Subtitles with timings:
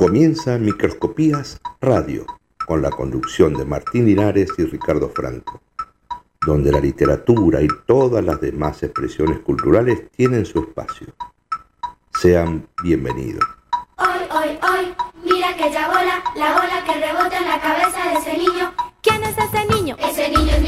[0.00, 2.24] Comienza Microscopías Radio,
[2.68, 5.60] con la conducción de Martín Linares y Ricardo Franco,
[6.46, 11.08] donde la literatura y todas las demás expresiones culturales tienen su espacio.
[12.16, 13.42] Sean bienvenidos.
[13.96, 18.18] Hoy, hoy, hoy, mira que ya bola, la bola que rebota en la cabeza de
[18.20, 18.72] ese niño.
[19.02, 19.96] ¿Quién es ese niño?
[19.98, 20.67] Ese niño es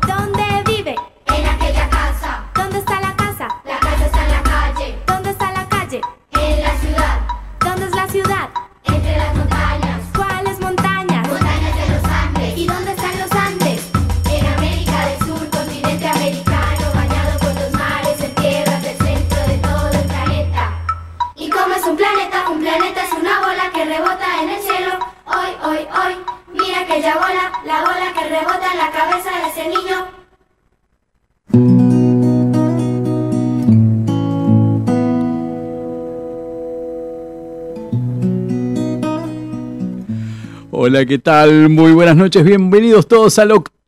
[28.21, 29.97] Que rebota en la cabeza de ese niño.
[40.71, 41.69] Hola, ¿qué tal?
[41.69, 43.80] Muy buenas noches, bienvenidos todos al octogésimo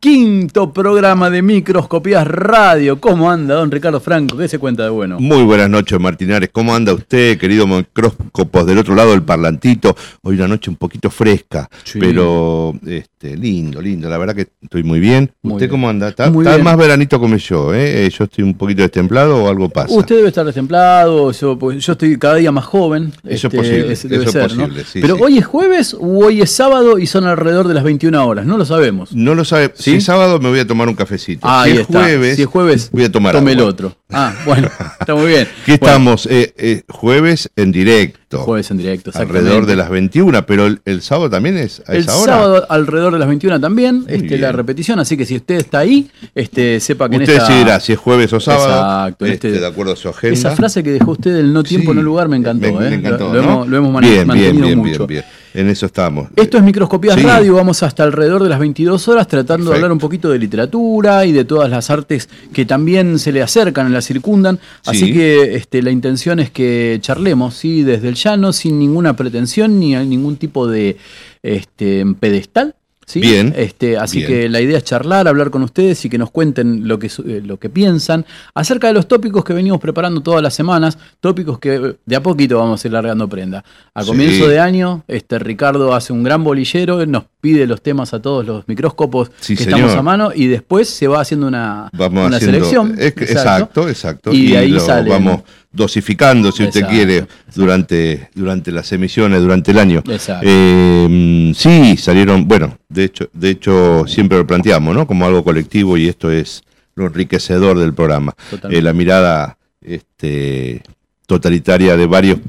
[0.00, 3.00] quinto programa de Microscopías Radio.
[3.00, 4.36] ¿Cómo anda, don Ricardo Franco?
[4.36, 5.18] ¿Qué se cuenta de bueno?
[5.18, 6.50] Muy buenas noches, Martinares.
[6.52, 9.96] ¿Cómo anda usted, querido micróscopos del otro lado del parlantito?
[10.22, 11.98] Hoy una noche un poquito fresca, Sí.
[11.98, 14.08] pero este, lindo, lindo.
[14.08, 15.32] La verdad que estoy muy bien.
[15.42, 15.70] Muy ¿Usted bien.
[15.70, 16.08] cómo anda?
[16.08, 17.74] ¿Está, más veranito como yo?
[17.74, 18.08] ¿eh?
[18.16, 19.92] ¿Yo estoy un poquito destemplado o algo pasa?
[19.92, 23.12] Usted debe estar destemplado, yo, pues, yo estoy cada día más joven.
[23.24, 24.62] este, Eso es posible, debe eso es ser, ¿no?
[24.64, 25.22] posible, sí, Pero sí.
[25.24, 28.56] hoy es jueves o hoy es sábado y son alrededor de las 21 horas, no
[28.56, 28.99] lo sabemos.
[29.12, 29.72] No lo sabe.
[29.74, 29.90] ¿Sí?
[29.92, 31.40] Si es sábado me voy a tomar un cafecito.
[31.48, 32.00] Ah, si es está.
[32.02, 33.94] jueves, si es jueves, voy a tomar tome el otro.
[34.10, 34.68] Ah, bueno,
[35.00, 35.42] está muy bien.
[35.62, 38.20] Aquí Bueno, estamos, eh, eh, jueves en directo.
[38.42, 42.02] Jueves en directo, alrededor de las 21, pero el, el sábado también es a El
[42.02, 42.32] esa hora.
[42.34, 44.40] sábado alrededor de las 21 también, este, bien.
[44.42, 47.80] la repetición, así que si usted está ahí, este, sepa que en Usted esta- decidirá
[47.80, 48.70] si es jueves o sábado,
[49.08, 50.38] Exacto, en este, este- de acuerdo a su agenda.
[50.38, 52.72] Esa frase que dejó usted del no tiempo, Sí, no lugar, me encantó.
[52.72, 52.90] me- ¿eh?
[52.90, 53.48] me encantó, lo, lo ¿no?
[53.52, 55.06] hemos, lo hemos man- bien, mantenido bien, bien, mucho.
[55.08, 55.39] bien, bien.
[55.54, 56.28] En eso estamos.
[56.36, 57.22] Esto es Microscopías Sí.
[57.22, 61.26] Radio, vamos hasta alrededor de las 22 horas tratando de hablar un poquito de literatura
[61.26, 64.58] y de todas las artes que también se le acercan, la circundan.
[64.86, 65.12] Así Sí.
[65.12, 67.82] que este, la intención es que charlemos, ¿sí?
[67.82, 70.96] desde el llano, sin ninguna pretensión ni ningún tipo de
[71.42, 72.74] este, pedestal.
[73.10, 73.20] ¿Sí?
[73.20, 74.28] Bien, Este, así bien.
[74.30, 77.42] que la idea es charlar, hablar con ustedes y que nos cuenten lo que, eh,
[77.44, 81.74] lo que piensan acerca de los tópicos que venimos preparando todas las semanas, tópicos que
[81.74, 83.64] eh, de a poquito vamos a ir largando prenda.
[83.94, 84.08] A Sí.
[84.08, 88.44] comienzo de año, este Ricardo hace un gran bolillero, nos pide los temas a todos
[88.46, 89.80] los micróscopos Sí, que señor.
[89.80, 92.94] estamos a mano y después se va haciendo una, Vamos una haciendo, selección.
[92.98, 94.32] es exacto, exacto.
[94.32, 95.40] Y de ahí lo salen- vamos
[95.72, 100.02] dosificando, si usted quiere, durante, durante las emisiones, durante el año.
[100.42, 105.06] Eh, sí, salieron, bueno, de hecho, de hecho siempre lo planteamos, ¿no?
[105.06, 106.62] Como algo colectivo y esto es
[106.94, 108.34] lo enriquecedor del programa.
[108.68, 110.82] Eh, la mirada este,
[111.26, 112.40] totalitaria de varios,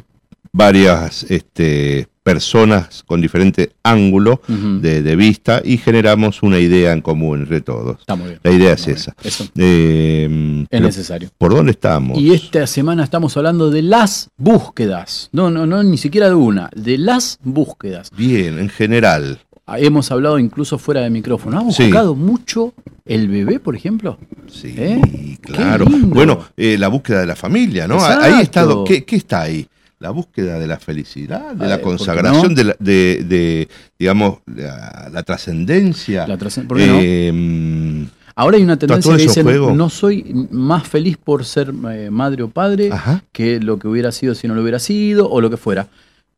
[0.52, 7.42] varias este, personas con diferente ángulo de, de vista y generamos una idea en común
[7.42, 8.00] entre todos.
[8.00, 8.40] Está muy bien.
[8.44, 9.16] La idea es esa.
[9.24, 11.30] Eso Eh, es necesario.
[11.38, 12.18] ¿Por dónde estamos?
[12.20, 15.30] Y esta semana estamos hablando de las búsquedas.
[15.32, 18.10] No, no, no, ni siquiera de una, de las búsquedas.
[18.16, 19.40] Bien, en general.
[19.78, 21.58] Hemos hablado incluso fuera de micrófono.
[21.60, 21.84] ¿Ha Sí.
[21.84, 22.74] buscado mucho
[23.06, 24.18] el bebé, por ejemplo?
[24.52, 25.38] Sí, ¿Eh?
[25.42, 25.86] claro.
[25.90, 27.96] Bueno, eh, la búsqueda de la familia, ¿no?
[27.96, 28.24] Exacto.
[28.26, 29.66] Ahí está, ¿qué, qué está ahí?
[30.02, 32.56] La búsqueda de la felicidad, de A la ver, ¿por qué consagración, no?
[32.56, 33.68] de, la- de, de,
[34.00, 36.28] digamos, la, la trascendencia.
[36.28, 37.00] La trascen- ¿por qué no?
[37.02, 39.76] Eh, mm, Ahora hay una tendencia que dicen, juego.
[39.76, 43.24] no soy más feliz por ser eh, madre o padre Ajá.
[43.32, 45.88] que lo que hubiera sido si no lo hubiera sido o lo que fuera.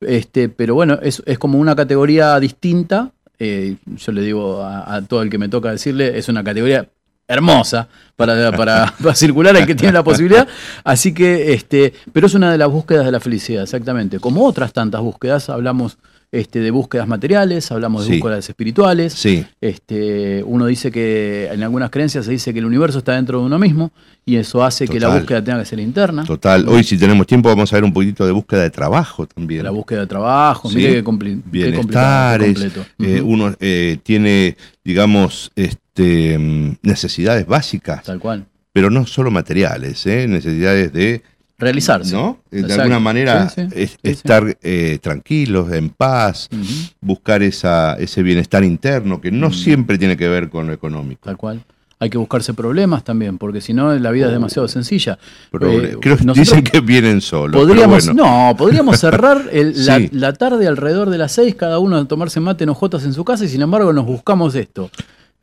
[0.01, 3.11] Este, pero bueno, es, es como una categoría distinta.
[3.39, 6.89] eh, yo le digo a, a todo el que me toca decirle, es una categoría
[7.33, 10.47] hermosa para, para, para circular al que tiene la posibilidad.
[10.83, 14.19] Así que, este, pero es una de las búsquedas de la felicidad, exactamente.
[14.19, 15.97] Como otras tantas búsquedas, hablamos
[16.31, 18.19] este, de búsquedas materiales, hablamos de Sí.
[18.19, 19.13] búsquedas espirituales.
[19.13, 23.39] sí, Este, uno dice que en algunas creencias se dice que el universo está dentro
[23.39, 23.91] de uno mismo
[24.25, 26.23] y eso hace que la búsqueda tenga que ser interna.
[26.23, 26.67] total.
[26.67, 29.63] Hoy, si tenemos tiempo, vamos a ver un poquito de búsqueda de trabajo también.
[29.63, 30.77] La búsqueda de trabajo, Sí.
[30.77, 31.41] mire qué, compli-
[31.77, 32.85] completo.
[32.99, 38.45] eh, uno eh, tiene, digamos, este, mm, necesidades básicas, Tal cual.
[38.71, 40.27] pero no solo materiales, ¿eh?
[40.27, 41.21] necesidades de
[41.59, 42.13] Realizarse.
[42.13, 42.39] ¿no?
[42.51, 42.81] De Exacto.
[42.81, 44.09] alguna manera Sí, sí, es- sí, sí.
[44.09, 46.49] estar eh, tranquilos, en paz,
[46.99, 49.53] buscar esa, ese bienestar interno que no Mm.
[49.53, 51.21] siempre tiene que ver con lo económico.
[51.23, 51.63] Tal cual.
[51.99, 55.17] Hay que buscarse problemas también, porque si no la vida es demasiado sencilla.
[55.51, 57.51] Pero, Eh, creo que dicen que vienen solos.
[57.53, 58.23] pero Podríamos, bueno.
[58.49, 60.09] no, podríamos cerrar el- Sí.
[60.11, 63.23] la tarde alrededor de las seis, cada uno a tomarse mate en hojotas en su
[63.23, 64.89] casa, y sin embargo nos buscamos esto.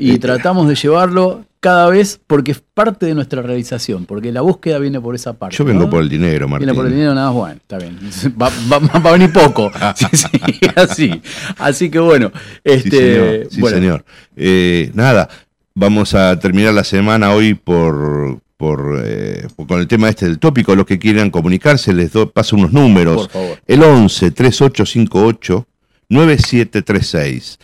[0.01, 4.79] Y tratamos de llevarlo cada vez porque es parte de nuestra realización, porque la búsqueda
[4.79, 5.57] viene por esa parte.
[5.57, 5.91] Yo vengo ¿no?
[5.91, 6.67] por el dinero, Martín.
[6.67, 7.99] Viene por el dinero nada más, bueno, está bien.
[8.41, 9.71] Va, va- va a venir poco.
[9.95, 10.29] Sí, sí,
[10.75, 11.23] así.
[11.59, 13.47] Así que bueno, Sí, este, señor.
[13.51, 14.05] Sí, bueno, señor.
[14.37, 15.29] Eh, nada,
[15.75, 20.39] vamos a terminar la semana hoy por, por, eh, por- con el tema este del
[20.39, 20.75] tópico.
[20.75, 23.29] Los que quieran comunicarse, les doy, paso unos números.
[23.29, 23.59] por favor.
[23.67, 25.67] El 11 3858
[26.09, 27.59] 9736.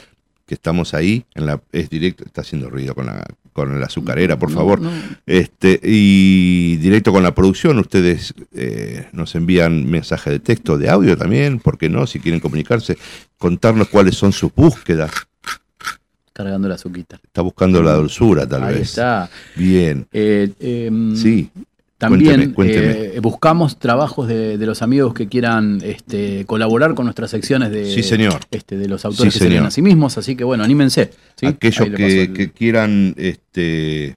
[0.46, 4.38] Que estamos ahí, en la, es directo, está haciendo ruido con la, con la azucarera,
[4.38, 4.80] por No, favor.
[4.80, 4.92] no,
[5.26, 11.16] Este, y directo con la producción, ustedes eh, nos envían mensaje de texto, de audio
[11.16, 12.06] también, ¿por qué no?
[12.06, 12.96] Si quieren comunicarse,
[13.38, 15.10] contarnos cuáles son sus búsquedas.
[16.32, 17.18] cargando la azuquita.
[17.24, 18.90] Está buscando la dulzura, tal Ahí vez.
[18.90, 19.28] está.
[19.56, 21.50] Bien, Eh, em, sí.
[21.98, 23.16] También Cuénteme, cuénteme.
[23.16, 27.90] eh, buscamos trabajos de, de los amigos que quieran este, colaborar con nuestras secciones de,
[27.90, 28.40] Sí, señor.
[28.50, 29.68] este, de los autores Sí, que se leen señor.
[29.68, 30.18] a sí mismos.
[30.18, 31.10] Así que bueno, anímense.
[31.36, 31.46] ¿sí?
[31.46, 34.14] Aquellos el- que quieran este,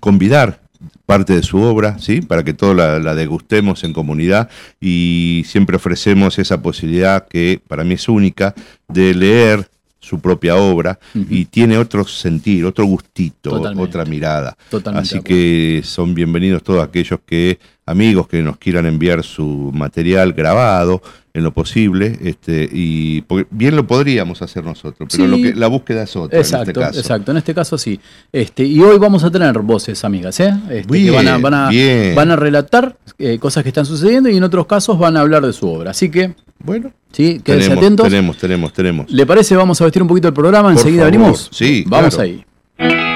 [0.00, 0.60] convidar
[1.04, 2.20] parte de su obra, ¿sí?
[2.20, 4.48] Para que todos la, la degustemos en comunidad
[4.80, 8.54] y siempre ofrecemos esa posibilidad que para mí es única
[8.88, 9.68] de leer
[10.06, 13.82] su propia obra y tiene otro sentir, otro gustito, Totalmente.
[13.82, 14.56] otra mirada.
[14.70, 20.32] Totalmente Así que son bienvenidos todos aquellos que, amigos que nos quieran enviar su material
[20.32, 21.00] grabado
[21.32, 25.30] en lo posible, este, y porque bien lo podríamos hacer nosotros, pero Sí.
[25.30, 26.98] lo que, la búsqueda es otra Exacto, en este caso.
[27.00, 27.30] exacto.
[27.30, 28.00] En este caso sí.
[28.32, 30.52] Este, y hoy vamos a tener voces, amigas, ¿eh?
[30.70, 31.70] Este, que van, a, van, a,
[32.14, 35.44] van a relatar eh, cosas que están sucediendo y en otros casos van a hablar
[35.44, 35.90] de su obra.
[35.90, 38.08] Así que, Bueno, sí, quédense tenemos, atentos.
[38.08, 39.10] tenemos, tenemos, tenemos.
[39.10, 39.54] ¿Le parece?
[39.56, 41.12] Vamos a vestir un poquito el programa, Por enseguida favor.
[41.12, 41.48] venimos.
[41.52, 42.30] Sí, Vamos claro.
[42.78, 43.15] ahí.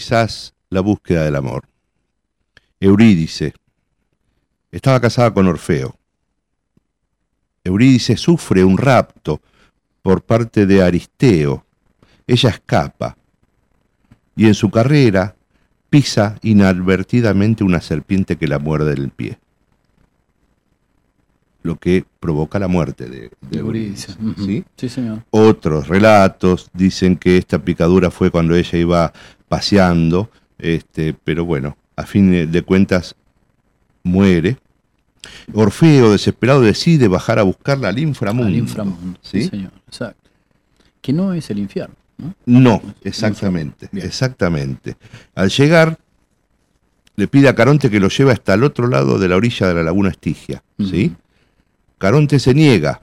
[0.00, 1.68] Quizás la búsqueda del amor.
[2.80, 3.52] Eurídice
[4.72, 5.94] estaba casada con Orfeo.
[7.62, 9.42] Eurídice sufre un rapto
[10.00, 11.66] por parte de Aristeo.
[12.26, 13.18] Ella escapa
[14.34, 15.36] y en su carrera
[15.90, 19.38] pisa inadvertidamente una serpiente que la muerde en el pie.
[21.62, 24.14] Lo que provoca la muerte de, de Eurídice.
[24.78, 25.24] Sí, señor.
[25.28, 29.12] Otros relatos dicen que esta picadura fue cuando ella iba
[29.50, 33.16] paseando, este, pero bueno, a fin de cuentas
[34.04, 34.58] muere.
[35.52, 38.46] Orfeo, desesperado, decide bajar a buscarla al inframundo.
[38.46, 39.18] Al inframundo.
[39.20, 39.72] Sí, señor.
[39.88, 40.30] Exacto.
[41.02, 41.96] Que no es el infierno.
[42.16, 42.34] ¿no?
[42.46, 44.96] No, exactamente, exactamente.
[45.34, 45.98] Al llegar,
[47.16, 49.74] le pide a Caronte que lo lleve hasta el otro lado de la orilla de
[49.74, 51.16] la laguna Estigia, ¿sí?
[51.98, 53.02] Caronte se niega,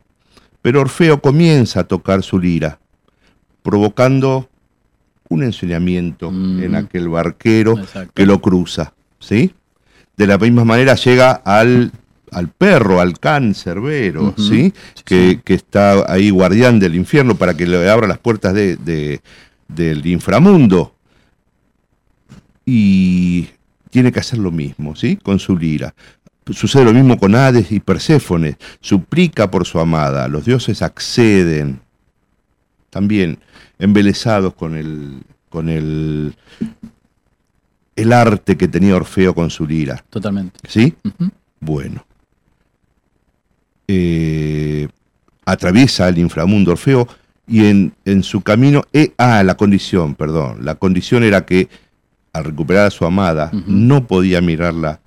[0.62, 2.80] pero Orfeo comienza a tocar su lira,
[3.64, 4.50] provocando
[5.30, 6.64] un enseñamiento Mm.
[6.64, 8.12] en aquel barquero Exacto.
[8.16, 9.54] que lo cruza, ¿sí?
[10.16, 11.92] De la misma manera llega al,
[12.32, 14.42] al perro, al can cerbero, Ujú.
[14.42, 14.74] ¿sí?
[14.96, 15.42] Sí, Que, sí.
[15.44, 19.22] que está ahí guardián del infierno para que le abra las puertas de, de-
[19.68, 20.94] del inframundo.
[22.66, 23.50] Y
[23.90, 25.16] tiene que hacer lo mismo, ¿sí?
[25.18, 25.94] Con su lira.
[26.52, 28.58] Sucede lo mismo con Hades y Perséfone.
[28.82, 30.28] Suplica por su amada.
[30.28, 31.82] Los dioses acceden.
[32.90, 33.40] También
[33.80, 36.36] embelesados con el, con el,
[37.96, 40.04] el arte que tenía Orfeo con su lira.
[40.10, 40.60] Totalmente.
[40.68, 40.96] ¿Sí?
[41.60, 42.06] Bueno.
[43.88, 44.88] Eh,
[45.46, 47.08] atraviesa el inframundo Orfeo
[47.48, 48.84] y en, en su camino...
[48.92, 50.66] eh, ah, la condición, perdón.
[50.66, 51.70] La condición era que
[52.34, 55.00] al recuperar a su amada no podía mirarla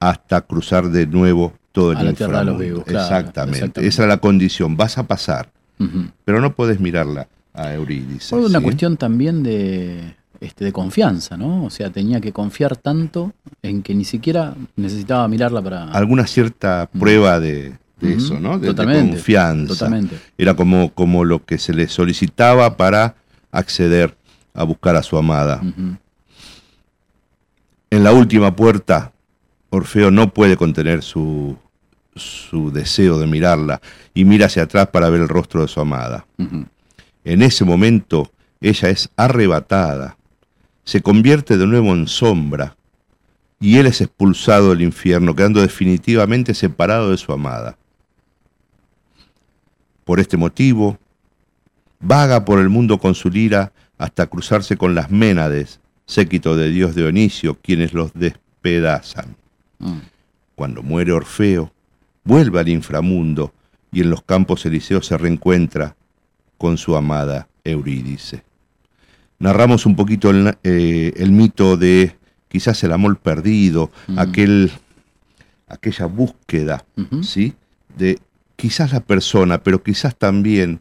[0.00, 2.64] hasta cruzar de nuevo todo el A la tierra de los inframundo.
[2.64, 3.58] vivos, claro, exactamente.
[3.58, 3.88] exactamente.
[3.88, 4.76] Esa era la condición.
[4.76, 5.50] Vas a pasar,
[6.24, 8.28] pero no puedes mirarla a Eurídice.
[8.28, 8.64] Fue una ¿sí?
[8.64, 11.64] cuestión también de, este, de confianza, ¿no?
[11.64, 13.32] O sea, tenía que confiar tanto
[13.62, 15.84] en que ni siquiera necesitaba mirarla para...
[15.92, 18.58] Alguna cierta prueba de, eso, ¿no?
[18.58, 19.74] De, confianza.
[19.74, 20.18] Totalmente.
[20.36, 23.14] Era como, como lo que se le solicitaba para
[23.52, 24.16] acceder
[24.52, 25.62] a buscar a su amada.
[27.90, 29.12] En la última puerta,
[29.70, 31.56] Orfeo no puede contener su,
[32.16, 33.80] su deseo de mirarla
[34.12, 36.26] y mira hacia atrás para ver el rostro de su amada.
[36.38, 36.66] Ujú.
[37.24, 40.16] En ese momento, ella es arrebatada,
[40.84, 42.76] se convierte de nuevo en sombra
[43.58, 47.78] y él es expulsado del infierno, quedando definitivamente separado de su amada.
[50.04, 50.98] Por este motivo,
[51.98, 56.94] vaga por el mundo con su lira hasta cruzarse con las Ménades, séquito de dios
[56.94, 59.36] Dionisio, quienes los despedazan.
[59.78, 59.98] Mm.
[60.54, 61.72] Cuando muere Orfeo,
[62.22, 63.54] vuelve al inframundo
[63.90, 65.96] y en los campos elíseos se reencuentra
[66.64, 68.42] con su amada Eurídice.
[69.38, 72.16] Narramos un poquito el, eh, el mito de
[72.48, 74.72] quizás el amor perdido, aquel,
[75.68, 76.86] aquella búsqueda.
[77.22, 77.52] ¿sí?
[77.98, 78.18] De
[78.56, 80.80] quizás la persona, pero quizás también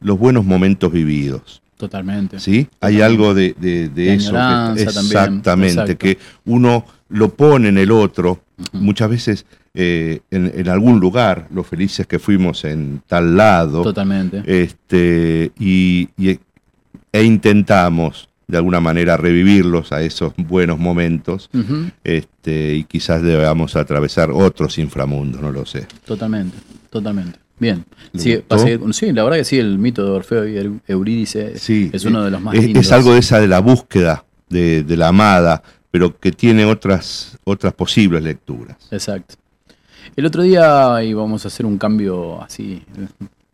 [0.00, 1.62] los buenos momentos vividos.
[1.76, 2.40] Totalmente.
[2.40, 2.66] ¿Sí?
[2.80, 4.32] Hay algo de, de- de De eso.
[4.32, 10.52] que- añoranza también, exactamente, que uno lo pone en el otro, muchas veces eh, en,
[10.54, 14.42] en algún lugar, los felices que fuimos en tal lado, Totalmente.
[14.46, 16.38] este, y, y-
[17.12, 21.48] e intentamos de alguna manera revivirlos a esos buenos momentos,
[22.04, 25.86] este, y quizás debamos atravesar otros inframundos, no lo sé.
[26.04, 26.56] Totalmente,
[26.90, 27.38] totalmente.
[27.58, 27.84] Bien.
[28.12, 31.58] ¿Le Sí, pasé- sí, la verdad que sí, el mito de Orfeo y Eu- Eurídice
[31.58, 32.84] Sí, es uno de los más es, lindos.
[32.86, 37.38] es algo de esa de la búsqueda de, de la amada, pero que tiene otras,
[37.44, 38.76] otras posibles lecturas.
[38.90, 39.36] Exacto.
[40.16, 42.82] El otro día íbamos a hacer un cambio así,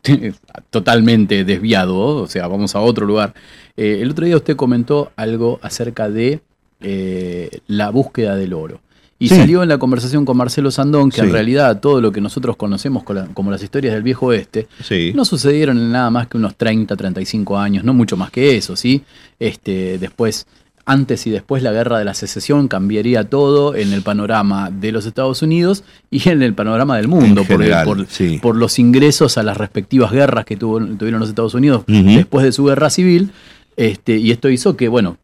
[0.70, 3.34] totalmente desviado, o sea, vamos a otro lugar.
[3.76, 6.40] Eh, el otro día usted comentó algo acerca de
[6.80, 8.80] eh, la búsqueda del oro.
[9.20, 9.34] Y Sí.
[9.34, 13.02] salió en la conversación con Marcelo Sandón que en realidad todo lo que nosotros conocemos
[13.34, 15.12] como las historias del viejo oeste Sí.
[15.12, 18.76] no sucedieron en nada más que unos 30, 35 años, no mucho más que eso,
[18.76, 19.02] ¿sí?
[19.40, 20.46] Este, después,
[20.88, 25.06] antes y después la guerra de la secesión cambiaría todo en el panorama de los
[25.06, 28.38] Estados Unidos y en el panorama del mundo, por, general, por- sí.
[28.42, 31.82] por los ingresos a las respectivas guerras que tuvo- tuvieron los Estados Unidos
[32.16, 33.30] después de su guerra civil.
[33.76, 35.18] Este, y esto hizo que, bueno,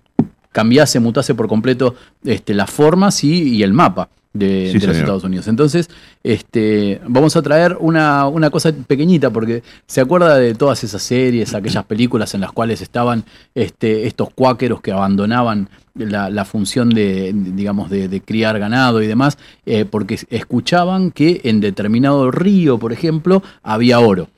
[0.53, 1.95] cambiase, mutase por completo
[2.25, 4.97] este, las formas y, y el mapa de, Sí, de los.
[4.97, 5.49] Estados Unidos.
[5.49, 5.89] Entonces,
[6.23, 11.55] este, vamos a traer una, una cosa pequeñita, porque se acuerda de todas esas series,
[11.55, 13.25] aquellas películas en las cuales estaban
[13.55, 19.07] este, estos cuáqueros que abandonaban la, la función de, digamos, de, de criar ganado y
[19.07, 24.29] demás, eh, porque escuchaban que en determinado río, por ejemplo, había oro.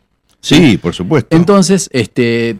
[0.40, 1.34] Sí, por supuesto.
[1.34, 2.58] Entonces, este,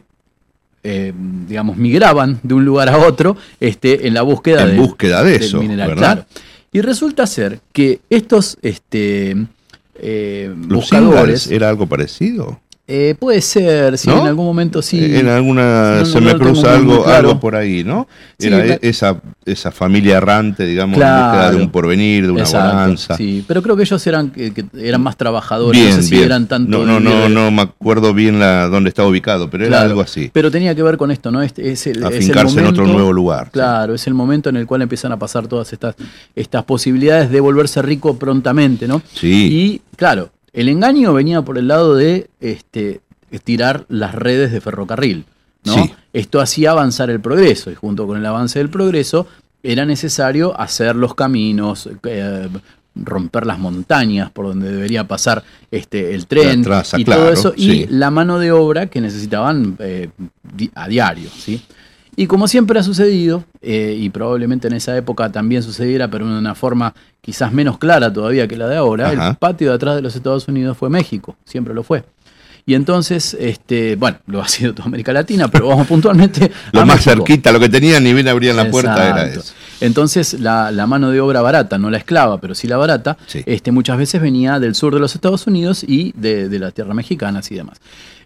[0.83, 1.13] eh,
[1.47, 5.37] digamos, migraban de un lugar a otro este, en la búsqueda En de, búsqueda de
[5.37, 5.89] eso, mineral.
[5.89, 6.25] ¿verdad?
[6.25, 6.27] Claro.
[6.77, 9.35] Y resulta ser que estos este,
[9.95, 12.61] eh, buscadores, singles, ¿era algo parecido?
[12.89, 14.21] Eh, puede ser, si ¿No?
[14.21, 14.99] en algún momento sí.
[15.03, 17.29] Eh, En alguna No, se me cruza algo, claro.
[17.31, 18.07] algo por ahí, ¿no?
[18.39, 21.57] Sí, Era e- esa, esa familia errante, digamos, Claro.
[21.57, 23.17] de un porvenir, de una Exacto, bonanza.
[23.17, 26.25] Sí, pero creo que ellos eran, que, eran más trabajadores, Bien, no sé si bien.
[26.27, 26.71] eran tanto.
[26.71, 30.01] no, no, no, no me acuerdo bien la, dónde estaba ubicado, pero era Claro, algo
[30.03, 30.31] así.
[30.33, 31.43] Pero tenía que ver con esto, ¿no?
[31.43, 33.51] Este, es el, es el Afincarse en otro nuevo lugar.
[33.51, 35.97] Claro, es el momento en el cual empiezan a pasar todas estas,
[36.37, 39.03] estas posibilidades de volverse rico prontamente, ¿no?
[39.13, 39.49] Sí.
[39.51, 43.03] Y claro, el engaño venía por el lado de este,
[43.45, 45.27] tirar las redes de ferrocarril,
[45.65, 45.75] ¿no?
[45.75, 45.93] Sí.
[46.15, 49.29] Esto hacía avanzar el progreso y junto con el avance del progreso
[49.63, 52.49] era necesario hacer los caminos, eh,
[52.95, 57.53] romper las montañas por donde debería pasar este, el tren traza, y claro, todo eso
[57.55, 60.09] y la mano de obra que necesitaban eh,
[60.75, 61.61] a diario, ¿sí?
[62.17, 66.39] Y como siempre ha sucedido, eh, y probablemente en esa época también sucediera, pero de
[66.39, 69.29] una forma quizás menos clara todavía que la de ahora, Ajá.
[69.31, 72.05] el patio de atrás de los Estados Unidos fue México, siempre lo fue.
[72.69, 76.85] Y entonces, este, bueno, lo ha sido toda América Latina, pero vamos puntualmente Lo a
[76.85, 77.25] más México.
[77.25, 79.53] cerquita, lo que tenían ni bien abrían la puerta era eso.
[79.81, 83.43] Entonces, la, la mano de obra barata, no la esclava, pero sí la barata, Sí.
[83.47, 86.93] este, muchas veces venía del sur de los Estados Unidos y de, de la tierra
[86.95, 87.79] mexicana y demás.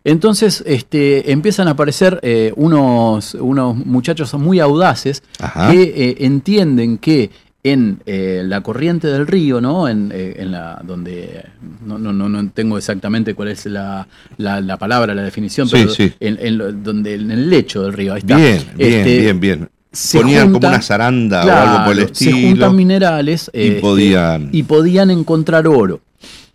[0.05, 5.71] Entonces, este, empiezan a aparecer eh, unos, unos muchachos muy audaces Ajá.
[5.71, 7.31] que eh, entienden que
[7.63, 9.87] en eh, la corriente del río, ¿no?
[9.87, 11.45] En, eh, en la donde
[11.87, 15.91] no, no, no, tengo exactamente cuál es la, la- la palabra, la definición, Sí, pero
[15.91, 16.11] sí.
[16.21, 18.37] En, en lo- donde en el lecho del río, ahí está.
[18.37, 19.69] Bien, bien, Este, bien, bien.
[19.93, 22.49] se Ponían como una zaranda o algo por el Se estilo.
[22.49, 24.49] juntan minerales y este, podían.
[24.53, 26.01] y podían encontrar oro.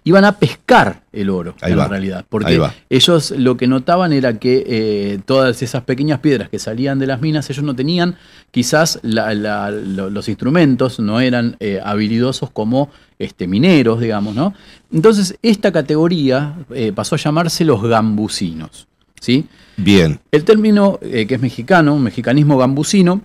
[0.07, 2.25] Iban a pescar el oro, Ahí en va, realidad.
[2.29, 2.53] Porque
[2.89, 7.19] ellos lo que notaban era que eh, todas esas pequeñas piedras que salían de las
[7.21, 8.15] minas, ellos no tenían
[8.51, 14.53] quizás la- la- lo- los instrumentos, no eran eh, habilidosos como este, mineros, digamos, ¿no?
[14.93, 18.87] Entonces, esta categoría eh, pasó a llamarse los gambusinos,
[19.19, 19.45] ¿sí?
[19.75, 20.19] Bien.
[20.31, 23.21] El término, que es mexicano, un mexicanismo gambusino,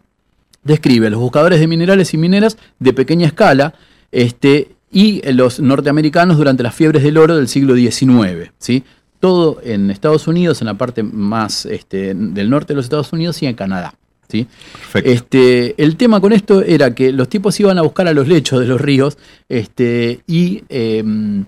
[0.65, 3.75] describe a los buscadores de minerales y mineras de pequeña escala
[4.13, 8.51] este, y los norteamericanos durante las fiebres del oro del siglo XIX.
[8.59, 8.83] ¿sí?
[9.21, 13.41] Todo en Estados Unidos, en la parte más este, del norte de los Estados Unidos
[13.43, 13.95] y en Canadá.
[14.29, 14.47] ¿sí?
[15.05, 18.61] Este, el tema con esto era que los tipos iban a buscar a los lechos
[18.61, 19.19] de los ríos
[19.49, 21.45] este, y, em,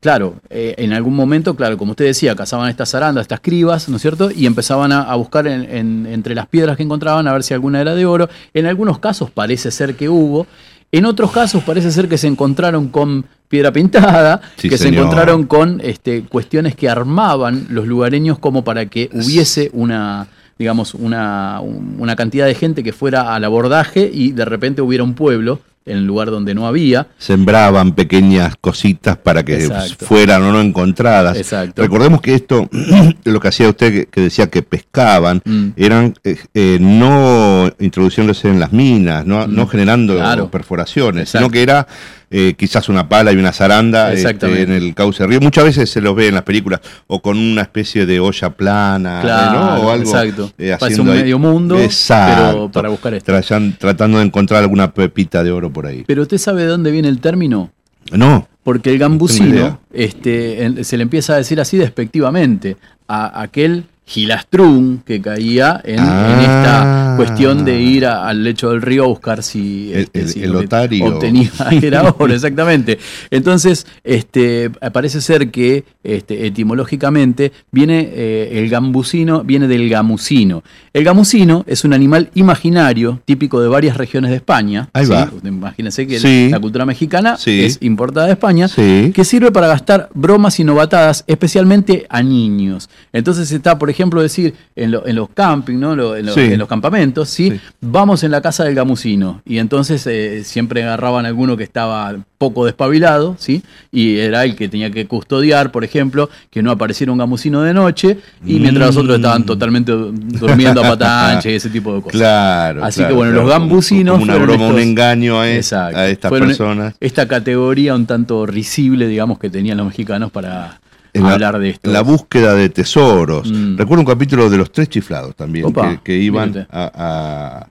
[0.00, 3.96] claro, eh, en algún momento, claro, como usted decía, cazaban estas arandas, estas cribas, ¿no
[3.96, 4.30] es cierto?
[4.30, 7.54] Y empezaban a, a buscar en- en- entre las piedras que encontraban a ver si
[7.54, 8.28] alguna era de oro.
[8.54, 10.46] En algunos casos parece ser que hubo.
[10.94, 15.44] En otros casos parece ser que se encontraron con piedra pintada, Sí, que se encontraron
[15.46, 20.26] con este, cuestiones que armaban los lugareños como para que hubiese una,
[20.58, 25.02] digamos, una, un- una cantidad de gente que fuera al abordaje y de repente hubiera
[25.02, 27.08] un pueblo en el lugar donde no había.
[27.18, 30.06] Sembraban pequeñas cositas para que Exacto.
[30.06, 31.36] fueran o no encontradas.
[31.36, 31.82] Exacto.
[31.82, 32.68] Recordemos que esto,
[33.24, 35.68] lo que hacía usted, que, decía que pescaban, Mm.
[35.76, 39.54] eran eh, eh, no introduciéndose en las minas, no, Mm.
[39.54, 40.50] no generando Claro.
[40.50, 41.46] perforaciones, Exacto.
[41.46, 41.86] sino que era
[42.34, 45.40] eh, quizás una pala y una zaranda este, en el cauce del río.
[45.40, 49.20] Muchas veces se los ve en las películas, o con una especie de olla plana,
[49.22, 49.74] Claro, ¿no?
[49.82, 50.50] O algo, exacto.
[50.58, 52.42] eh, Parece un medio mundo, Exacto.
[52.52, 53.30] pero para buscar esto.
[53.32, 56.04] Trayan- tratando de encontrar alguna pepita de oro por ahí.
[56.06, 57.70] Pero usted sabe de dónde viene el término?
[58.10, 62.76] No, Porque el gambusino este, se le empieza a decir así despectivamente
[63.08, 66.42] a aquel gilastrún que caía en, en Ah.
[66.42, 70.42] esta cuestión de ir a- al lecho del río a buscar si, este, el- si
[70.42, 71.06] el lo que otario.
[71.06, 71.50] obtenía
[71.82, 72.98] era oro, exactamente.
[73.30, 80.62] Entonces, este, parece ser que este, etimológicamente viene eh, el gambusino, viene del gamusino.
[80.94, 84.90] El gamusino es un animal imaginario típico de varias regiones de España.
[84.92, 85.12] Ahí ¿sí?
[85.12, 85.30] va.
[85.42, 86.48] Imagínense que Sí.
[86.50, 87.62] la cultura mexicana Sí.
[87.64, 92.90] es importada de España que sirve para gastar bromas y novatadas, especialmente a niños.
[93.14, 95.92] Entonces está, por ejemplo, decir en, lo- en los camping, ¿no?
[96.14, 96.40] En, lo- Sí.
[96.40, 97.58] en los campamentos, ¿sí?
[97.80, 99.40] Vamos en la casa del gamusino.
[99.46, 103.62] Y entonces eh, siempre agarraban a alguno que estaba poco despabilado, ¿sí?
[103.92, 107.72] Y era el que tenía que custodiar, por ejemplo, que no apareciera un gamusino de
[107.72, 112.00] noche, y mientras los otros estaban totalmente durmiendo a pata ancha y ese tipo de
[112.02, 112.12] cosas.
[112.18, 112.84] Claro.
[112.84, 115.72] Así claro, que bueno, claro, los gambusinos Como una fueron broma, un engaño a, es-
[115.72, 116.94] a estas Fueron personas.
[117.00, 120.80] Esta categoría un tanto risible, digamos, que tenían los mexicanos para
[121.14, 121.90] la- hablar de esto.
[121.90, 123.50] La búsqueda de tesoros.
[123.50, 123.76] Mm.
[123.76, 127.66] Recuerdo un capítulo de los tres chiflados también, Opa, que, que iban a, a-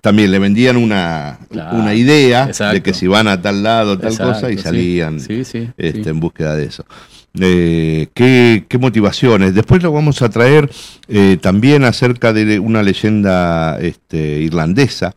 [0.00, 2.74] También le vendían una, Claro, una idea exacto.
[2.74, 6.10] de que si van a tal lado, tal Exacto, cosa, y salían Sí, sí, este,
[6.10, 6.84] en búsqueda de eso.
[7.40, 9.54] Eh, ¿qué, qué motivaciones?
[9.54, 10.70] Después lo vamos a traer
[11.08, 15.14] eh, también acerca de una leyenda este, irlandesa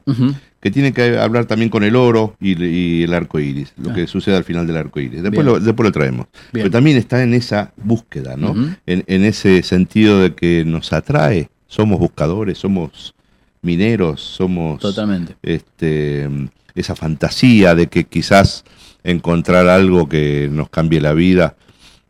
[0.62, 3.94] que tiene que hablar también con el oro y, y el arco iris, lo Ah.
[3.94, 5.22] que sucede al final del arco iris.
[5.24, 5.46] Después, Bien.
[5.46, 6.26] lo, después lo traemos.
[6.52, 6.64] Bien.
[6.66, 8.54] Pero también está en esa búsqueda, ¿no?
[8.86, 11.50] En ese sentido de que nos atrae.
[11.68, 13.14] Somos buscadores, somos
[13.62, 15.36] mineros, somos Totalmente.
[15.44, 16.28] este,
[16.76, 18.66] esa fantasía de que quizás
[19.06, 21.56] encontrar algo que nos cambie la vida.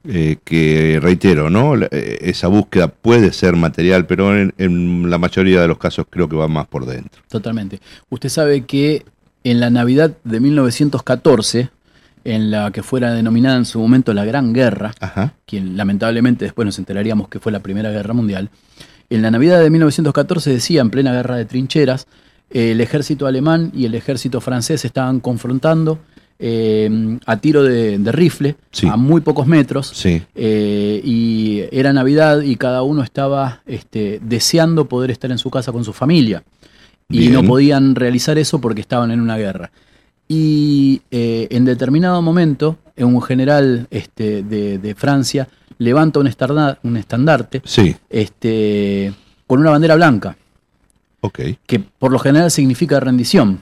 [0.08, 1.76] Eh, que reitero, ¿no?
[1.76, 6.28] Eh, Esa búsqueda puede ser material, pero en, en la mayoría de los casos creo
[6.30, 7.22] que va más por dentro.
[7.30, 7.80] Totalmente.
[8.10, 9.06] Usted sabe que
[9.44, 11.70] en la Navidad de 1914,
[12.26, 15.34] en la que fuera denominada en su momento la Gran Guerra, Ajá.
[15.46, 18.50] que lamentablemente después nos enteraríamos que fue la Primera Guerra Mundial,
[19.10, 22.08] en la Navidad de 1914 decía, en plena guerra de trincheras,
[22.52, 26.00] el ejército alemán y el ejército francés estaban confrontando
[26.40, 28.88] eh, a tiro de, de rifle Sí.
[28.88, 29.88] a muy pocos metros.
[29.94, 30.22] Sí.
[30.36, 35.72] Eh, y era Navidad y cada uno estaba este, deseando poder estar en su casa
[35.72, 36.44] con su familia.
[37.10, 37.34] Y Bien.
[37.34, 39.72] no podían realizar eso porque estaban en una guerra.
[40.28, 45.48] Y eh, en determinado momento, un general este, de, de Francia
[45.80, 47.96] levanta un, estarda- un estandarte Sí.
[48.10, 49.14] este,
[49.48, 50.38] con una bandera blanca,
[51.66, 53.62] que por lo general significa rendición.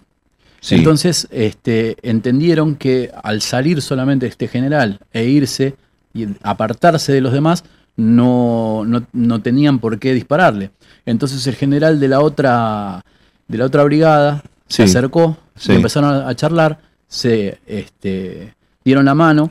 [0.59, 0.75] Sí.
[0.75, 5.75] Entonces este, entendieron que al salir solamente este general e irse
[6.13, 7.63] y apartarse de los demás,
[7.95, 10.71] no, no, no tenían por qué dispararle.
[11.05, 13.03] Entonces el general de la otra,
[13.47, 15.73] de la otra brigada se acercó Sí.
[15.73, 18.53] empezaron a, charlar, se este,
[18.85, 19.49] dieron la mano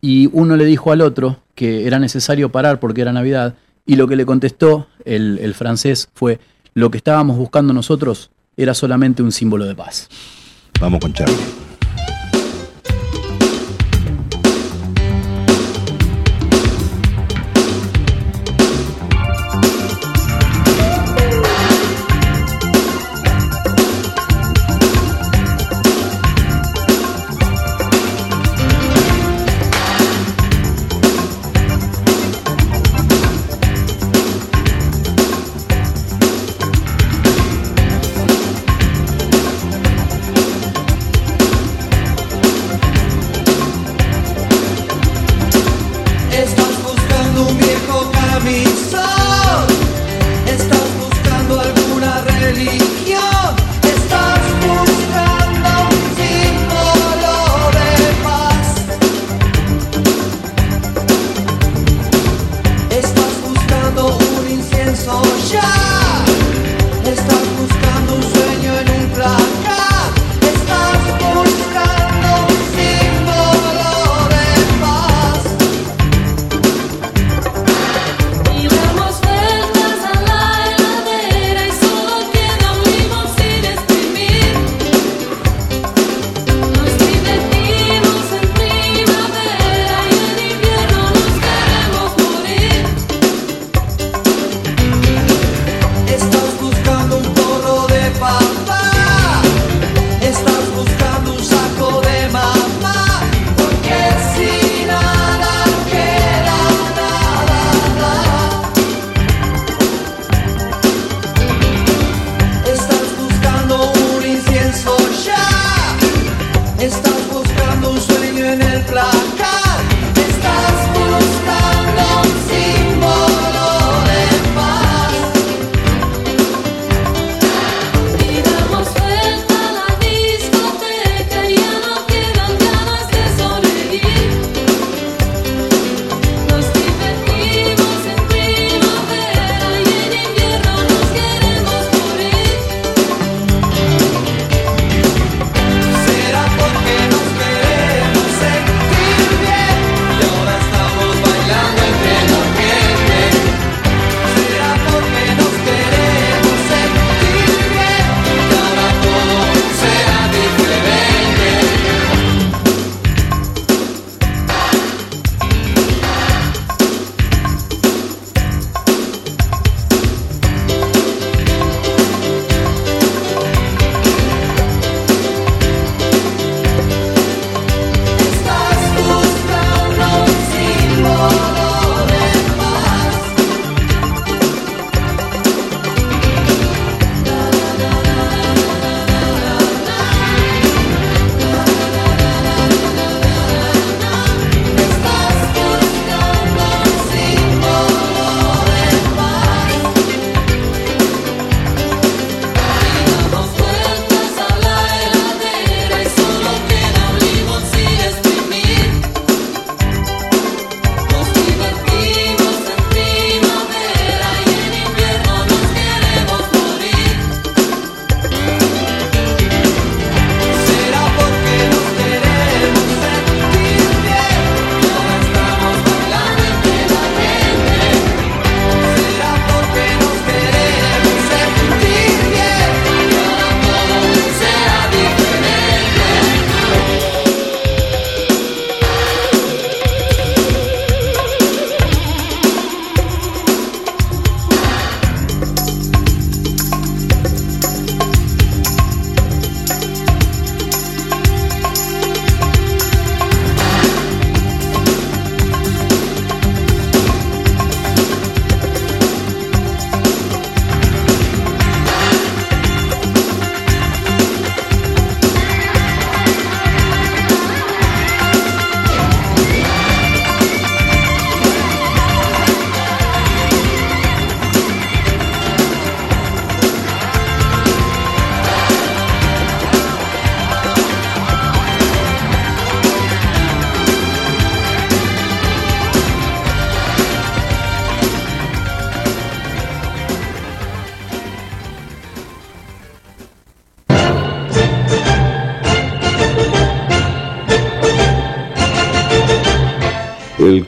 [0.00, 3.54] y uno le dijo al otro que era necesario parar porque era Navidad
[3.86, 6.40] y lo que le contestó el, el francés fue,
[6.74, 10.08] lo que estábamos buscando nosotros era solamente un símbolo de paz.
[10.80, 11.67] Vamos con Charlie.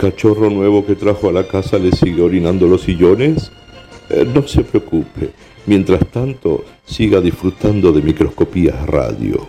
[0.00, 3.52] Cachorro nuevo que trajo a la casa le sigue orinando los sillones?
[4.08, 5.30] Eh, no se preocupe.
[5.66, 9.46] Mientras tanto, siga disfrutando de Microscopías Radio.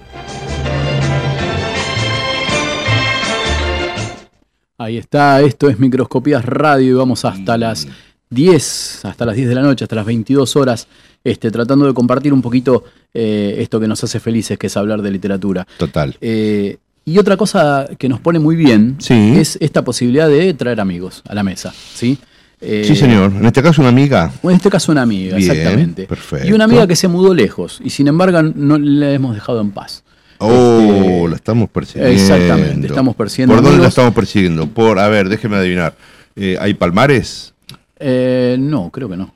[4.77, 7.87] Ahí está, esto es Microscopías Radio y vamos hasta las
[8.29, 10.87] 10, hasta las 10 de la noche, hasta las 22 horas,
[11.23, 12.83] este, tratando de compartir un poquito
[13.13, 15.65] eh, esto que nos hace felices, que es hablar de literatura.
[15.77, 16.17] Total.
[16.19, 16.77] Eh,
[17.11, 19.33] y otra cosa que nos pone muy bien Sí.
[19.37, 22.17] es esta posibilidad de traer amigos a la mesa, ¿sí?
[22.59, 23.31] Eh, Sí, señor.
[23.35, 24.31] En este caso, una amiga.
[24.43, 26.03] En este caso una amiga, Bien, exactamente.
[26.05, 26.47] perfecto.
[26.47, 29.71] Y una amiga que se mudó lejos y sin embargo no la hemos dejado en
[29.71, 30.03] paz.
[30.37, 32.13] Oh, Este, la estamos persiguiendo.
[32.13, 34.67] Exactamente, estamos persiguiendo ¿Por dónde la estamos persiguiendo?
[34.67, 35.95] Por, a ver, déjeme adivinar.
[36.35, 37.53] Eh, ¿Hay palmares?
[37.99, 39.33] Eh, no, creo que no.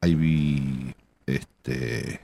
[0.00, 0.92] ¿Hay,
[1.26, 2.20] este,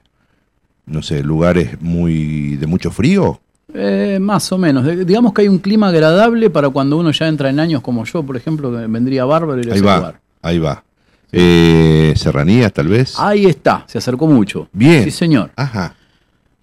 [0.87, 3.41] no sé, lugares muy de mucho frío?
[3.75, 4.85] Eh, más o menos.
[5.07, 8.23] Digamos que hay un clima agradable para cuando uno ya entra en años como yo,
[8.23, 10.21] por ejemplo, que vendría bárbaro ir a Ahí va, lugar.
[10.43, 10.85] ahí va.
[11.33, 13.15] Eh, Serranías, tal vez.
[13.19, 14.69] Ahí está, se acercó mucho.
[14.73, 15.05] Bien.
[15.05, 15.51] Sí, señor.
[15.57, 15.95] Ajá.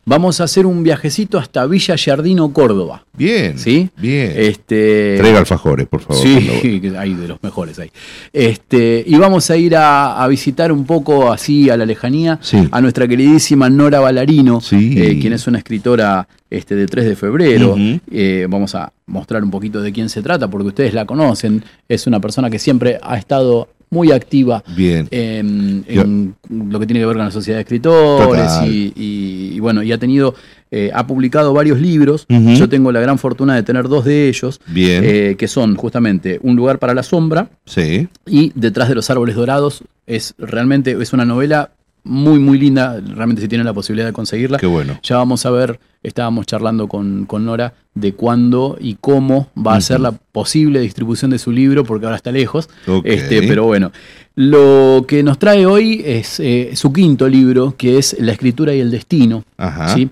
[0.09, 3.05] Vamos a hacer un viajecito hasta Villa Giardino, Córdoba.
[3.15, 3.59] Bien.
[3.59, 3.91] ¿Sí?
[3.95, 4.33] Bien.
[4.35, 6.19] Este, Traiga alfajores, por favor.
[6.23, 7.91] Sí, hay de los mejores ahí.
[8.33, 12.57] Este, y vamos a ir a, a visitar un poco así a la lejanía Sí.
[12.71, 14.95] a nuestra queridísima Nora Ballarino, Sí.
[14.97, 17.75] eh, quien es una escritora este, de 3 de febrero.
[18.11, 21.63] Eh, vamos a mostrar un poquito de quién se trata, porque ustedes la conocen.
[21.87, 25.07] Es una persona que siempre ha estado muy activa Bien.
[25.11, 26.35] en, en
[26.71, 29.91] lo que tiene que ver con la sociedad de escritores y, y- y bueno, y
[29.91, 30.35] ha tenido,
[30.71, 32.25] eh, ha publicado varios libros.
[32.29, 35.03] Yo tengo la gran fortuna de tener dos de ellos, Bien.
[35.05, 38.07] eh, que son justamente Un lugar para la sombra sí.
[38.27, 39.83] y Detrás de los árboles dorados.
[40.05, 41.71] Es realmente es una novela
[42.09, 44.57] muy, muy linda, realmente si tienen la posibilidad de conseguirla.
[44.57, 44.99] Qué bueno.
[45.03, 49.81] Ya vamos a ver, estábamos charlando con, con Nora de cuándo y cómo va a
[49.81, 52.67] ser la posible distribución de su libro, porque ahora está lejos.
[53.03, 53.91] Este, pero bueno,
[54.33, 58.79] lo que nos trae hoy es eh, su quinto libro, que es La escritura y
[58.79, 59.43] el destino.
[59.57, 59.89] Ajá.
[59.89, 60.09] ¿sí?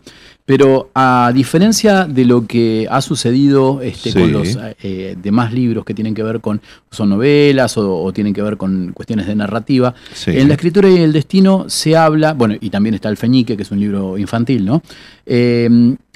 [0.47, 4.17] Pero a diferencia de lo que ha sucedido este, Sí.
[4.19, 8.33] con los eh, demás libros que tienen que ver con, son novelas o, o tienen
[8.33, 10.31] que ver con cuestiones de narrativa, Sí.
[10.31, 13.63] en La escritura y el destino se habla, bueno, y también está El Feñique, que
[13.63, 14.81] es un libro infantil, ¿no?
[15.25, 15.65] Eh,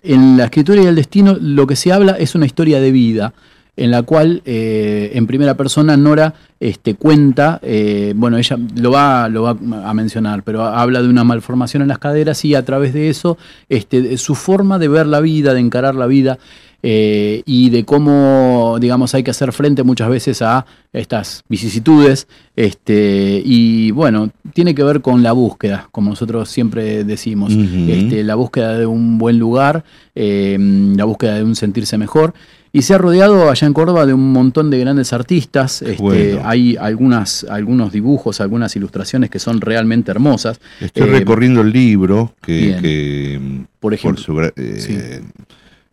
[0.03, 3.33] en La escritura y el destino lo que se habla es una historia de vida
[3.77, 9.29] en la cual eh, en primera persona Nora este, cuenta, eh, bueno, ella lo va,
[9.29, 9.57] lo va
[9.89, 13.37] a mencionar, pero habla de una malformación en las caderas y a través de eso
[13.69, 16.37] este, de su forma de ver la vida, de encarar la vida
[16.83, 22.27] eh, y de cómo, digamos, hay que hacer frente muchas veces a estas vicisitudes.
[22.55, 28.35] Este, y bueno, tiene que ver con la búsqueda, como nosotros siempre decimos, este, la
[28.35, 29.83] búsqueda de un buen lugar,
[30.15, 32.33] eh, la búsqueda de un sentirse mejor.
[32.73, 35.81] Y se ha rodeado allá en Córdoba de un montón de grandes artistas.
[35.81, 36.41] Este, Bueno.
[36.45, 40.61] Hay algunas, algunos dibujos, algunas ilustraciones que son realmente hermosas.
[40.79, 44.97] Estoy Eh, recorriendo el libro que, Por ejemplo, su eh, sí.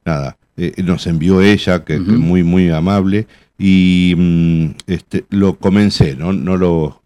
[0.04, 2.12] nada, eh, nos envió ella, que, que Ujú.
[2.12, 3.26] muy, muy amable,
[3.58, 6.32] y mm, este, lo comencé, ¿no?
[6.32, 7.00] No lo,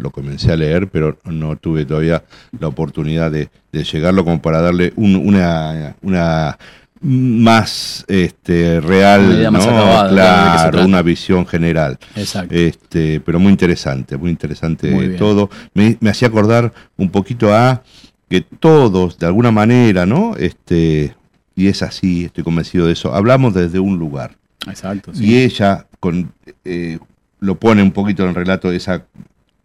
[0.00, 2.24] lo comencé a leer, pero no tuve todavía
[2.58, 6.58] la oportunidad de, de llegarlo como para darle un- una, una
[7.00, 9.72] más este, real, Una más ¿no?
[9.72, 11.98] acabada, claro, una visión general.
[12.16, 12.54] Exacto.
[12.54, 15.48] Este, pero muy interesante, muy interesante Muy todo.
[15.74, 17.82] Me, me hacía acordar un poquito a
[18.28, 20.34] que todos, de alguna manera, ¿no?
[20.36, 21.14] Este,
[21.54, 24.36] y es así, estoy convencido de eso, hablamos desde un lugar.
[24.66, 25.12] Exacto.
[25.14, 26.32] Y ella con,
[26.64, 26.98] eh,
[27.40, 29.04] lo pone un poquito en el relato, esa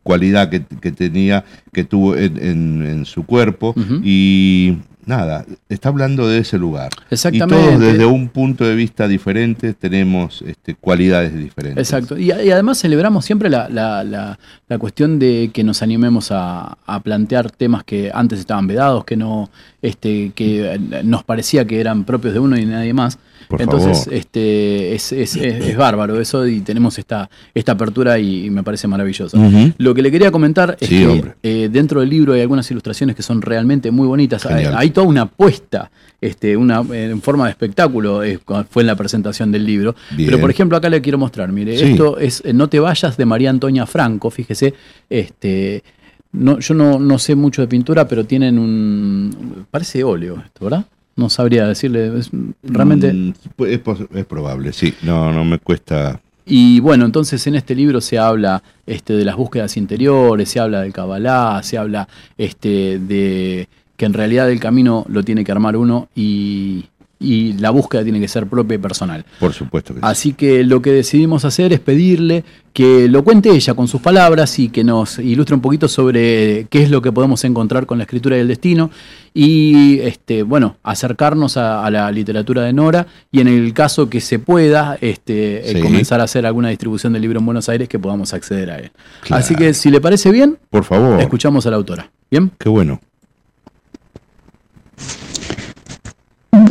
[0.04, 1.44] cualidad que, que tenía,
[1.74, 3.74] que tuvo en, en- en su cuerpo.
[4.04, 6.90] Y nada, está hablando de ese lugar.
[7.10, 7.56] Y Exactamente.
[7.56, 11.88] todos desde un punto de vista diferente tenemos este, cualidades diferentes.
[11.92, 12.18] Exacto.
[12.18, 16.78] Y, y además celebramos siempre la, la- la- la cuestión de que nos animemos a,
[16.86, 19.50] a plantear temas que antes estaban vedados, que no,
[19.82, 23.20] este, que nos parecía que eran propios de uno y nadie más.
[23.54, 24.14] Por Entonces, favor.
[24.16, 28.64] este, es, es- es- es bárbaro eso y tenemos esta, esta apertura y, y me
[28.64, 29.38] parece maravilloso.
[29.78, 33.16] Lo que le quería comentar es Sí, que eh, dentro del libro hay algunas ilustraciones
[33.16, 34.44] que son realmente muy bonitas.
[34.48, 38.40] Hay, toda una apuesta, este, una, en forma de espectáculo, eh,
[38.72, 39.96] fue en la presentación del libro.
[40.18, 40.30] Bien.
[40.30, 41.92] Pero por ejemplo, acá le quiero mostrar, mire, Sí.
[41.92, 44.74] esto es eh, No te vayas de María Antonia Franco, fíjese,
[45.10, 45.84] este,
[46.32, 50.86] no, yo no, no sé mucho de pintura, pero tienen un, parece óleo esto, ¿verdad?
[51.16, 52.30] No sabría decirle, es
[52.64, 53.14] realmente...
[53.14, 53.34] Mm,
[53.68, 54.94] es, pos- es probable, sí.
[55.04, 56.20] No, no me cuesta.
[56.46, 60.82] Y bueno, entonces en este libro se habla este, de las búsquedas interiores, se habla
[60.82, 65.78] del Kabbalah, se habla este, de que en realidad el camino lo tiene que armar
[65.78, 66.86] uno y,
[67.24, 69.26] y la búsqueda tiene que ser propia y personal.
[69.40, 70.06] Por supuesto que sí.
[70.06, 74.58] Así que lo que decidimos hacer es pedirle que lo cuente ella con sus palabras
[74.60, 78.04] y que nos ilustre un poquito sobre qué es lo que podemos encontrar con la
[78.06, 78.90] escritura y el destino
[79.34, 84.22] y este bueno acercarnos a, a la literatura de Nora y en el caso que
[84.22, 85.82] se pueda este eh, Sí.
[85.82, 88.92] comenzar a hacer alguna distribución del libro en Buenos Aires que podamos acceder a él.
[89.22, 89.40] Claro.
[89.44, 91.20] Así que si le parece bien, Por favor.
[91.22, 92.12] escuchamos a la autora.
[92.32, 92.52] Bien.
[92.58, 93.00] Qué bueno.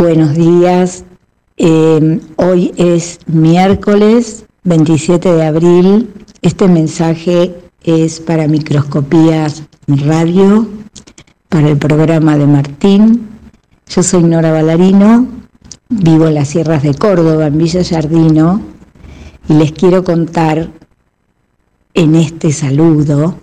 [0.02, 1.04] Buenos días.
[1.56, 6.10] Eh, hoy es miércoles 27 de abril.
[6.42, 10.66] Este mensaje es para Microscopías Radio,
[11.48, 13.28] para el programa de Martín.
[13.88, 15.28] Yo soy Nora Ballarino,
[15.88, 18.60] vivo en las sierras de Córdoba, en Villa Yardino,
[19.48, 20.68] y les quiero contar
[21.94, 23.36] en este saludo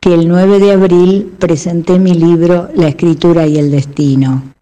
[0.00, 4.53] que el 9 de abril presenté mi libro La escritura y el destino.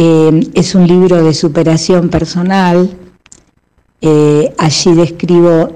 [0.00, 2.88] Eh, es un libro de superación personal.
[4.00, 5.70] Eh, allí describo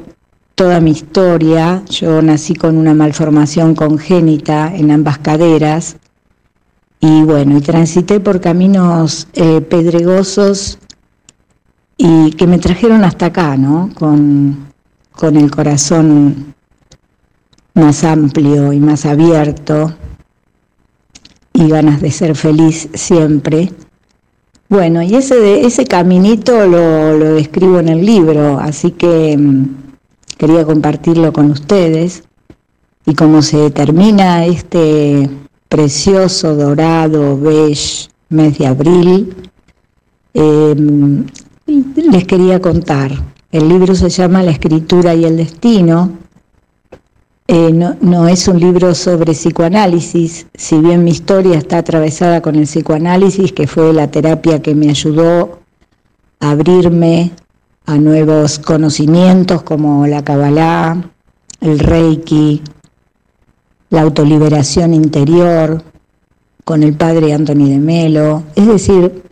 [0.54, 1.82] toda mi historia.
[1.90, 5.96] Yo nací con una malformación congénita en ambas caderas.
[7.00, 10.78] Y bueno, y transité por caminos eh, pedregosos
[11.96, 13.90] y que me trajeron hasta acá, ¿no?
[13.92, 14.68] Con,
[15.10, 16.54] con el corazón
[17.74, 19.92] más amplio y más abierto
[21.52, 23.72] y ganas de ser feliz siempre.
[24.72, 29.66] Bueno, y ese, ese caminito lo, lo describo en el libro, así que mm,
[30.38, 32.24] quería compartirlo con ustedes.
[33.04, 35.28] Y como se termina este
[35.68, 39.36] precioso, dorado, beige mes de abril,
[40.32, 40.74] eh,
[41.66, 43.12] les quería contar.
[43.50, 46.12] El libro se llama La escritura y el destino
[47.48, 52.54] Eh, no, no es un libro sobre psicoanálisis, si bien mi historia está atravesada con
[52.54, 55.58] el psicoanálisis, que fue la terapia que me ayudó
[56.40, 57.32] a abrirme
[57.86, 61.02] a nuevos conocimientos como la Kabbalah,
[61.60, 62.62] el Reiki,
[63.90, 65.82] la autoliberación interior,
[66.64, 69.22] con el padre Anthony de Melo, es decir,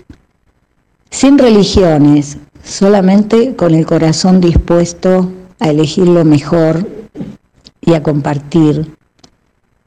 [1.11, 6.87] sin religiones, solamente con el corazón dispuesto a elegir lo mejor
[7.91, 8.97] y a compartir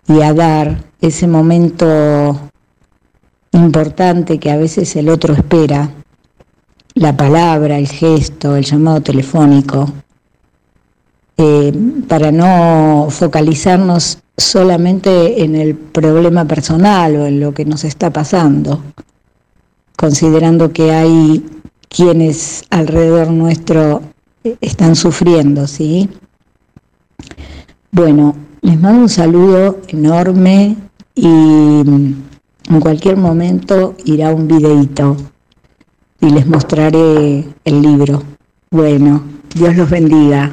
[0.07, 2.37] y a dar ese momento
[3.53, 5.89] importante que a veces el otro espera,
[6.95, 9.89] la palabra, el gesto, el llamado telefónico,
[11.37, 11.73] eh,
[12.09, 18.81] para no focalizarnos solamente en el problema personal o en lo que nos está pasando,
[19.95, 21.45] considerando que hay
[21.87, 24.01] quienes alrededor nuestro
[24.43, 26.09] eh, están sufriendo, ¿sí?
[27.95, 30.75] Bueno, les mando un saludo enorme
[31.13, 32.13] y mm,
[32.71, 35.15] en cualquier momento irá un videíto
[36.19, 38.23] y les mostraré el libro.
[38.71, 39.21] Bueno,
[39.53, 40.51] Dios los bendiga.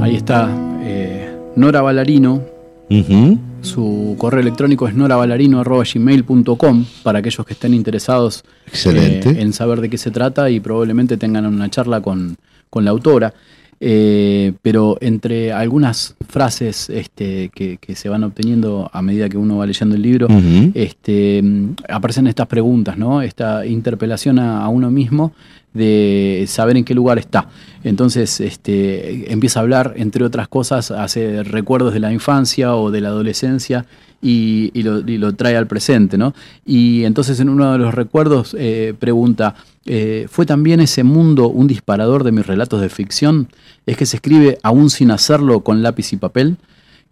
[0.00, 0.48] Ahí está
[0.82, 2.42] eh, Nora Ballarino.
[2.90, 3.38] Ujú.
[3.62, 9.30] Su correo electrónico es noraballarino.gmail.com para aquellos que estén interesados Excelente.
[9.30, 12.36] eh, en saber de qué se trata y probablemente tengan una charla con,
[12.70, 13.34] con la autora.
[13.82, 19.56] Eh, pero entre algunas frases este, que, que se van obteniendo a medida que uno
[19.56, 20.28] va leyendo el libro,
[20.74, 23.22] este, mm, aparecen estas preguntas, ¿no?
[23.22, 25.32] Esta interpelación a, a uno mismo
[25.72, 27.48] de saber en qué lugar está.
[27.82, 33.00] Entonces, este, empieza a hablar, entre otras cosas, hace recuerdos de la infancia o de
[33.00, 33.86] la adolescencia
[34.22, 36.34] y, lo trae al presente, ¿no?
[36.64, 39.54] Y entonces en uno de los recuerdos eh, pregunta,
[39.86, 43.48] eh, ¿fue también ese mundo un disparador de mis relatos de ficción?
[43.86, 46.56] ¿Es que se escribe aún sin hacerlo con lápiz y papel?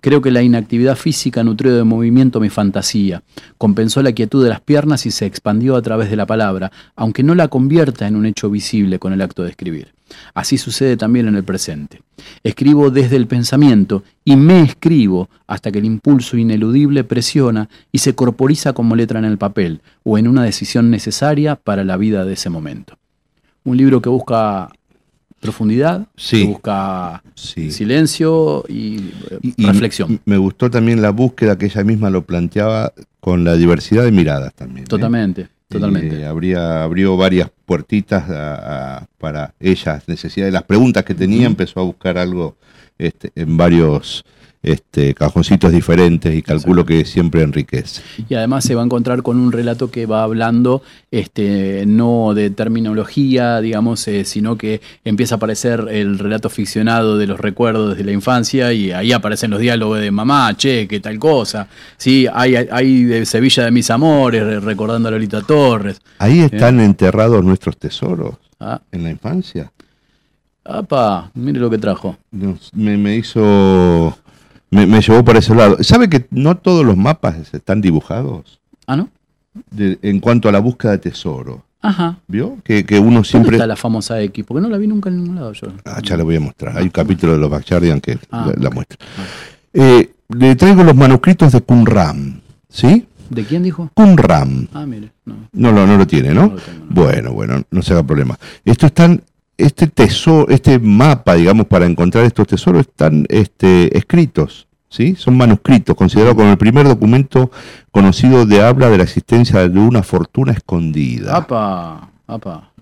[0.01, 3.23] Creo que la inactividad física nutrió de movimiento mi fantasía,
[3.57, 7.25] compensó la quietud de las piernas y se expandió a través de la palabra, aunque
[7.25, 9.98] no la convierta en un hecho visible con el acto de escribir.
[10.35, 12.03] Así sucede también en el presente.
[12.43, 18.15] Escribo desde el pensamiento y me escribo hasta que el impulso ineludible presiona y se
[18.15, 22.33] corporiza como letra en el papel o en una decisión necesaria para la vida de
[22.35, 22.95] ese momento.
[23.65, 24.71] Un libro que busca
[25.41, 26.43] profundidad, Sí.
[26.43, 27.71] que busca Sí.
[27.71, 28.97] silencio y,
[29.31, 30.21] eh, Y- y reflexión.
[30.25, 34.53] Me gustó también la búsqueda que ella misma lo planteaba con la diversidad de miradas
[34.55, 34.87] también.
[34.91, 35.49] ¿eh?
[35.69, 36.21] Totalmente.
[36.21, 40.53] Eh, habría, abrió varias puertitas a- a- para ellas, necesidades.
[40.53, 42.57] Las preguntas que tenía, empezó a buscar algo
[42.99, 44.25] este, en varios
[44.63, 48.03] este, cajoncitos diferentes y calculo que siempre enriquece.
[48.29, 52.51] Y además se va a encontrar con un relato que va hablando este, no de
[52.51, 58.05] terminología, digamos, eh, sino que empieza a aparecer el relato ficcionado de los recuerdos de
[58.05, 61.69] la infancia y ahí aparecen los diálogos de mamá, che, qué tal cosa.
[61.97, 66.01] Sí, hay, hay de Sevilla de mis amores, re- recordando a Lolita Torres.
[66.19, 69.71] Ahí están enterrados nuestros tesoros Ah, en la infancia.
[70.65, 72.17] apa, mire lo que trajo.
[72.31, 74.19] Nos- me, me hizo.
[74.71, 75.77] Me, me llevó por ese lado.
[75.83, 78.61] ¿Sabe que no todos los mapas están dibujados?
[78.87, 79.09] Ah, ¿no?
[79.71, 81.65] De- en cuanto a la búsqueda de tesoro.
[81.81, 82.19] Ajá.
[82.27, 82.59] ¿Vio?
[82.65, 83.57] Que, que uno ¿Dónde siempre.
[83.57, 84.45] está la famosa X?
[84.47, 85.69] Porque no la vi nunca en ningún lado yo.
[85.85, 86.77] Ah, ya le voy a mostrar.
[86.77, 88.99] Hay un capítulo de los Backyardian que Ah, la, la muestra.
[89.73, 92.43] Eh, le traigo los manuscritos de Qumran.
[92.69, 93.07] ¿Sí?
[93.31, 93.91] ¿De quién dijo?
[93.95, 94.69] Qumran.
[94.75, 95.37] Ah, mire, no.
[95.53, 96.49] No lo, no lo tiene, ¿no?
[96.49, 96.95] No lo tengo, no.
[97.03, 98.39] Bueno, bueno, no se haga problema.
[98.65, 99.23] Esto están,
[99.59, 105.17] este tesoro, este mapa, digamos, para encontrar estos tesoros están este, escritos, ¿sí?
[105.17, 107.51] Son manuscritos, considerados como el primer documento
[107.91, 111.37] conocido de habla de la existencia de una fortuna escondida.
[111.37, 112.73] Apa, apa.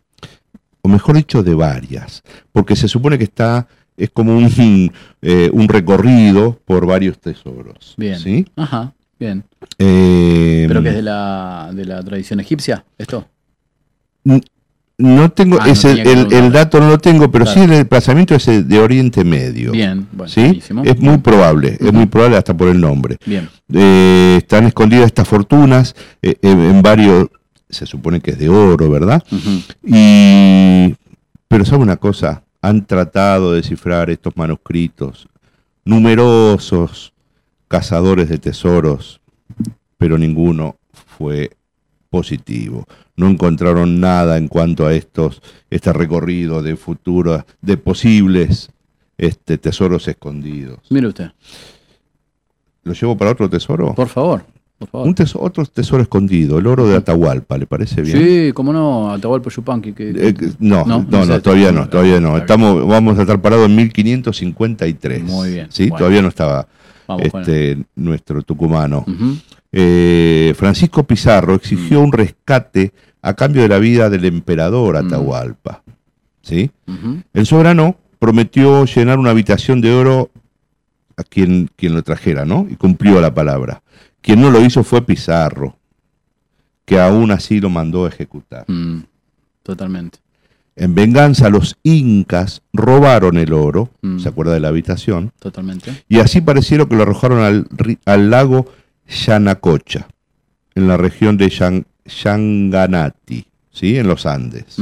[0.82, 2.22] o mejor dicho, de varias,
[2.52, 3.66] porque se supone que está,
[3.96, 7.94] es como un, eh, un recorrido por varios tesoros.
[7.96, 8.20] Bien.
[8.20, 8.46] ¿sí?
[8.54, 9.44] Ajá, bien.
[9.78, 13.26] Eh, ¿Pero que es de la, de la tradición egipcia esto?
[14.98, 17.60] No tengo, Ah, ese, el, dato no lo tengo, pero Claro.
[17.60, 19.72] sí el desplazamiento es de Oriente Medio.
[19.72, 20.40] Bien, bueno, ¿sí?
[20.40, 20.84] buenísimo.
[20.84, 23.18] Es muy probable, es muy probable hasta por el nombre.
[23.26, 27.28] Bien, Eh, están escondidas estas fortunas eh, en, en varios,
[27.68, 29.22] se supone que es de oro, ¿verdad?
[29.84, 30.94] Y,
[31.46, 35.28] pero sabe una cosa, han tratado de descifrar estos manuscritos,
[35.84, 37.12] numerosos
[37.68, 39.20] cazadores de tesoros,
[39.98, 40.76] pero ninguno
[41.18, 41.50] fue
[42.08, 42.86] positivo.
[43.16, 45.40] No encontraron nada en cuanto a estos,
[45.70, 48.70] este recorrido de futuro, de posibles
[49.18, 50.80] este, tesoros escondidos.
[50.90, 51.30] mire usted,
[52.84, 53.94] ¿Lo llevo para otro tesoro?
[53.94, 54.44] por favor.
[54.78, 55.08] por favor.
[55.08, 58.18] Un teso- otro tesoro escondido, el oro de Atahualpa, ¿le parece bien?
[58.18, 59.92] Sí, cómo no, Atahualpa Yupanqui.
[59.94, 61.40] Que, Eh, no, no, No, no, no sé.
[61.40, 62.36] todavía no, todavía no.
[62.36, 65.22] Estamos, vamos a estar parados en 1553.
[65.24, 65.96] Muy bien, Sí, bueno.
[65.98, 66.68] todavía no estaba
[67.08, 69.04] Vamos este, nuestro tucumano.
[69.06, 69.36] Ujú.
[69.78, 75.06] Eh, Francisco Pizarro exigió un rescate a cambio de la vida del emperador Mm.
[75.06, 75.82] Atahualpa.
[76.40, 76.70] ¿Sí?
[77.34, 80.30] El soberano prometió llenar una habitación de oro
[81.18, 82.66] a quien, quien lo trajera, ¿no?
[82.70, 83.82] Y cumplió la palabra.
[84.22, 85.76] Quien no lo hizo fue Pizarro,
[86.86, 88.64] que aún así lo mandó a ejecutar.
[88.68, 89.00] Mm,
[89.62, 90.18] Totalmente.
[90.76, 94.20] En venganza, los incas robaron el oro, Mm.
[94.20, 95.32] ¿se acuerda de la habitación?
[95.38, 96.04] Totalmente.
[96.08, 97.66] Y así parecieron que lo arrojaron
[98.06, 98.66] al lago
[99.08, 100.08] Yanacocha,
[100.74, 103.96] en la región de Yan- Yanganati, ¿sí?
[103.96, 104.78] en los Andes.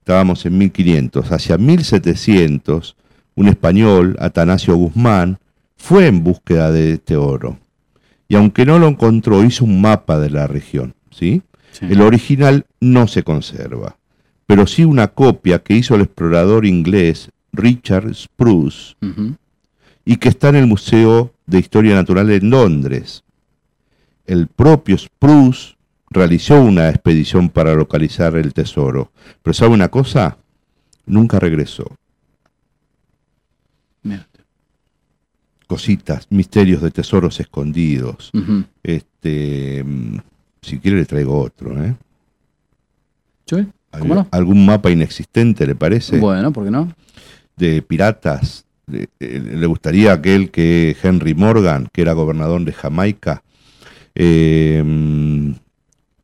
[0.00, 1.32] Estábamos en 1500.
[1.32, 2.96] Hacia 1700,
[3.34, 5.38] un español, Atanasio Guzmán,
[5.76, 7.58] fue en búsqueda de este oro.
[8.26, 10.94] Y aunque no lo encontró, hizo un mapa de la región.
[11.10, 11.42] ¿sí?
[11.72, 11.86] Sí.
[11.90, 13.96] El original no se conserva,
[14.46, 18.94] pero sí una copia que hizo el explorador inglés Richard Spruce.
[20.08, 23.24] Y que está en el Museo de Historia Natural en Londres.
[24.24, 25.76] El propio Spruce
[26.08, 30.38] realizó una expedición para localizar el tesoro, pero ¿sabe una cosa?
[31.04, 31.94] Nunca regresó.
[34.02, 34.26] Mira.
[35.66, 38.32] Cositas, misterios de tesoros escondidos.
[38.82, 40.20] Este, mm,
[40.62, 41.94] si quiere le traigo otro, ¿eh?
[43.44, 44.28] Sí, ¿Cómo no?
[44.30, 46.18] ¿Algún mapa inexistente le parece?
[46.18, 46.88] Bueno, ¿por qué no?
[47.58, 48.64] de piratas.
[48.92, 53.42] Eh, le gustaría aquel que Henry Morgan, que era gobernador de Jamaica,
[54.14, 54.82] eh,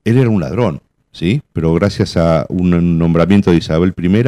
[0.05, 1.43] él era un ladrón, ¿sí?
[1.53, 4.23] Pero gracias a un nombramiento de Isabel I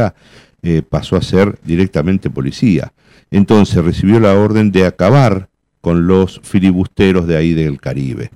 [0.62, 2.93] eh, pasó a ser directamente policía.
[3.30, 5.49] Entonces recibió la orden de acabar
[5.80, 8.30] con los filibusteros de ahí del Caribe.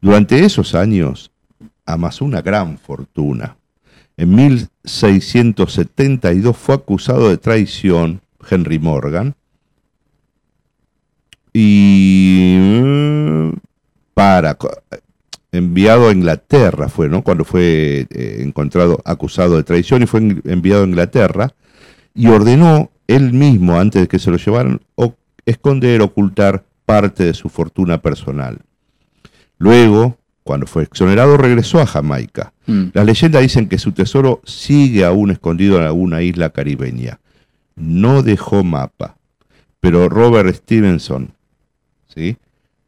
[0.00, 1.30] Durante esos años
[1.84, 3.56] amasó una gran fortuna.
[4.16, 8.20] En 1672 fue acusado de traición
[8.50, 9.34] Henry Morgan
[11.52, 13.50] y mm,
[14.14, 14.70] para co-
[15.52, 17.22] enviado a Inglaterra fue, ¿no?
[17.22, 21.54] Cuando fue eh, encontrado acusado de traición y fue en- enviado a Inglaterra
[22.14, 25.14] y ordenó él mismo antes de que se lo llevaran o-
[25.44, 28.58] esconder, ocultar parte de su fortuna personal.
[29.58, 32.52] Luego, cuando fue exonerado, regresó a Jamaica.
[32.66, 32.86] Mm.
[32.94, 37.20] Las leyendas dicen que su tesoro sigue aún escondido en alguna isla caribeña.
[37.76, 39.16] No dejó mapa,
[39.80, 41.32] pero Robert Stevenson
[42.14, 42.36] ¿sí?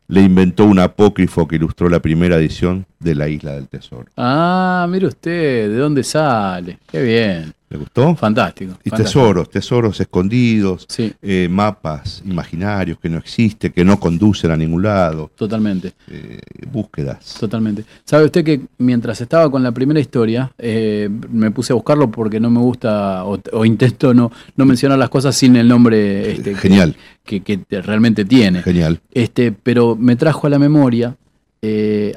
[0.09, 4.07] le inventó un apócrifo que ilustró la primera edición de La Isla del Tesoro.
[4.16, 6.78] Ah, mire usted, ¿de dónde sale?
[6.91, 7.55] Qué bien.
[7.74, 8.14] ¿Le gustó?
[8.14, 8.74] Fantástico.
[8.84, 9.20] Y fantástico.
[9.20, 14.84] tesoros, tesoros escondidos, Sí, eh, mapas imaginarios que no existen, que no conducen a ningún
[14.84, 15.92] lado, totalmente.
[16.08, 16.38] eh,
[16.70, 17.34] búsquedas.
[17.40, 17.84] Totalmente.
[18.04, 22.38] ¿Sabe usted que mientras estaba con la primera historia, eh, me puse a buscarlo porque
[22.38, 26.52] no me gusta o, o intento no, no mencionar las cosas sin el nombre este,
[26.52, 26.94] que- Genial,
[27.24, 28.62] que, que te- realmente tiene?
[28.62, 29.00] genial.
[29.12, 31.16] Este, pero me trajo a la memoria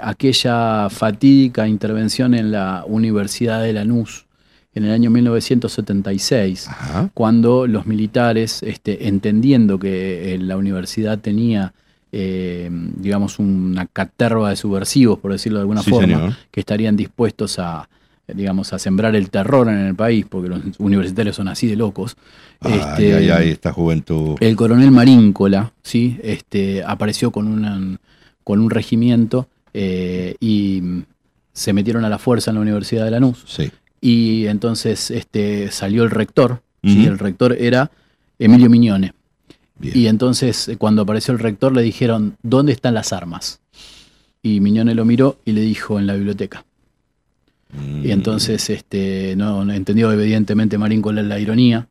[0.02, 4.27] aquella fatídica intervención en la Universidad de Lanús
[4.78, 7.10] en el año 1976 Ajá.
[7.14, 11.74] cuando los militares, este, entendiendo que eh, la universidad tenía,
[12.12, 16.34] eh, digamos, una caterva de subversivos, por decirlo de alguna Sí, forma, señor.
[16.52, 17.90] que estarían dispuestos a,
[18.28, 22.16] digamos, a sembrar el terror en el país, porque los universitarios son así de locos.
[22.60, 24.36] Ay, este, ay, ay, esta juventud.
[24.40, 26.18] el coronel Maríncola, ¿sí?
[26.24, 27.98] este, apareció con, una-
[28.44, 30.82] con un regimiento eh, y
[31.54, 33.44] se metieron a la fuerza en la Universidad de Lanús.
[33.48, 33.70] Sí.
[34.02, 37.00] Y entonces este, salió el rector, ¿sí?
[37.02, 37.08] Ujú.
[37.10, 37.92] el rector era
[38.40, 39.14] Emilio Miñone.
[39.80, 39.98] Bien.
[39.98, 43.60] Y entonces eh, cuando apareció el rector le dijeron, ¿dónde están las armas?
[44.42, 46.64] Y Miñone lo miró y le dijo, en la biblioteca.
[47.74, 48.12] Y Mm.
[48.12, 51.88] entonces este, no, no entendió evidentemente Marín con la, la ironía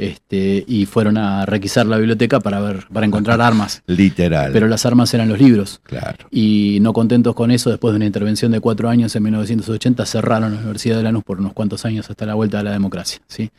[0.00, 3.82] este, y fueron a requisar la biblioteca para, ver, para encontrar armas.
[3.86, 4.50] Literal.
[4.52, 5.80] Pero las armas eran los libros.
[5.84, 6.26] claro.
[6.30, 10.52] Y no contentos con eso, después de una intervención de cuatro años en 1980, cerraron
[10.54, 13.20] la Universidad de Lanús por unos cuantos años hasta la vuelta de la democracia.
[13.28, 13.50] ¿sí?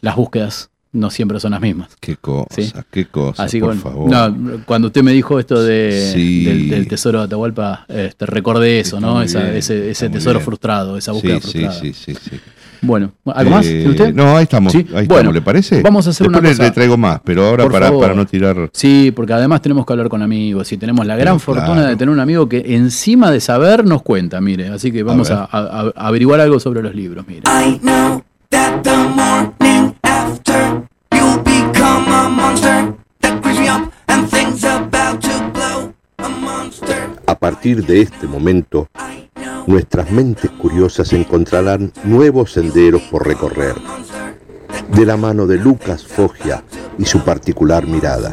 [0.00, 1.90] Las búsquedas no siempre son las mismas.
[2.00, 2.72] Qué cosa, Sí.
[2.90, 4.10] qué cosa, Así que por bueno, favor.
[4.10, 6.44] no, cuando usted me dijo esto de, Sí.
[6.44, 9.22] del, del tesoro de Atahualpa, este, recordé eso, Está ¿no?
[9.22, 10.44] Esa- ese ese tesoro bien.
[10.46, 11.72] frustrado, esa búsqueda sí, frustrada.
[11.80, 12.40] sí, sí, sí.
[12.82, 13.66] Bueno, ¿algo más?
[13.66, 14.14] Eh, ¿Tiene usted?
[14.14, 14.72] No, ahí estamos.
[14.72, 15.82] Sí, Ahí bueno, estamos, ¿le parece?
[15.82, 16.62] vamos a hacer Después una le- cosa.
[16.68, 18.70] le traigo más, pero ahora para, para no tirar.
[18.72, 21.88] Sí, porque además tenemos que hablar con amigos y tenemos la gran Pero fortuna claro.
[21.88, 24.68] de tener un amigo que encima de saber nos cuenta, mire.
[24.68, 27.42] Así que vamos a, a- a averiguar algo sobre los libros, mire.
[27.46, 34.26] I know that the morning after you'll become a monster that creeps me up and
[34.30, 37.09] things about to blow a monster.
[37.30, 38.88] A partir de este momento,
[39.68, 43.76] nuestras mentes curiosas encontrarán nuevos senderos por recorrer,
[44.88, 46.64] de la mano de Lucas Foggia
[46.98, 48.32] y su particular mirada.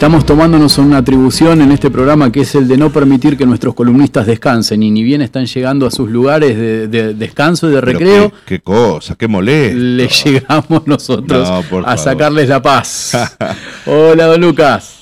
[0.00, 3.74] Estamos tomándonos una atribución en este programa que es el de no permitir que nuestros
[3.74, 7.82] columnistas descansen y ni bien están llegando a sus lugares de, de descanso y de
[7.82, 9.76] Pero recreo, Qué, qué cosa, qué molesto.
[9.76, 13.12] les llegamos nosotros No, a sacarles la paz.
[13.84, 15.00] Hola, don Lucas.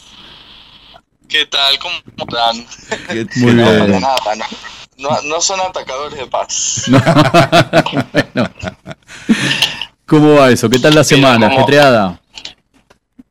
[1.28, 1.78] ¿Qué tal?
[1.78, 2.66] ¿Cómo están?
[3.08, 4.00] Qué- Muy No, bien.
[4.00, 4.44] nada, no.
[5.10, 6.86] No, no son atacadores de paz.
[6.88, 6.98] No.
[8.12, 8.50] Bueno.
[10.06, 10.68] ¿Cómo va eso?
[10.68, 11.46] ¿Qué tal la semana?
[11.48, 11.58] ¿cómo?
[11.60, 12.20] ¿Ajetreada?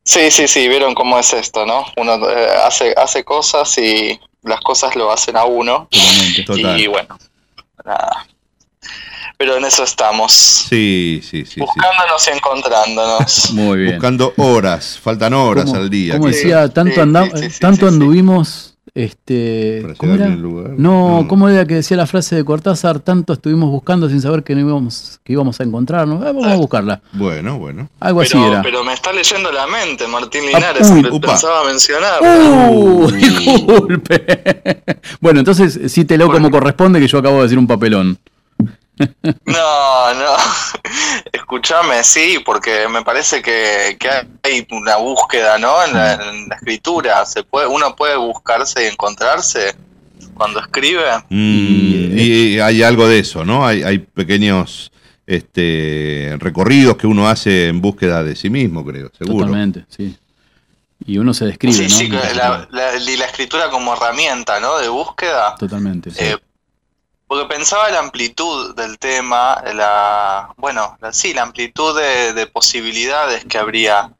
[0.08, 1.84] Sí, sí, sí, vieron cómo es esto, ¿no?
[1.98, 5.86] Uno eh, hace, hace cosas y las cosas lo hacen a uno.
[5.90, 6.44] Totalmente.
[6.44, 6.80] Total.
[6.80, 7.18] Y bueno,
[7.84, 8.26] nada.
[9.36, 10.32] Pero en eso estamos.
[10.32, 11.60] Sí, sí, sí, sí.
[11.60, 13.50] buscándonos y encontrándonos.
[13.52, 13.92] Muy bien.
[13.96, 16.18] Buscando horas, faltan horas ¿Cómo- al día.
[16.18, 17.94] que- decía, tanto, sí, anda- sí, sí, tanto sí, sí.
[17.94, 20.34] anduvimos, este, para ¿cómo llegar era?
[20.36, 20.70] al lugar.
[20.76, 23.00] No, ¿cómo era que decía la frase de Cortázar?
[23.00, 26.20] Tanto estuvimos buscando sin saber que no íbamos, que íbamos a encontrarnos.
[26.22, 27.00] Eh, vamos a buscarla.
[27.12, 27.88] Bueno, bueno.
[28.00, 28.62] Algo así era.
[28.62, 30.90] pero me está leyendo la mente, Martín Ah, Linares.
[30.90, 32.20] uy, pensaba mencionar.
[32.70, 33.10] ¡Uh!
[33.12, 34.82] Disculpe.
[35.20, 38.18] bueno, entonces cítelo como corresponde que yo acabo de decir un papelón.
[39.44, 40.36] No, no.
[41.32, 45.84] Escúchame, sí, porque me parece que, que hay una búsqueda, ¿no?
[45.84, 47.24] En la, en la escritura.
[47.26, 49.74] Se puede, uno puede buscarse y encontrarse
[50.34, 51.04] cuando escribe.
[51.28, 53.66] Mm, y hay algo de eso, ¿no?
[53.66, 54.90] Hay, hay pequeños
[55.26, 59.46] este, recorridos que uno hace en búsqueda de sí mismo, creo, seguro.
[59.46, 60.16] Totalmente, sí.
[61.06, 62.20] Y uno se describe, sí, ¿no?
[62.20, 64.78] sí, la, la- y la escritura como herramienta, ¿no?
[64.78, 65.54] De búsqueda.
[65.56, 66.10] Totalmente.
[66.10, 66.24] sí.
[67.28, 73.44] Porque pensaba la amplitud del tema, la, bueno, la- sí, la amplitud de, de posibilidades
[73.44, 74.10] que habría.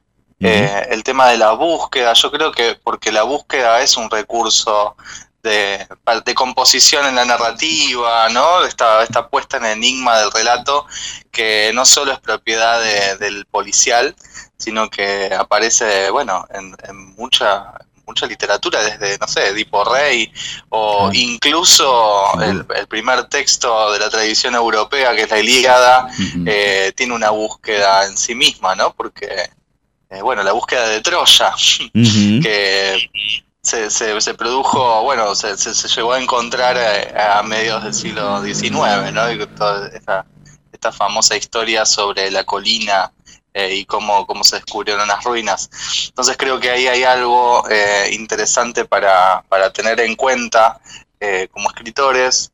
[0.41, 4.95] Eh, el tema de la búsqueda, yo creo que porque la búsqueda es un recurso
[5.43, 5.85] de,
[6.23, 8.63] de composición en la narrativa, ¿no?
[8.63, 10.85] Esta, esta puesta en enigma del relato
[11.31, 14.15] que no solo es propiedad de- del policial,
[14.57, 17.73] sino que aparece, bueno, en, en mucha
[18.09, 20.31] mucha literatura, desde, no sé, Edipo Rey,
[20.69, 21.11] o Claro.
[21.13, 26.07] incluso el, el primer texto de la tradición europea, que es la Ilíada,
[26.45, 28.93] eh, tiene una búsqueda en sí misma, ¿no?
[28.93, 29.27] Porque,
[30.09, 31.53] eh, bueno, la búsqueda de Troya,
[31.93, 33.09] que
[33.61, 37.93] se, se, se produjo, bueno, se, se, se llegó a encontrar eh, a, mediados del
[37.93, 39.31] siglo XIX, ¿no?
[39.31, 40.25] Y toda esta,
[40.71, 43.11] esta famosa historia sobre la colina
[43.53, 45.69] eh, y cómo, cómo se descubrieron las ruinas.
[46.07, 50.79] Entonces creo que ahí hay algo eh, interesante para, para tener en cuenta
[51.19, 52.51] eh, como escritores,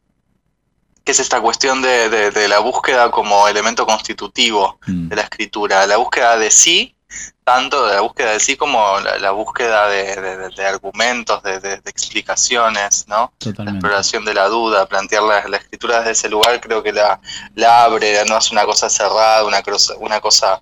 [1.03, 5.09] que es esta cuestión de, de- de la búsqueda como elemento constitutivo Mm.
[5.09, 6.94] de la escritura, la búsqueda de sí,
[7.43, 11.43] tanto de la búsqueda de sí como la, la búsqueda de, de- de- de argumentos,
[11.43, 13.31] de, explicaciones, ¿no?
[13.65, 17.19] La exploración de la duda, plantear la, la escritura desde ese lugar, creo que la,
[17.55, 20.61] la abre, no es una cosa cerrada, una cosa, una cosa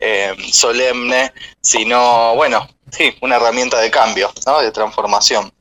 [0.00, 4.60] eh, solemne, sino, bueno, sí, una herramienta de cambio, ¿no?
[4.60, 5.52] de transformación.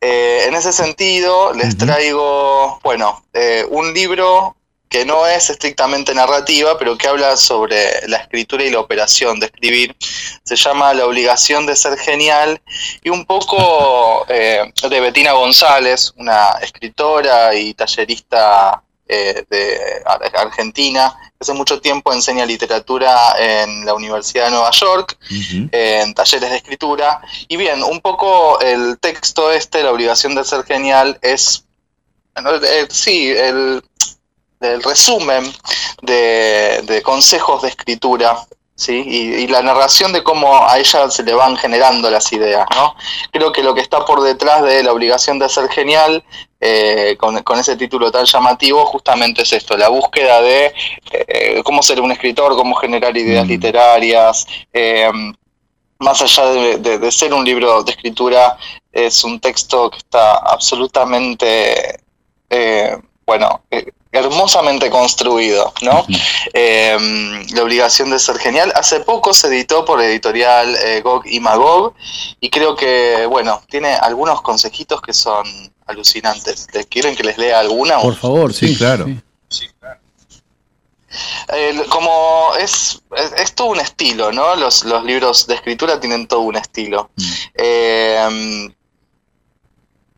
[0.00, 4.56] Eh, en ese sentido, les traigo, bueno, eh, un libro
[4.94, 9.46] que no es estrictamente narrativa, pero que habla sobre la escritura y la operación de
[9.46, 9.96] escribir.
[10.44, 12.62] Se llama La obligación de ser genial
[13.02, 21.12] y un poco eh, de Betina González, una escritora y tallerista eh, de Ar- Argentina,
[21.20, 25.18] que hace mucho tiempo enseña literatura en la Universidad de Nueva York
[25.72, 27.20] en talleres de escritura.
[27.48, 31.64] Y bien, un poco el texto este, la obligación de ser genial, es,
[32.32, 33.82] bueno, eh, sí, el,
[34.64, 35.44] el resumen
[36.02, 38.36] de, de consejos de escritura.
[38.76, 39.04] ¿Sí?
[39.06, 42.96] Y, y la narración de cómo a ella se le van generando las ideas, ¿no?
[43.30, 46.24] Creo que lo que está por detrás de la obligación de ser genial,
[46.60, 50.74] eh, con, con ese título tan llamativo, justamente es esto, la búsqueda de
[51.12, 53.48] eh, cómo ser un escritor, cómo generar ideas Mm.
[53.48, 55.08] literarias, eh,
[56.00, 58.58] más allá de, de- de ser un libro de escritura,
[58.90, 62.00] es un texto que está absolutamente,
[62.50, 66.06] eh, bueno, eh, hermosamente construido, ¿no?
[66.52, 66.96] Eh,
[67.52, 68.72] la obligación de ser genial.
[68.76, 71.94] Hace poco se editó por editorial eh, Gog y Magog
[72.40, 75.44] y creo que, bueno, tiene algunos consejitos que son
[75.86, 76.68] alucinantes.
[76.72, 77.98] ¿Les quieren que les lea alguna?
[77.98, 78.68] Por favor, sí.
[78.68, 79.06] Sí, claro.
[79.48, 79.68] sí.
[81.88, 84.56] Como es, es, es todo un estilo, ¿no?
[84.56, 87.10] Los, los libros de escritura tienen todo un estilo.
[87.54, 88.70] Eh,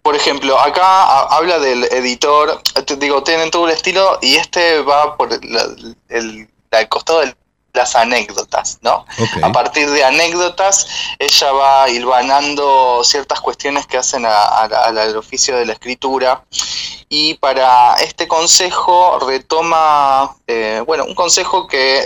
[0.07, 4.81] por ejemplo, acá ha- habla del editor, te digo, tienen todo un estilo y este
[4.83, 5.67] va por la-
[6.11, 7.35] el, el costado de
[7.75, 9.05] las anécdotas, ¿no?
[9.43, 10.87] A partir de anécdotas,
[11.19, 16.45] ella va hilvanando ciertas cuestiones que hacen a- al oficio de la escritura.
[17.09, 22.01] Y para este consejo retoma, eh, bueno, un consejo que,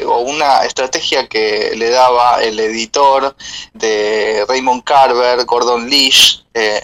[0.00, 3.36] eh, o una estrategia que le daba el editor
[3.74, 6.82] de Raymond Carver, Gordon Leash, eh,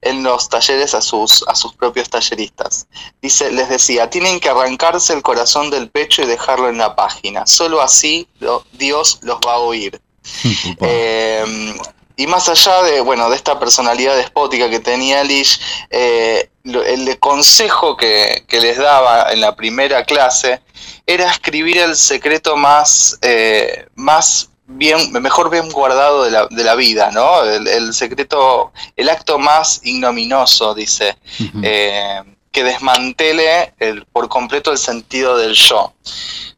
[0.00, 2.86] en los talleres a sus, a sus propios talleristas.
[3.20, 7.46] Dice, les decía, tienen que arrancarse el corazón del pecho y dejarlo en la página.
[7.46, 10.00] Solo así lo- Dios los va a oír.
[10.80, 11.74] Eh,
[12.16, 15.60] y más allá de, bueno, de esta personalidad despótica que tenía Lish,
[15.90, 20.60] eh, el consejo que, que les daba en la primera clase
[21.06, 26.74] era escribir el secreto más, eh, más bien, mejor bien guardado de la, de la
[26.74, 27.42] vida, ¿no?
[27.42, 31.16] El, el secreto, el acto más ignominioso, dice,
[31.62, 35.92] eh, que desmantele el, por completo el sentido del yo.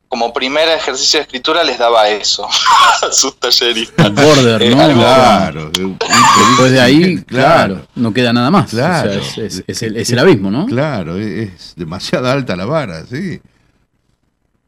[0.09, 2.49] Como primer ejercicio de escritura les daba eso
[3.03, 4.13] a sus talleristas.
[4.13, 4.83] Border, Eh, ¿no?
[4.83, 5.71] algo- Claro.
[5.71, 8.71] Después de ahí, claro, no queda nada más.
[8.71, 9.11] Claro.
[9.21, 10.67] O sea, es, es- es el, es el abismo, ¿no?
[10.67, 13.41] Claro, es, es demasiado alta la vara, sí.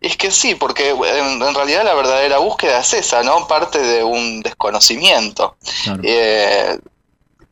[0.03, 3.46] Es que sí, porque en, en realidad la verdadera búsqueda es esa, ¿no?
[3.46, 5.57] Parte de un desconocimiento.
[5.84, 6.03] Claro.
[6.05, 6.78] Eh,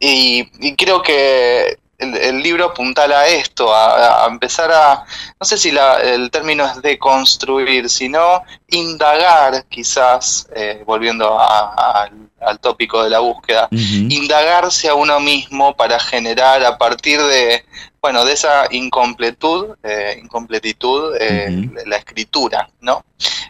[0.01, 5.05] y, y creo que el, el libro apuntala a esto, a, a empezar a,
[5.39, 12.03] no sé si la- el término es deconstruir, sino indagar, quizás, eh, volviendo a- a-
[12.03, 13.69] al- al tópico de la búsqueda,
[14.11, 17.65] indagarse a uno mismo para generar a partir de,
[18.01, 21.49] bueno, de esa incompletud, eh, incompletitud, eh,
[21.87, 23.05] la escritura, ¿no?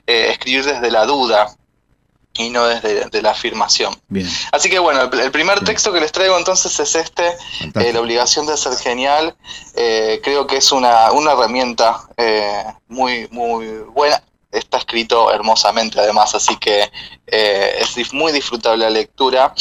[0.06, 1.46] Eh, escribir desde la duda
[2.34, 3.94] y no desde de la afirmación.
[4.08, 4.28] Bien.
[4.52, 7.28] Así que bueno, el, el primer texto que les traigo entonces es este,
[7.74, 9.34] eh, La obligación de ser genial.
[9.74, 14.22] Eh, creo que es una, una herramienta eh, muy, muy buena.
[14.52, 16.90] Está escrito hermosamente además, así que
[17.28, 19.54] eh, es muy disfrutable la lectura.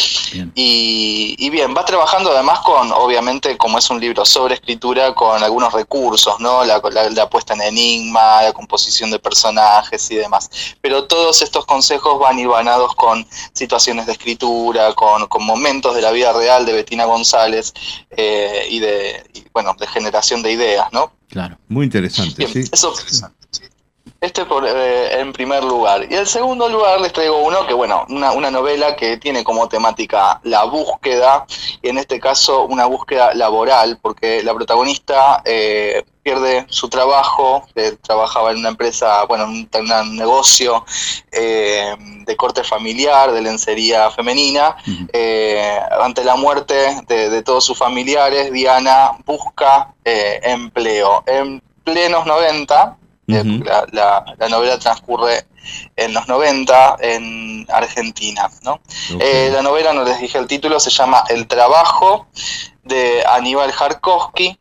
[0.56, 5.44] Y, y bien, va trabajando además con, obviamente, como es un libro sobre escritura, con
[5.44, 6.64] algunos recursos, ¿no?
[6.66, 10.50] La, la- la puesta en enigma, la composición de personajes y demás.
[10.82, 16.10] Pero todos estos consejos van hilvanados con situaciones de escritura, con, con momentos de la
[16.12, 17.74] vida real de Betina González
[18.10, 21.12] eh, y de, y, bueno, de generación de ideas, ¿no?
[21.30, 21.58] Claro.
[21.68, 22.70] Muy interesante, Bien, sí.
[22.74, 22.92] eso
[24.22, 26.06] este por, eh, en primer lugar.
[26.10, 29.70] Y en segundo lugar les traigo uno que, bueno, una, una novela que tiene como
[29.70, 31.46] temática la búsqueda,
[31.82, 37.98] y en este caso una búsqueda laboral, porque la protagonista eh, pierde su trabajo, eh,
[38.04, 40.86] trabajaba en una empresa, bueno, en un, un negocio
[41.32, 44.76] eh, de corte familiar, de lencería femenina.
[45.12, 51.24] Eh, ante la muerte de, de todos sus familiares, Diana busca empleo.
[51.26, 52.99] En plenos 90,
[53.64, 55.46] la, la- la novela transcurre
[55.96, 58.50] en los 90 en Argentina.
[58.64, 58.80] ¿no?
[59.20, 62.28] Eh, la novela, no les dije el título, se llama El trabajo
[62.84, 64.58] de Aníbal Jarkovsky,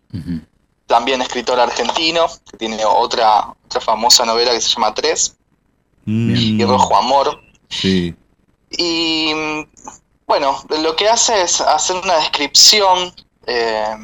[0.87, 5.37] también escritor argentino, que tiene otra, otra famosa novela que se llama Tres,
[6.07, 7.41] y Rojo Amor.
[7.69, 8.14] Sí.
[8.71, 9.62] Y mm,
[10.27, 13.14] bueno, lo que hace es hacer una descripción
[13.47, 13.97] eh,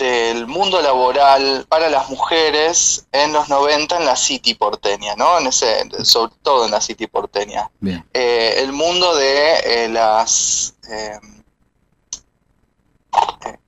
[0.00, 5.38] del mundo laboral para las mujeres en los 90 en la City porteña, ¿no?
[5.38, 7.70] En ese, sobre todo en la City porteña.
[7.80, 8.04] Bien.
[8.14, 11.18] Eh, el mundo de eh, las eh,
[13.46, 13.58] eh,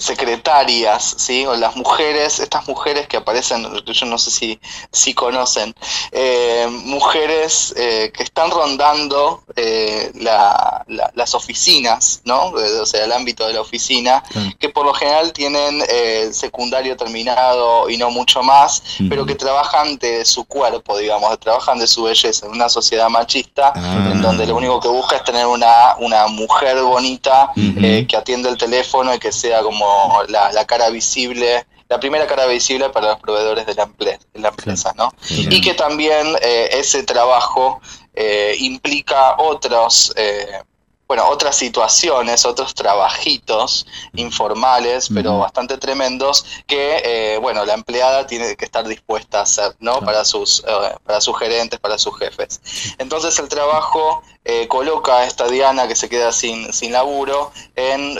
[0.00, 1.44] secretarias, ¿sí?
[1.46, 4.60] O las mujeres, estas mujeres que aparecen, yo no sé si,
[4.92, 5.74] si conocen,
[6.12, 12.58] eh, mujeres eh, que están rondando eh, la- la- las oficinas, ¿no?
[12.58, 14.22] Eh, O sea, el ámbito de la oficina,
[14.58, 19.98] que por lo general tienen eh, secundario terminado y no mucho más, pero que trabajan
[19.98, 23.72] de su cuerpo, digamos, trabajan de su belleza, en una sociedad machista,
[24.12, 28.48] en donde lo único que busca es tener una, una mujer bonita eh, que atiende
[28.48, 29.81] el teléfono y que sea como
[30.28, 34.40] la, la cara visible, la primera cara visible para los proveedores de la, emple- de
[34.40, 35.12] la empresa, ¿no?
[35.28, 37.80] Y que también eh, ese trabajo
[38.14, 40.62] eh, implica otros, eh,
[41.06, 48.64] bueno, otras situaciones, otros trabajitos informales, pero bastante tremendos, que, bueno, la empleada tiene que
[48.64, 50.00] estar dispuesta a hacer, ¿no?
[50.00, 50.64] Para sus,
[51.04, 52.62] para sus gerentes, para sus jefes.
[52.96, 54.22] Entonces el trabajo
[54.68, 58.16] coloca a esta Diana que se queda sin, sin laburo en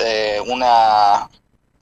[0.51, 1.31] una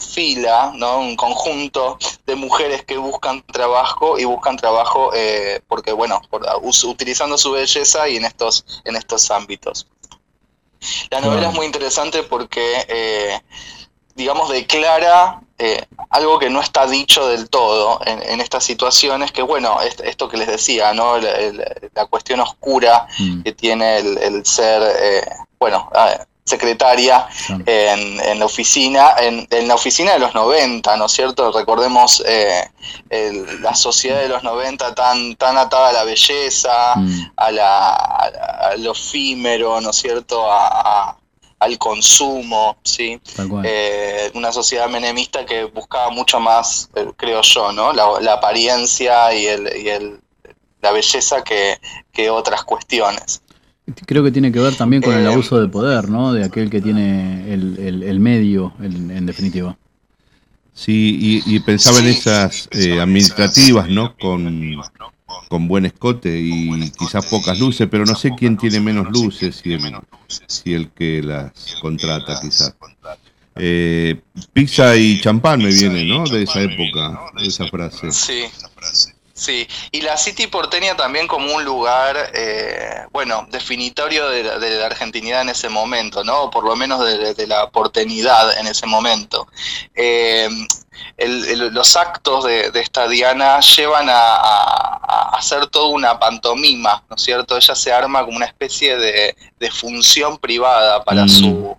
[0.00, 0.98] fila, ¿no?
[1.00, 6.84] un conjunto de mujeres que buscan trabajo y buscan trabajo eh, porque, bueno, por- us-
[6.84, 9.86] utilizando su belleza y en estos, en estos ámbitos.
[11.10, 13.40] La novela es muy interesante porque, eh,
[14.14, 19.42] digamos, declara eh, algo que no está dicho del todo en, en estas situaciones, que
[19.42, 21.16] bueno, est- esto que les decía, ¿no?
[21.16, 25.28] El- el- la cuestión oscura Mm, que tiene el, el ser, eh,
[25.58, 27.26] bueno, ah, secretaria
[27.66, 31.50] en, en la oficina, en, en la oficina de los 90, ¿no es cierto?
[31.52, 32.62] Recordemos eh,
[33.08, 37.94] el- la sociedad de los 90 tan, tan atada a la belleza, Mm, a, la,
[37.94, 40.50] a, la- a lo efímero, ¿no es cierto?
[40.50, 41.16] A-
[41.60, 43.20] al consumo, ¿sí?
[43.66, 47.92] Eh, una sociedad menemista que buscaba mucho más, eh, creo yo, ¿no?
[47.92, 50.20] La, la apariencia y, el, y el-
[50.80, 51.78] la belleza que,
[52.12, 53.42] que otras cuestiones.
[54.06, 56.32] Creo que tiene que ver también con el eh, abuso de poder, ¿no?
[56.32, 59.76] De aquel que tiene el, el- el medio, en, en definitiva.
[60.72, 64.16] Sí, y, y pensaba en esas eh, administrativas, ¿no?
[64.16, 64.76] Con,
[65.48, 69.72] con buen escote y quizás pocas luces, pero no sé quién tiene menos luces, si
[69.72, 69.96] el,
[70.46, 72.74] si el que las contrata, quizás.
[73.56, 74.20] Eh,
[74.52, 76.24] pizza y champán me viene, ¿no?
[76.24, 78.10] De esa época, de esa frase.
[78.12, 78.42] Sí,
[79.40, 79.66] sí.
[79.90, 84.86] Y la City porteña también como un lugar, eh, bueno, definitorio de la, de la
[84.86, 86.42] argentinidad en ese momento, ¿no?
[86.42, 89.48] O por lo menos de, de la portenidad en ese momento.
[89.94, 90.48] Eh,
[91.16, 96.18] el- el- los actos de, de esta Diana llevan a, a- a hacer toda una
[96.18, 97.56] pantomima, ¿no es cierto?
[97.56, 101.28] Ella se arma como una especie de, de función privada para Mm.
[101.28, 101.78] su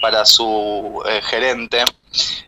[0.00, 1.82] para su eh, gerente.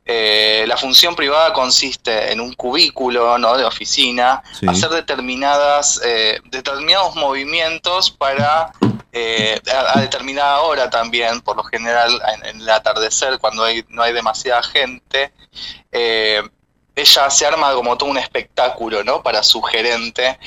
[0.04, 3.56] Eh, la función privada consiste en un cubículo ¿no?
[3.56, 4.66] de oficina, Sí.
[4.68, 8.70] hacer determinadas, eh, determinados movimientos para
[9.12, 13.84] eh, a, a determinada hora también, por lo general en, en el atardecer, cuando hay,
[13.88, 15.32] no hay demasiada gente.
[16.94, 19.22] ella se arma como todo un espectáculo ¿no?
[19.22, 20.38] para su gerente.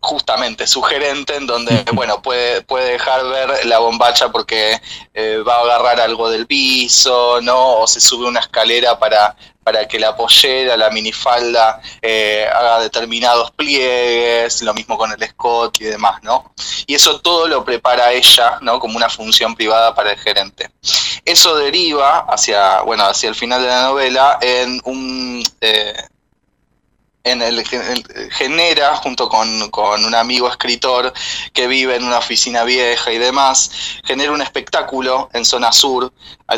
[0.00, 4.80] Justamente su gerente en donde bueno puede puede dejar ver la bombacha porque
[5.12, 7.80] eh, va a agarrar algo del piso, ¿no?
[7.80, 13.50] O se sube una escalera para, para que la pollera, la minifalda, eh, haga determinados
[13.50, 16.54] pliegues, lo mismo con el escote y demás, ¿no?
[16.86, 18.80] Y eso todo lo prepara ella, ¿no?
[18.80, 20.70] Como una función privada para el gerente.
[21.24, 25.42] Eso deriva hacia, bueno, hacia el final de la novela en un...
[25.60, 25.94] eh,
[27.24, 31.12] en el, en- genera junto con, con un amigo escritor
[31.52, 33.70] que vive en una oficina vieja y demás,
[34.04, 36.12] genera un espectáculo en zona sur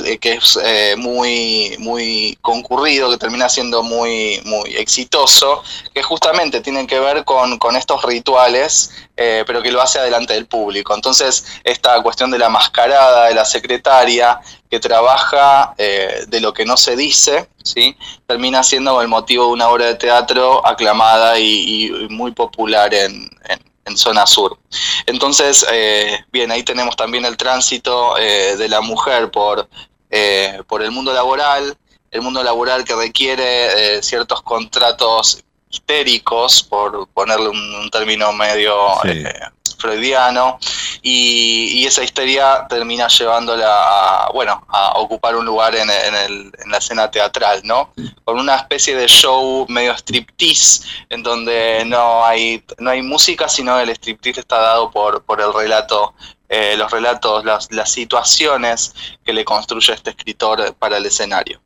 [0.05, 6.61] eh, que es eh, muy, muy concurrido, que termina siendo muy, muy exitoso, que justamente
[6.61, 10.95] tienen que ver con, con estos rituales, eh, pero que lo hace adelante del público.
[10.95, 14.41] Entonces, esta cuestión de la mascarada de la secretaria,
[14.73, 17.95] que trabaja eh, de lo que no se dice, ¿sí?
[18.27, 23.13] termina siendo el motivo de una obra de teatro aclamada y, y muy popular en,
[23.51, 24.57] en- en zona sur.
[25.05, 29.69] Entonces, eh, bien, ahí tenemos también el tránsito eh, de la mujer por,
[30.09, 31.77] eh, por el mundo laboral,
[32.11, 38.75] el mundo laboral que requiere eh, ciertos contratos histéricos, por ponerle un, un término medio
[39.03, 39.09] Sí.
[39.11, 39.35] eh,
[39.83, 40.59] freudiano,
[41.03, 46.53] y, y esa histeria termina llevándola a, bueno, a ocupar un lugar en, en el-
[46.63, 47.93] en la escena teatral, ¿no?
[48.25, 53.79] Con una especie de show medio striptease, en donde no hay, no hay música, sino
[53.81, 56.15] el striptease está dado por, por el relato,
[56.49, 61.61] eh, los relatos, las, las situaciones que le construye este escritor para el escenario.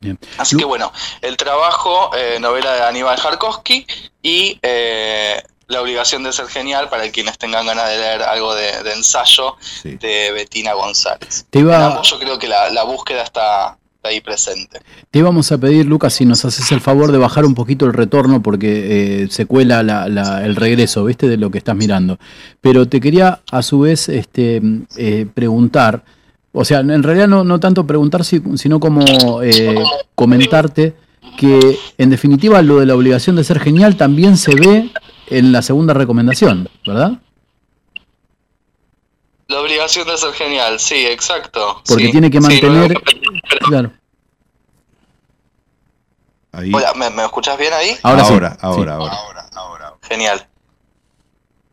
[0.00, 0.18] Bien.
[0.36, 0.92] Así que bueno,
[1.22, 3.86] el trabajo, eh, novela de Aníbal Jarkovsky
[4.22, 8.82] y eh, La obligación de ser genial para quienes tengan ganas de leer algo de,
[8.82, 9.96] de ensayo Sí.
[9.96, 11.46] de Betina González.
[11.50, 14.80] Te iba, ambos yo creo que la, la búsqueda está, está ahí presente.
[15.10, 17.94] te íbamos a pedir, Lucas, si nos haces el favor de bajar un poquito el
[17.94, 21.28] retorno porque eh, se cuela la- la- el regreso, ¿viste?
[21.28, 22.18] De lo que estás mirando.
[22.60, 24.60] Pero te quería a su vez este,
[24.98, 26.04] eh, preguntar,
[26.52, 29.02] o sea, en realidad no, no tanto preguntar, si- sino como
[29.42, 29.82] eh,
[30.14, 30.94] comentarte
[31.38, 34.90] que en definitiva lo de la obligación de ser genial también se ve
[35.28, 37.12] en la segunda recomendación, ¿verdad?
[39.48, 41.82] La obligación de ser genial, sí, exacto.
[41.86, 42.12] Porque sí.
[42.12, 42.94] tiene que Sí, mantener...
[43.68, 43.92] Claro.
[46.52, 46.72] Ahí.
[46.72, 47.96] Hola, ¿me, me escuchás bien ahí?
[48.02, 48.58] Ahora, sí, ahora, sí.
[48.62, 48.94] ahora,
[49.54, 49.94] ahora.
[50.02, 50.46] Genial.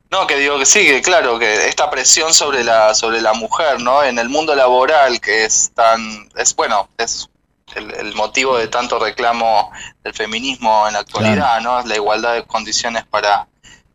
[0.10, 3.80] No, que digo que sí, que claro, que esta presión sobre la, sobre la mujer,
[3.82, 4.04] ¿no?
[4.04, 7.30] En el mundo laboral, que es tan, es bueno, es
[7.76, 9.72] el, el motivo de tanto reclamo
[10.04, 11.82] del feminismo en la actualidad, ¿no?
[11.86, 13.48] La igualdad de condiciones para,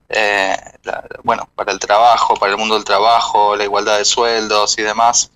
[0.09, 4.79] eh, la- bueno, para el trabajo, para el mundo del trabajo, la igualdad de sueldos
[4.79, 5.31] y demás.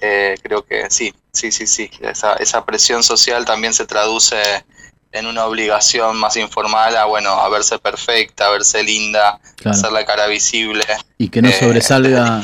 [0.00, 1.90] Eh, creo que sí, sí, sí, sí.
[2.00, 4.64] Esa, esa presión social también se traduce
[5.12, 9.76] en una obligación más informal a, bueno, a verse perfecta, a verse linda, Claro.
[9.76, 10.84] hacer la cara visible.
[11.18, 12.42] Y que no eh, sobresalga.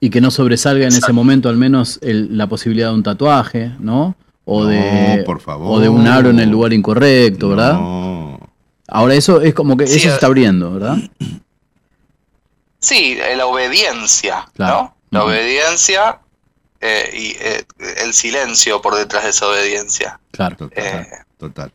[0.00, 3.72] Y que no sobresalga en ese momento al menos el- la posibilidad de un tatuaje,
[3.80, 4.14] ¿no?
[4.44, 5.22] O No, de.
[5.26, 5.76] por favor.
[5.78, 7.72] O de un aro en el lugar incorrecto, ¿verdad?
[7.74, 8.38] No.
[8.88, 10.96] Ahora eso es como que Sí, eso se eh, está abriendo, ¿verdad?
[12.78, 14.94] Sí, eh, la obediencia, Claro.
[15.10, 15.18] ¿no?
[15.18, 16.18] La obediencia
[16.80, 17.64] eh, y eh,
[18.04, 20.20] el silencio por detrás de esa obediencia.
[20.30, 20.56] Claro.
[20.56, 20.84] Total.
[20.84, 21.06] Eh,
[21.38, 21.72] total.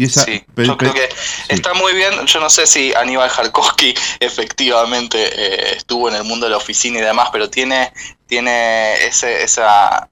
[0.00, 1.46] Y esa, sí, yo creo que sí.
[1.50, 2.24] está muy bien.
[2.24, 7.00] Yo no sé si Aníbal Jarkovsky efectivamente eh, estuvo en el mundo de la oficina
[7.00, 7.92] y demás, pero tiene,
[8.26, 10.08] tiene ese, esa,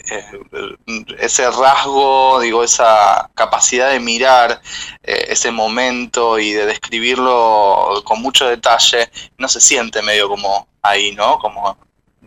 [0.00, 0.24] eh,
[1.18, 4.60] ese rasgo, digo, esa capacidad de mirar
[5.02, 9.10] eh, ese momento y de describirlo con mucho detalle.
[9.38, 11.38] No se siente medio como ahí, ¿no?
[11.38, 11.78] Como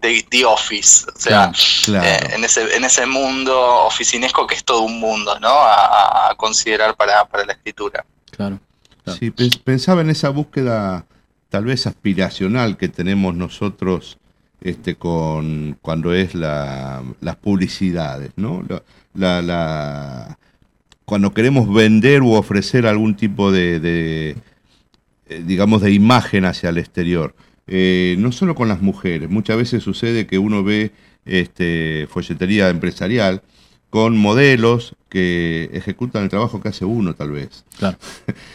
[0.06, 1.06] The, The Office.
[1.16, 1.52] O sea,
[1.86, 2.06] Claro.
[2.08, 5.50] eh, en, ese, en ese mundo oficinesco que es todo un mundo, ¿no?
[5.50, 8.06] A, considerar para, para la escritura.
[8.32, 8.60] Claro.
[9.04, 9.20] claro.
[9.20, 11.06] Sí, pens- pensaba en esa búsqueda
[11.50, 14.18] tal vez aspiracional que tenemos nosotros
[14.62, 18.64] este, con cuando es la, las publicidades, ¿no?
[18.68, 18.82] La,
[19.14, 20.38] la- la-
[21.06, 24.36] cuando queremos vender u ofrecer algún tipo de, de,
[25.30, 27.36] eh, digamos, de imagen hacia el exterior.
[27.68, 30.92] Eh, no solo con las mujeres, muchas veces sucede que uno ve
[31.26, 33.42] este, folletería empresarial
[33.90, 37.64] con modelos que ejecutan el trabajo que hace uno, tal vez.
[37.80, 37.98] Claro.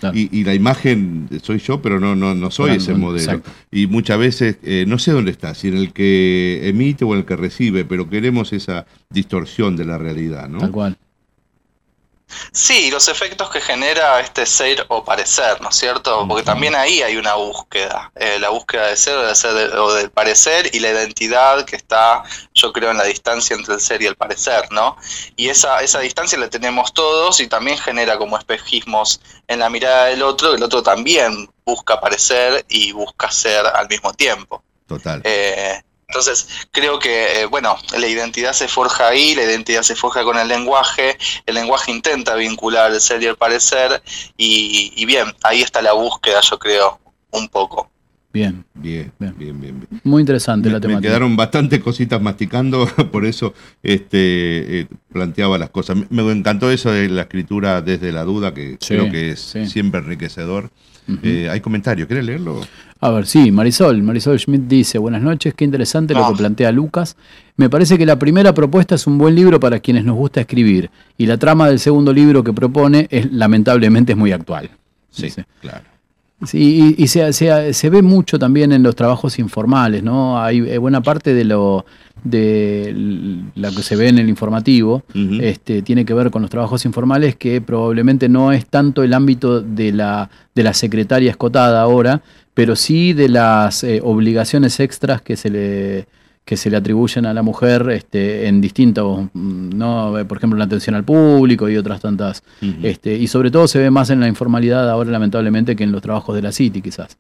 [0.01, 0.17] claro.
[0.19, 3.19] Y, y la imagen soy yo, pero no, no, no soy Claro, ese modelo.
[3.25, 3.51] exacto.
[3.71, 7.21] Y muchas veces, eh, no sé dónde está, si en el que emite o en
[7.21, 10.59] el que recibe, pero queremos esa distorsión de la realidad, ¿no?
[10.59, 10.99] Tal cual.
[12.53, 16.27] Sí, los efectos que genera este ser o parecer, ¿no es cierto?
[16.29, 19.79] Porque también ahí hay una búsqueda, eh, la búsqueda de ser o, de ser de-
[19.79, 22.23] o del parecer y la identidad que está,
[22.55, 24.97] yo creo, en la distancia entre el ser y el parecer, ¿no?
[25.37, 30.07] Y esa, esa distancia la tenemos todos y también genera como espejismos en la mirada
[30.07, 34.63] del otro, el otro también busca parecer y busca ser al mismo tiempo.
[34.87, 35.21] Total.
[35.25, 40.25] Eh, entonces, creo que, eh, bueno, la identidad se forja ahí, la identidad se forja
[40.25, 44.03] con el lenguaje, el lenguaje intenta vincular el ser y el parecer,
[44.37, 46.99] y, y bien, ahí está la búsqueda, yo creo,
[47.31, 47.89] un poco.
[48.33, 48.65] Bien.
[48.75, 49.35] Bien, Bien.
[49.37, 50.01] bien, bien, bien.
[50.05, 51.09] Muy interesante Me, la me temática.
[51.09, 55.97] quedaron bastante cositas masticando, por eso este, eh, planteaba las cosas.
[56.11, 59.41] Me, me encantó eso de la escritura desde la duda, que Sí, creo que es
[59.41, 59.67] sí.
[59.67, 60.71] siempre enriquecedor.
[61.23, 62.07] Eh, ¿Hay comentario?
[62.07, 62.61] ¿Quieres leerlo?
[63.01, 64.03] A ver, sí, Marisol.
[64.03, 66.31] Marisol Schmidt dice, buenas noches, qué interesante lo Ah.
[66.31, 67.17] que plantea Lucas.
[67.57, 70.91] Me parece que la primera propuesta es un buen libro para quienes nos gusta escribir
[71.17, 74.71] y la trama del segundo libro que propone es lamentablemente es muy actual.
[75.17, 75.45] Dice.
[75.61, 75.85] claro.
[76.47, 80.43] Sí, y, y se, se- se ve mucho también en los trabajos informales, ¿no?
[80.43, 81.85] Hay eh, buena parte de lo
[82.25, 82.95] de
[83.55, 85.03] la que se ve en el informativo,
[85.41, 89.63] este, tiene que ver con los trabajos informales que probablemente no es tanto el ámbito
[89.63, 92.21] de la, de la secretaria escotada ahora,
[92.53, 96.07] pero sí de las eh, obligaciones extras que se le
[96.45, 100.15] que se le atribuyen a la mujer este, en distintos, ¿no?
[100.27, 102.43] por ejemplo, la atención al público y otras tantas.
[102.83, 106.03] Este, y sobre todo se ve más en la informalidad ahora, lamentablemente, que en los
[106.03, 107.17] trabajos de la City, quizás.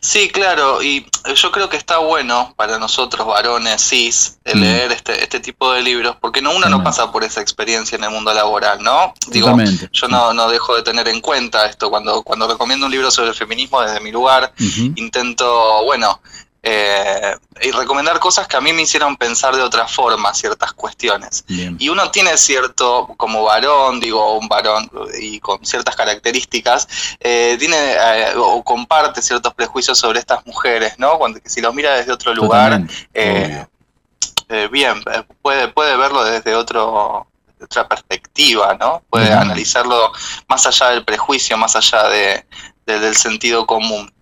[0.00, 4.62] Sí, claro, y yo creo que está bueno para nosotros varones cis el Mm.
[4.62, 8.04] leer este, este tipo de libros, porque no, uno no pasa por esa experiencia en
[8.04, 9.14] el mundo laboral, ¿no?
[9.30, 9.56] Digo,
[9.92, 11.90] yo no, no dejo de tener en cuenta esto.
[11.90, 14.52] Cuando, cuando recomiendo un libro sobre el feminismo desde mi lugar,
[14.94, 16.20] intento, bueno,
[16.66, 21.44] eh, y recomendar cosas que a mí me hicieron pensar de otra forma ciertas cuestiones.
[21.46, 21.76] Bien.
[21.78, 24.90] Y uno tiene cierto, como varón, digo, un varón
[25.20, 26.88] y con ciertas características,
[27.20, 31.18] eh, tiene eh, o comparte ciertos prejuicios sobre estas mujeres, ¿no?
[31.18, 32.80] Cuando si los mira desde otro lugar,
[33.12, 35.02] eh, bien,
[35.42, 37.26] puede, puede verlo desde otro
[37.62, 39.02] otra perspectiva, ¿no?
[39.08, 40.12] Puede analizarlo
[40.48, 42.44] más allá del prejuicio, más allá de,
[42.84, 44.12] de- del sentido común.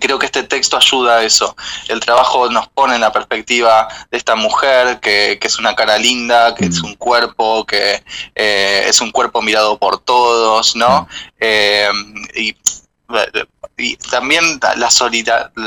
[0.00, 1.56] Creo que este texto ayuda a eso.
[1.88, 5.96] El trabajo nos pone en la perspectiva de esta mujer, que, que es una cara
[5.96, 6.86] linda, que es Mm.
[6.86, 8.02] un cuerpo, que
[8.34, 11.06] eh, es un cuerpo mirado por todos, ¿no?
[11.38, 11.88] Eh,
[12.34, 12.56] y,
[13.78, 14.90] y también la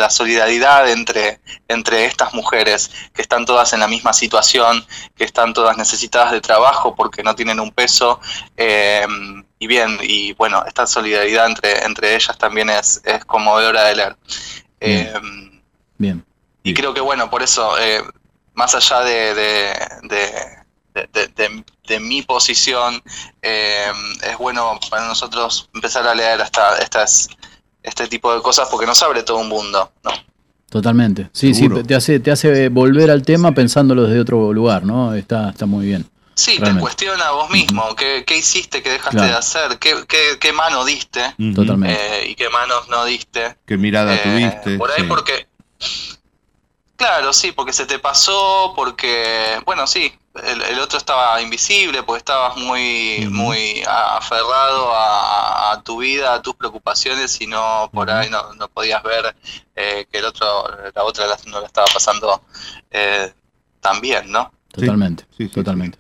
[0.10, 1.40] solidaridad entre,
[1.70, 6.42] entre estas mujeres que están todas en la misma situación, que están todas necesitadas de
[6.42, 8.20] trabajo porque no tienen un peso.
[8.58, 9.08] eh,
[9.60, 14.18] y bien, y bueno, esta solidaridad entre, entre ellas también es, es conmovedora de leer.
[14.80, 15.14] Eh,
[15.98, 16.24] Bien.
[16.64, 18.02] y creo que bueno, por eso, eh,
[18.54, 20.60] más allá de, de- de-
[20.94, 23.02] de, de- de- de mi posición,
[23.42, 23.92] eh,
[24.24, 27.28] es bueno para nosotros empezar a leer esta, estas,
[27.84, 29.92] este tipo de cosas porque nos abre todo un mundo.
[30.04, 30.12] ¿no?
[30.70, 31.30] Totalmente.
[31.34, 31.78] Sí, Seguro.
[31.78, 35.14] sí, te hace, te hace volver al tema pensándolo desde otro lugar, ¿no?
[35.16, 36.06] Está, está muy bien.
[36.40, 39.32] Sí, te cuestiona a vos mismo, qué, qué hiciste, qué dejaste Claro.
[39.34, 41.36] de hacer, qué, qué, qué mano diste.
[41.54, 41.96] Totalmente.
[42.24, 43.58] eh, y qué manos no diste.
[43.66, 44.78] ¿Qué mirada Eh, tuviste?
[44.78, 45.08] Por ahí Sí.
[45.08, 45.48] porque...
[46.96, 50.14] Claro, sí, porque se te pasó, porque, bueno, sí,
[50.44, 56.42] el, el otro estaba invisible, porque estabas muy, muy aferrado a, a tu vida, a
[56.42, 59.34] tus preocupaciones y no, por ahí no, no podías ver
[59.78, 62.42] eh, que el otro, la otra no la estaba pasando
[62.92, 63.32] eh,
[63.80, 64.52] tan bien, ¿no?
[64.74, 65.24] Totalmente.
[65.38, 65.98] Sí, sí, totalmente.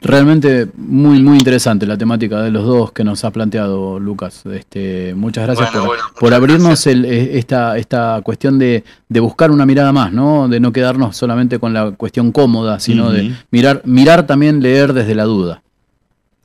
[0.00, 4.44] Realmente muy, muy interesante la temática de los dos que nos ha planteado Lucas.
[4.46, 6.94] Este, muchas gracias Bueno, por, bueno, por muchas abrirnos gracias.
[6.94, 10.46] el- eh, esta, esta cuestión de, de buscar una mirada más, ¿no?
[10.48, 15.16] De no quedarnos solamente con la cuestión cómoda, sino de mirar, mirar también, leer desde
[15.16, 15.62] la duda.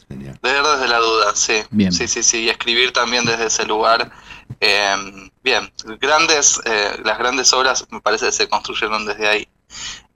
[0.09, 0.37] Genial.
[0.41, 1.53] Leer desde la duda, sí.
[1.69, 1.91] Bien.
[1.91, 2.39] Sí, sí, sí.
[2.45, 4.11] Y escribir también desde ese lugar.
[4.59, 4.95] Eh,
[5.43, 9.47] bien, grandes, eh, las grandes obras me parece que se construyeron desde ahí.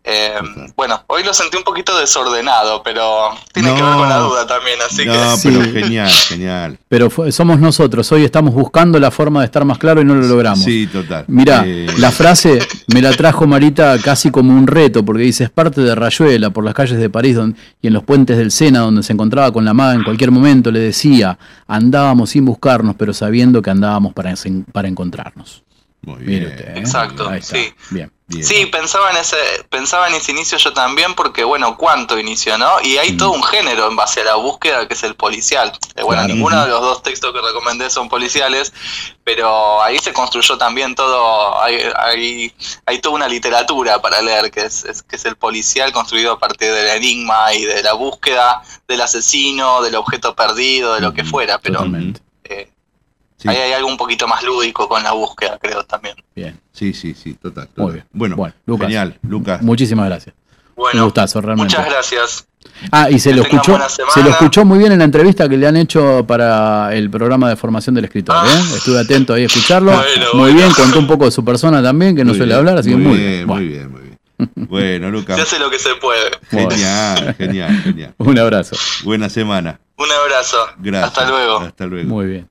[0.10, 0.36] Eh,
[0.78, 4.78] bueno, hoy lo sentí un poquito desordenado, pero tiene que ver con la duda también,
[4.90, 5.50] así No, que Sí.
[5.50, 6.78] pero genial, genial.
[6.88, 10.16] Pero fue- somos nosotros, hoy estamos buscando la forma de estar más claro y no
[10.16, 10.64] lo logramos.
[10.64, 11.26] Sí, total.
[11.28, 12.60] Mirá, Eh, la frase
[12.94, 16.64] me la trajo Marita casi como un reto, porque dice, es parte de Rayuela, por
[16.64, 19.66] las calles de París don- y en los puentes del Sena, donde se encontraba con
[19.66, 21.38] la maga en cualquier momento, le decía,
[21.68, 25.64] andábamos sin buscarnos, pero sabiendo que andábamos para, en- para encontrarnos.
[26.04, 26.46] Muy bien.
[26.46, 26.80] usted, ¿eh?
[26.80, 27.58] Exacto, Ahí está.
[27.58, 27.74] sí.
[27.90, 28.10] Bien.
[28.28, 28.44] Bien.
[28.44, 29.38] Sí, pensaba en ese,
[29.70, 32.82] pensaba en ese inicio yo también, porque bueno, cuánto inicio, ¿no?
[32.84, 33.18] Y hay Mm.
[33.18, 35.72] todo un género en base a la búsqueda que es el policial.
[35.96, 36.34] Eh, bueno, Claro.
[36.34, 38.74] ninguno de los dos textos que recomendé son policiales,
[39.24, 42.54] pero ahí se construyó también todo, hay, hay,
[42.86, 46.40] hay toda una literatura para leer, que es, es- que es el policial construido a
[46.40, 51.24] partir del enigma y de la búsqueda del asesino, del objeto perdido, de lo que
[51.24, 52.22] fuera, pero Totalmente.
[53.38, 56.16] Sí, ahí hay algo un poquito más lúdico con la búsqueda, creo también.
[56.36, 56.60] Bien.
[56.72, 57.68] sí, sí, sí, total.
[57.76, 57.94] Muy total.
[57.94, 58.06] bien.
[58.12, 58.88] Bueno, Bueno, Lucas.
[58.88, 59.62] genial, Lucas.
[59.62, 60.36] Muchísimas gracias.
[60.76, 61.76] Un Bueno, gustazo, realmente.
[61.76, 62.48] muchas gracias.
[62.92, 63.80] Ah, y se Que lo escuchó,
[64.14, 67.50] se lo escuchó muy bien en la entrevista que le han hecho para el programa
[67.50, 68.36] de formación del escritor.
[68.38, 68.46] Ah.
[68.48, 68.76] ¿eh?
[68.76, 69.92] Estuve atento ahí a escucharlo.
[69.92, 70.56] Bueno, muy bueno.
[70.58, 72.90] bien, contó un poco de su persona también, que no Muy suele bien, hablar, así
[72.90, 73.30] que muy bien.
[73.30, 73.48] bien.
[73.48, 74.18] Muy bien, muy bien.
[74.56, 75.40] Bueno, Se Lucas.
[75.40, 76.30] hace lo que se puede.
[76.50, 78.14] Genial, genial, genial.
[78.18, 78.76] Un abrazo.
[79.04, 79.80] Buena semana.
[79.98, 80.58] Un abrazo.
[80.78, 81.18] Gracias.
[81.18, 81.60] Hasta luego.
[81.60, 82.10] Hasta luego.
[82.10, 82.48] Muy bien.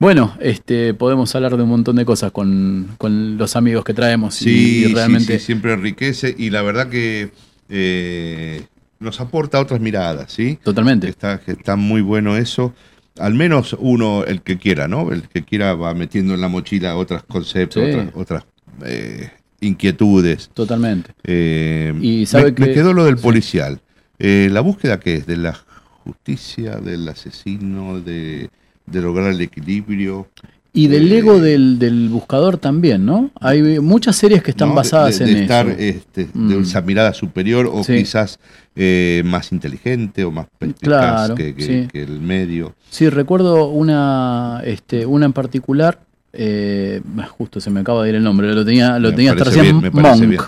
[0.00, 4.34] Bueno, este, podemos hablar de un montón de cosas con, con los amigos que traemos
[4.34, 7.30] Sí, y, realmente sí, siempre enriquece y la verdad que
[7.68, 8.62] eh,
[8.98, 10.58] nos aporta otras miradas, ¿sí?
[10.64, 11.06] totalmente.
[11.06, 12.72] Está, que está muy bueno eso.
[13.18, 15.12] Al menos uno, el que quiera, ¿no?
[15.12, 17.90] El que quiera va metiendo en la mochila otros conceptos, Sí.
[17.90, 18.44] otras, otras
[18.86, 19.28] eh,
[19.60, 20.48] inquietudes.
[20.54, 21.10] Totalmente.
[21.24, 23.82] Eh, Y sabe me, me que- quedó lo del policial.
[24.18, 25.26] Eh, ¿La búsqueda qué es?
[25.26, 25.58] ¿De la
[26.04, 28.48] justicia, del asesino, de,
[28.90, 30.28] de lograr el equilibrio?
[30.72, 33.30] Y del Eh, ego del, del buscador también, ¿no?
[33.40, 35.76] Hay muchas series que están basadas de, de en estar eso.
[35.80, 36.48] este, Mm.
[36.48, 37.96] de esa mirada superior o Sí.
[37.98, 38.38] quizás
[38.76, 40.46] eh, más inteligente o más
[40.80, 41.88] Claro, que, que- sí.
[41.92, 42.74] que el medio.
[42.88, 45.98] Sí, recuerdo una, este, una en particular,
[46.32, 47.00] eh,
[47.36, 49.80] justo se me acaba de ir el nombre, lo tenía, lo Me tenía hasta recién,
[49.80, 50.20] bien, Monk.
[50.20, 50.40] bien.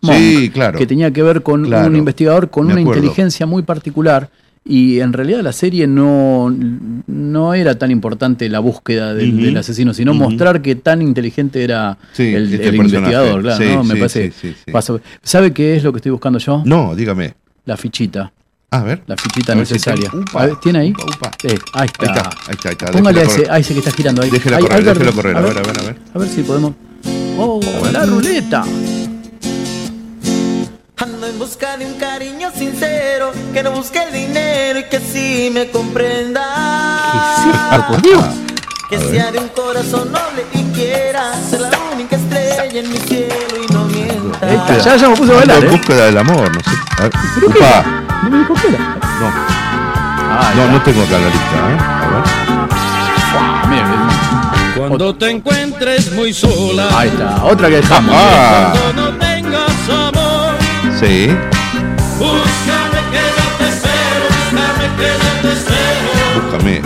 [0.00, 0.76] Monk, Sí, claro.
[0.76, 2.94] que tenía que ver con Claro, un investigador con una acuerdo.
[3.00, 4.28] inteligencia muy particular
[4.68, 6.54] y en realidad la serie no,
[7.06, 12.34] no era tan importante la búsqueda del, asesino, sino mostrar qué tan inteligente era Sí,
[12.34, 13.82] el, este el investigador, claro, Sí, ¿no?
[13.82, 14.00] Me sí,
[14.70, 15.02] parece.
[15.22, 16.62] ¿Sabe qué es lo que estoy buscando yo?
[16.66, 17.34] No, dígame.
[17.64, 18.30] La fichita.
[18.70, 19.02] A ver.
[19.06, 20.10] La fichita si necesaria.
[20.10, 20.90] tengo- upa, A ver, ¿Tiene ahí?
[20.90, 21.30] upa, upa.
[21.44, 22.04] Eh, ahí está.
[22.04, 22.92] Ahí está, ahí está, ahí está.
[22.92, 24.30] Póngale a ese, a ese que está girando ahí.
[24.30, 25.36] Déjela correr, déjela correr.
[25.36, 25.96] A ver, a ver, a ver.
[26.12, 26.74] A ver si podemos.
[27.38, 28.64] ¡Oh, A la ruleta!
[31.14, 35.50] Ando en busca de un cariño sincero, que no busque el dinero y que sí
[35.52, 36.42] me comprenda.
[37.12, 38.24] ¿Qué es esto, por Dios?
[38.90, 39.10] Que A ver.
[39.10, 43.34] sea de un corazón noble y quiera ser la única estrella en mi cielo
[43.68, 44.50] y no mienta.
[44.52, 45.70] Está, ya, ya me puso a bailar, En ¿eh?
[45.70, 46.70] búsqueda del amor, no sé.
[46.98, 47.12] A ver.
[47.34, 47.58] ¿Pero qué?
[47.58, 47.84] Upa.
[48.24, 48.78] No me dijo qué era.
[48.78, 49.58] No,
[50.40, 50.72] Ah, no, ya.
[50.72, 51.78] no tengo acá la lista, ¿eh?
[53.40, 58.14] Ah, mira, Cuando te encuentres muy sola, ahí está, otra que dejamos.
[58.14, 60.17] Ah, cuando no tengas amor,
[60.98, 61.28] sí.
[62.18, 66.82] búscame que yo te espero, búscame que yo te espero, Búscame.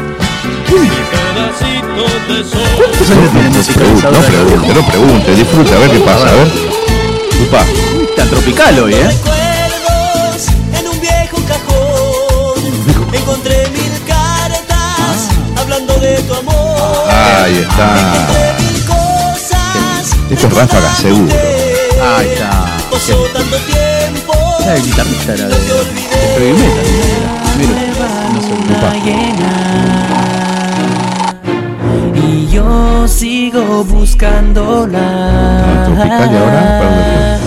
[2.76, 5.34] ¿Cuántos años tiene pregunte, no pregunte, no pregunte.
[5.34, 6.48] Disfruta, a ver qué pasa, a ver.
[7.42, 7.64] Upa.
[8.10, 9.08] Está tropical hoy, ¿eh?
[9.08, 10.48] Recuerdos
[10.78, 13.14] en un viejo cajón.
[13.14, 17.10] Encontré mil cartas hablando de tu amor.
[17.10, 17.96] Ahí está.
[20.30, 21.34] Esto es ráfaga, seguro.
[22.16, 22.72] Ahí está.
[24.64, 25.60] Ah, el guitarrista era de, de
[26.38, 26.86] heavy metal.
[26.86, 27.32] era.
[27.58, 27.74] Mira,
[28.32, 28.54] no sé,
[32.26, 35.06] Y yo sigo buscándola.
[35.86, 37.38] Tropical y ahora, ¿para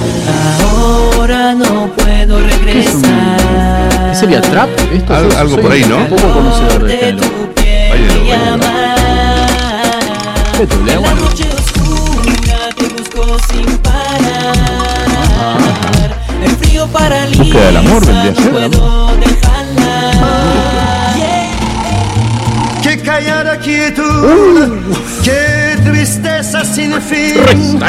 [0.70, 4.10] Ahora no puedo regresar.
[4.12, 4.70] ¿Qué sería trap?
[4.94, 5.98] Esto Al- Yo algo por ahí, ¿no?
[5.98, 7.28] Un poco conocedor de género.
[7.90, 8.66] Báilelo.
[10.60, 14.56] Vete, Leo, La noche oscura te busco sin parar.
[16.92, 18.52] Búsqueda del amor vendría a ser.
[22.84, 27.80] Qué callada quietud, qué tristeza sin fin.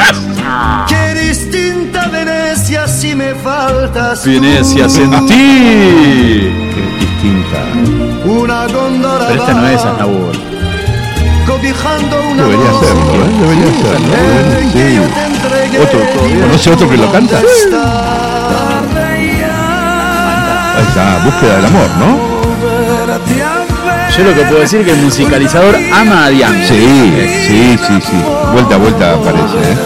[0.87, 4.25] Qué distinta Venecia si me faltas.
[4.25, 5.33] Venecia, sentí.
[5.35, 7.59] Qué distinta.
[8.25, 10.31] Una góndola Pero esta no es Aznavour.
[11.45, 13.29] cobijando una Debería serlo, ¿eh?
[13.39, 14.07] Debería serlo.
[14.73, 15.77] que yo Sí.
[15.77, 15.99] Otro,
[16.41, 17.39] ¿Conoce otro que lo canta?
[20.97, 22.17] Búsqueda del amor, ¿no?
[24.17, 26.65] Yo lo que puedo decir es que el musicalizador ama a Diana.
[26.65, 27.13] Sí,
[27.47, 28.23] sí, sí, sí.
[28.51, 29.77] Vuelta a vuelta aparece, ¿eh?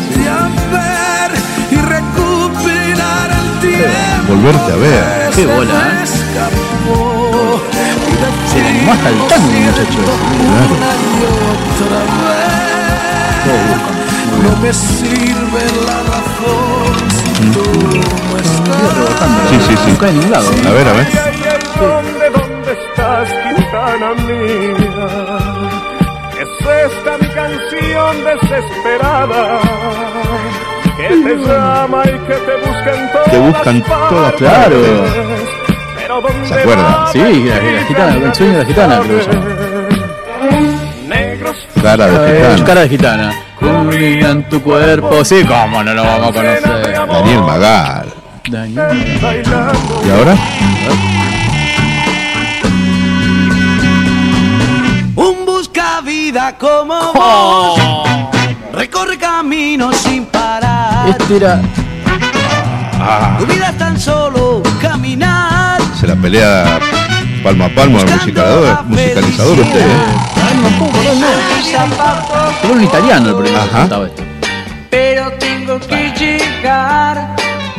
[4.30, 5.30] Volverte a ver.
[5.36, 6.06] Qué bola, ¿eh?
[8.48, 9.52] Se animó hasta el tango.
[14.44, 17.91] No me sirve la razón
[18.82, 19.30] no estás.
[19.50, 19.98] Sí, sí, sí.
[20.00, 20.48] Cae en ningún lado.
[20.50, 21.08] A ver, a ver.
[21.80, 25.08] ¿Dónde, dónde estás, gitana mía?
[26.42, 26.50] Es
[26.92, 29.60] esta mi canción desesperada
[30.98, 34.82] que te llama y que te busca en todas Te buscan todas, claro.
[35.96, 37.08] Pero ¿dónde ¿Se acuerda?
[37.12, 39.20] Sí, la, la gitana, el sueño de la gitana, creo.
[41.08, 42.66] Negros Cara de gitano.
[42.66, 43.34] Cara de gitana.
[43.60, 45.24] Cumbia en tu cuerpo.
[45.24, 47.08] Sí, cómo no lo vamos a conocer.
[47.08, 48.01] Daniel Magal.
[48.52, 50.36] ¿Y ahora?
[55.16, 57.80] Un busca vida como vos.
[58.74, 61.08] Recorre caminos sin parar.
[61.08, 61.62] Este era.
[63.40, 65.80] Tu vida es tan solo caminar.
[65.98, 66.78] Se la pelea
[67.44, 69.96] palmo a palmo al musicalizador, musicalizador usted, ¿eh?
[72.64, 73.80] Era un italiano el primero que Ajá.
[73.80, 74.21] cantaba esto.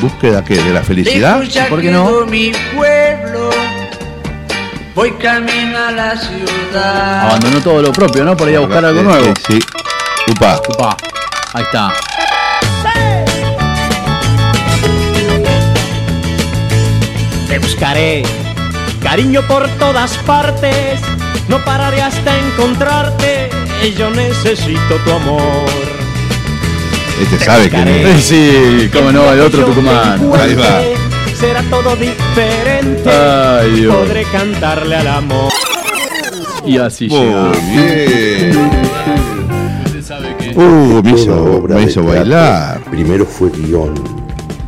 [0.03, 0.57] ¿Búsqueda qué?
[0.57, 1.41] ¿De la felicidad?
[1.69, 2.27] ¿Por qué no?
[2.27, 3.51] mi pueblo.
[4.97, 7.21] Voy camino a la ciudad.
[7.29, 8.37] Abandonó todo lo propio, ¿no?
[8.37, 9.27] Por ir a buscar algo nuevo.
[9.29, 9.59] eh, Sí.
[10.31, 10.61] Upa.
[10.69, 10.97] Upa,
[11.55, 11.93] ahí está.
[17.49, 18.23] Te buscaré,
[19.03, 21.01] cariño por todas partes,
[21.49, 23.51] no pararé hasta encontrarte,
[23.97, 25.82] yo necesito tu amor.
[27.23, 28.23] Este sabe quién es.
[28.25, 30.35] Sí, cómo no, el otro tucumano.
[30.35, 30.81] Ahí va.
[31.35, 33.95] Será todo diferente, Ay, Dios.
[33.97, 35.53] podré cantarle al amor.
[36.65, 37.53] Y así Muy llega.
[37.75, 38.71] bien.
[40.55, 42.81] Uh, me Toda hizo, me bailar.
[42.91, 43.95] Primero fue guion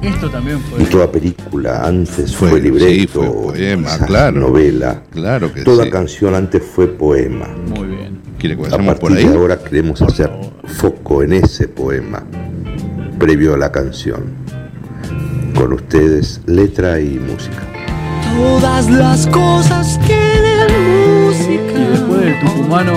[0.00, 0.84] esto también y fue.
[0.86, 4.40] toda película antes Fue- fue, sí, libreto, fue poema, claro.
[4.40, 5.02] novela.
[5.10, 5.90] Claro que Toda sí.
[5.90, 7.48] canción antes fue poema.
[7.74, 8.20] Muy bien.
[8.38, 9.32] ¿Quiere que A vayamos por partir ahí?
[9.32, 10.30] de ahora queremos hacer
[10.78, 12.22] foco en ese poema
[13.18, 14.24] previo a la canción.
[15.54, 17.62] Con ustedes, letra y música.
[18.36, 21.90] Todas las cosas tienen Y música.
[21.90, 22.92] después del tucumano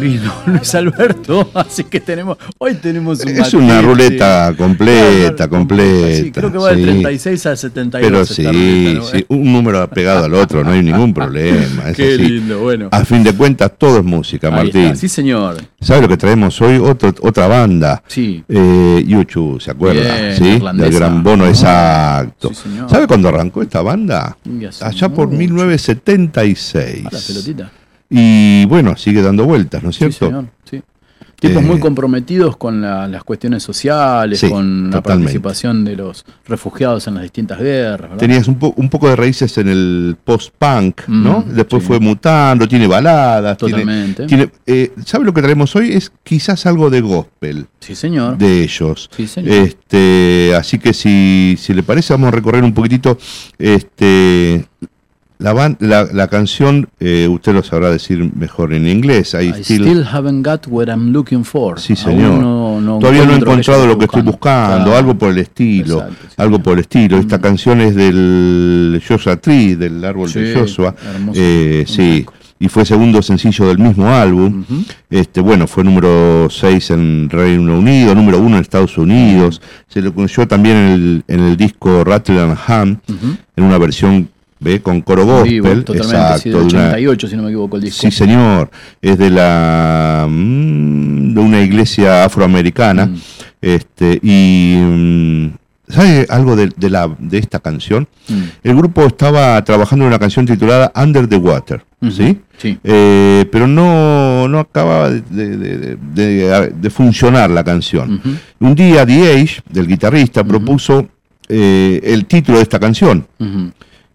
[0.00, 2.38] vino Luis Alberto, así que tenemos.
[2.58, 6.16] Hoy tenemos un Es una ruleta completa, completa.
[6.16, 6.84] Sí, creo que va del sí.
[6.84, 8.10] 36 al 72.
[8.10, 9.04] Pero sí, ruleta, ¿no?
[9.06, 11.90] sí, un número pegado al otro, no hay ningún problema.
[11.90, 12.18] Es Qué así.
[12.18, 12.88] lindo, bueno.
[12.90, 14.80] A fin de cuentas, todo es música, Ahí Martín.
[14.86, 14.96] está.
[14.96, 15.56] Sí, señor.
[15.80, 16.78] ¿Sabe lo que traemos hoy?
[16.78, 18.02] Otro, otra banda.
[18.06, 18.42] Sí.
[18.48, 20.00] Eh, Yuchu, ¿se acuerda?
[20.00, 20.62] Bien, ¿Sí?
[20.74, 22.48] Del gran bono, exacto.
[22.48, 22.90] Sí, señor.
[22.90, 24.36] ¿Sabe cuándo arrancó esta banda?
[24.80, 25.38] Allá por mucho.
[25.38, 27.06] 1976.
[27.06, 27.70] A la pelotita.
[28.10, 30.26] Y bueno, sigue dando vueltas, ¿no es Sí, cierto?
[30.26, 30.46] señor.
[30.68, 30.82] Sí.
[31.38, 35.24] Tipos Eh, muy comprometidos con la- las cuestiones sociales, Sí, con la totalmente.
[35.24, 38.10] participación de los refugiados en las distintas guerras.
[38.10, 38.16] ¿verdad?
[38.18, 41.40] Tenías un, po- un poco de raíces en el post-punk, ¿no?
[41.46, 41.86] Mm, Después sí.
[41.86, 43.56] fue mutando, tiene baladas.
[43.56, 44.26] tiene- Totalmente.
[44.26, 45.92] Tiene, eh, ¿Sabe lo que traemos hoy?
[45.92, 48.36] Es quizás algo de gospel Sí, señor.
[48.36, 49.08] de ellos.
[49.16, 49.50] Sí, señor.
[49.54, 53.16] Este, así que si, si le parece, vamos a recorrer un poquitito
[53.58, 54.66] este,
[55.40, 56.88] la, ban- la, la canción.
[57.00, 59.34] eh, usted lo sabrá decir mejor en inglés.
[59.34, 61.80] I, I still- still, haven't got what I'm looking for.
[61.80, 62.34] Sí, señor.
[62.38, 64.96] no- no Todavía no he encontrado lo que estoy buscando, Claro.
[64.96, 66.62] algo por el estilo, Exacto, sí, algo señor.
[66.62, 67.18] por el estilo.
[67.18, 67.40] Esta Mm.
[67.40, 70.94] canción es del Joshua Tree, del árbol de Sí, Joshua.
[71.14, 71.40] hermoso.
[71.42, 72.26] Eh, sí,
[72.58, 74.64] y fue segundo sencillo del mismo álbum.
[75.08, 79.60] Este, bueno, fue número 6 en Reino Unido, número 1 en Estados Unidos.
[79.88, 82.98] Se lo conoció también en el, en el disco Rattle and Ham,
[83.56, 84.28] en una versión
[84.60, 84.80] ¿ve?
[84.80, 88.00] con coro Vivo, totalmente, sí, del de una- 88, si no me equivoco, el disco.
[88.02, 88.70] Sí, señor.
[89.02, 93.06] Es de la mm, de una iglesia afroamericana.
[93.06, 93.16] Mm.
[93.62, 95.46] Este, y mm,
[95.88, 98.06] ¿sabe algo de, de la, de esta canción?
[98.28, 98.42] Mm.
[98.62, 101.84] El grupo estaba trabajando en una canción titulada Under the Water.
[102.10, 102.40] ¿Sí?
[102.56, 102.78] Sí.
[102.82, 105.20] Eh, pero no, no acababa de,
[105.56, 108.22] de- de- de- de funcionar la canción.
[108.58, 111.06] Un día The Age, del guitarrista, propuso
[111.46, 113.26] eh, el título de esta canción.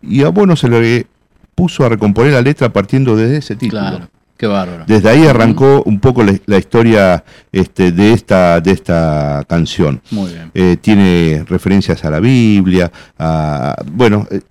[0.07, 1.07] Y a Bono se le
[1.55, 3.81] puso a recomponer la letra partiendo de ese título.
[3.81, 4.83] Claro, qué bárbaro.
[4.87, 10.01] Desde ahí arrancó un poco la, la historia este, de, esta, de esta canción.
[10.11, 10.51] Muy bien.
[10.53, 14.41] Eh, tiene referencias a la Biblia, a, bueno, eh,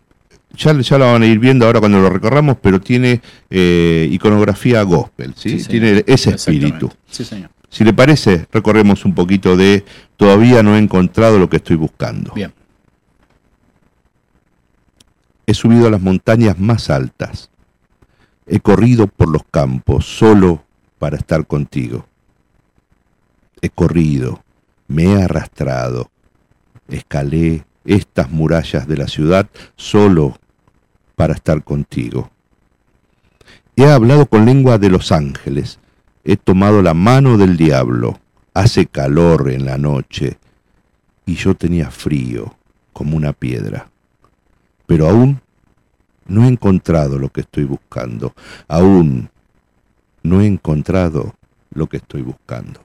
[0.56, 3.20] ya, ya lo van a ir viendo ahora cuando lo recorramos, pero tiene
[3.51, 5.60] eh, iconografía gospel, ¿sí?
[5.60, 6.90] Sí, tiene ese espíritu.
[7.10, 7.51] Sí, señor.
[7.68, 9.85] Si le parece, recorremos un poquito de
[10.16, 12.32] Todavía no he encontrado lo que estoy buscando.
[12.35, 12.52] Bien.
[15.46, 17.50] He subido a las montañas más altas.
[18.46, 20.64] He corrido por los campos solo
[20.98, 22.06] para estar contigo.
[23.60, 24.42] He corrido,
[24.88, 26.10] me he arrastrado,
[26.88, 30.38] escalé estas murallas de la ciudad solo
[31.14, 32.30] para estar contigo.
[33.76, 35.78] He hablado con lengua de los ángeles,
[36.24, 38.18] he tomado la mano del diablo,
[38.54, 40.38] hace calor en la noche
[41.26, 42.56] y yo tenía frío
[42.92, 43.90] como una piedra.
[44.86, 45.40] Pero aún
[46.27, 48.35] no he encontrado lo que estoy buscando,
[48.69, 49.31] aún
[50.23, 51.35] no he encontrado
[51.73, 52.84] lo que estoy buscando.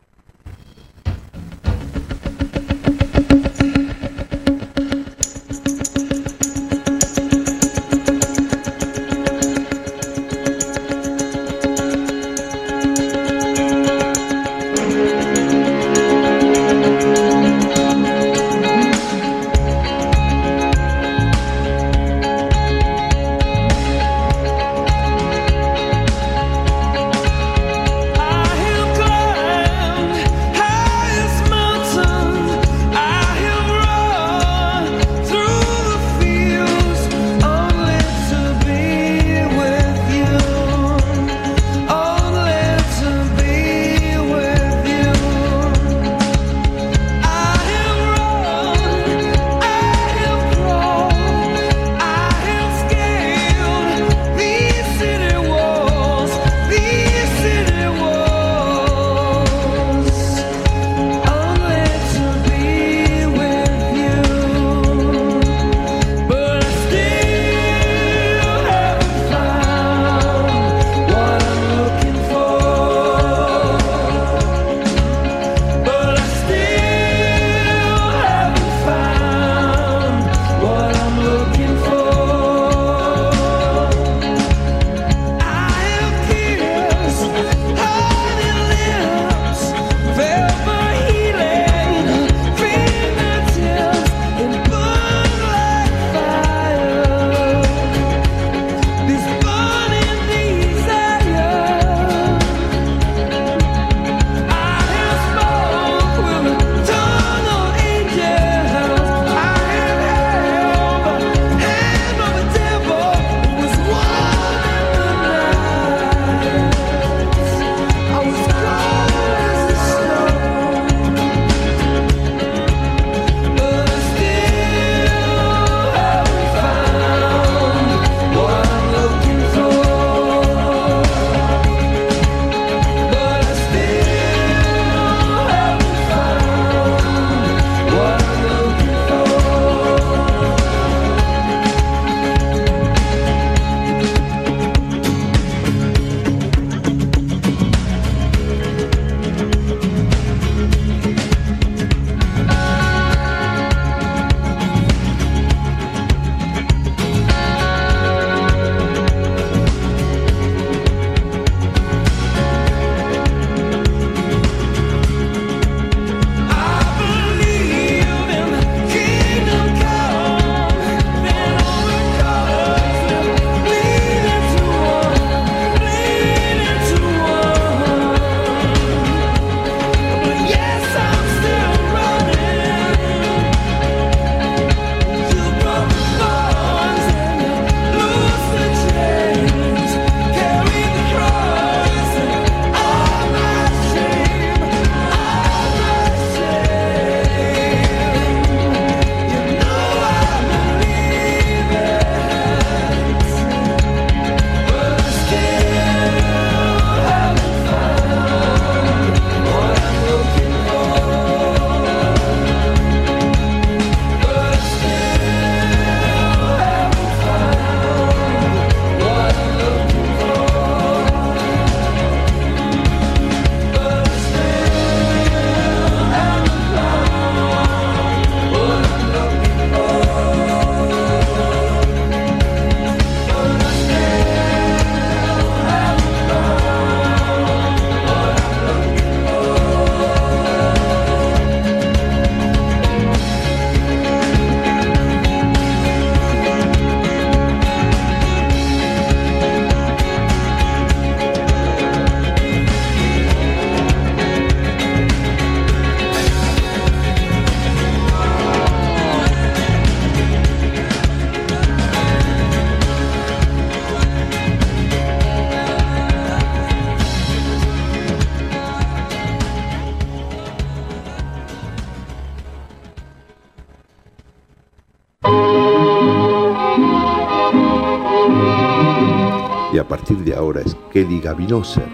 [279.72, 281.88] Y a partir de ahora es Kelly Gavinoser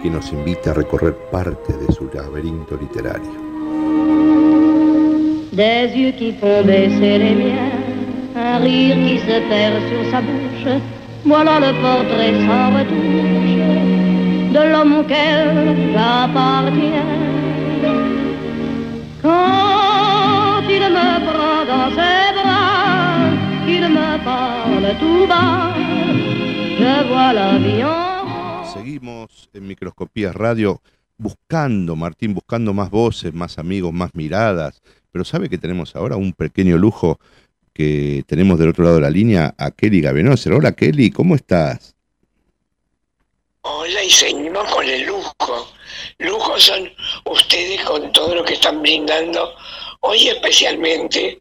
[0.00, 3.30] quien nos invita a recorrer parte de su laberinto literario.
[5.52, 7.72] Des yeux qui font baisser les miens,
[8.36, 10.80] un rire qui se perd sur sa bouche.
[11.24, 13.56] Voilà le portrait sans retouche
[14.52, 17.10] de l'homme auquel j'appartiens.
[19.22, 23.30] Quand il me prend dans ses bras,
[23.66, 25.75] qu'il me parle tout bas,
[28.72, 30.80] Seguimos en Microscopías Radio
[31.18, 34.80] buscando, Martín, buscando más voces, más amigos, más miradas.
[35.12, 37.20] Pero sabe que tenemos ahora un pequeño lujo
[37.74, 40.54] que tenemos del otro lado de la línea a Kelly Gavenoser.
[40.54, 41.94] Hola Kelly, ¿cómo estás?
[43.60, 45.68] Hola y seguimos con el lujo.
[46.18, 46.88] Lujo son
[47.26, 49.50] ustedes con todo lo que están brindando
[50.00, 51.40] hoy especialmente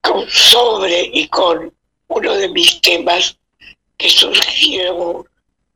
[0.00, 1.72] con, sobre y con
[2.08, 3.38] uno de mis temas
[3.96, 5.24] que surgió,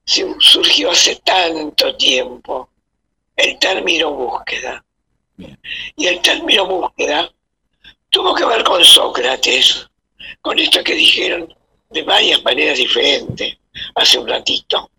[0.05, 2.69] su- surgió hace tanto tiempo,
[3.37, 4.85] el término búsqueda.
[5.97, 7.33] Y el término búsqueda
[8.11, 9.89] tuvo que ver con Sócrates,
[10.43, 11.55] con esto que dijeron
[11.91, 13.57] de varias maneras diferentes
[13.95, 14.91] hace un ratito.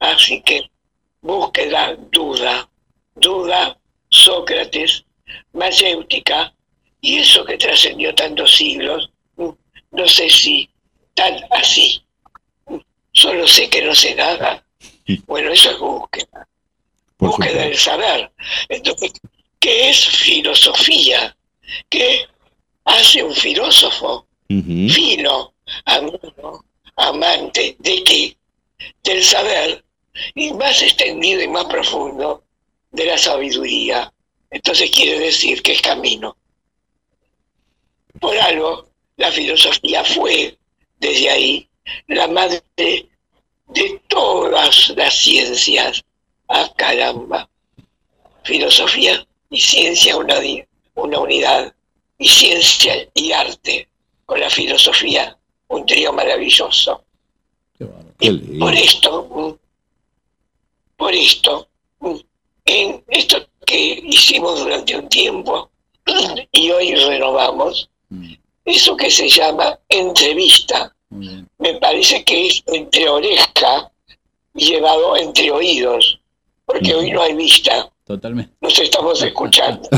[0.00, 0.68] Así que
[1.20, 2.68] búsqueda, duda,
[3.14, 3.78] duda,
[4.08, 5.04] Sócrates,
[5.52, 6.52] mayéutica,
[7.00, 9.48] y eso que trascendió tantos siglos, mm,
[9.92, 10.68] no sé si
[11.14, 12.02] tan así.
[13.12, 14.64] Solo sé que no sé nada.
[15.26, 16.48] Bueno, eso es búsqueda.
[17.18, 18.30] Búsqueda del saber.
[18.68, 19.12] Entonces,
[19.58, 21.36] ¿qué es filosofía?
[21.88, 22.26] ¿Qué
[22.84, 24.26] hace un filósofo?
[24.48, 25.54] Filo,
[25.84, 26.64] amigo,
[26.96, 28.36] amante, ¿de qué?
[29.04, 29.84] Del saber,
[30.34, 32.42] y más extendido y más profundo,
[32.90, 34.12] de la sabiduría.
[34.50, 36.36] Entonces quiere decir que es camino.
[38.18, 40.58] Por algo, la filosofía fue,
[41.00, 41.68] desde ahí,
[42.06, 46.04] la madre de todas las ciencias.
[46.48, 47.48] Ah, caramba.
[48.44, 50.36] Filosofía y ciencia una,
[50.94, 51.74] una unidad.
[52.18, 53.88] Y ciencia y arte.
[54.26, 55.36] Con la filosofía,
[55.68, 57.04] un trío maravilloso.
[58.58, 59.52] Por esto, mm,
[60.96, 61.68] por esto,
[62.00, 62.16] mm,
[62.66, 65.70] en esto que hicimos durante un tiempo
[66.52, 67.88] y hoy renovamos,
[68.64, 73.90] eso que se llama entrevista, me parece que es entre oreja
[74.54, 76.20] llevado entre oídos,
[76.64, 78.52] porque hoy no hay vista, Totalmente.
[78.60, 79.88] nos estamos escuchando.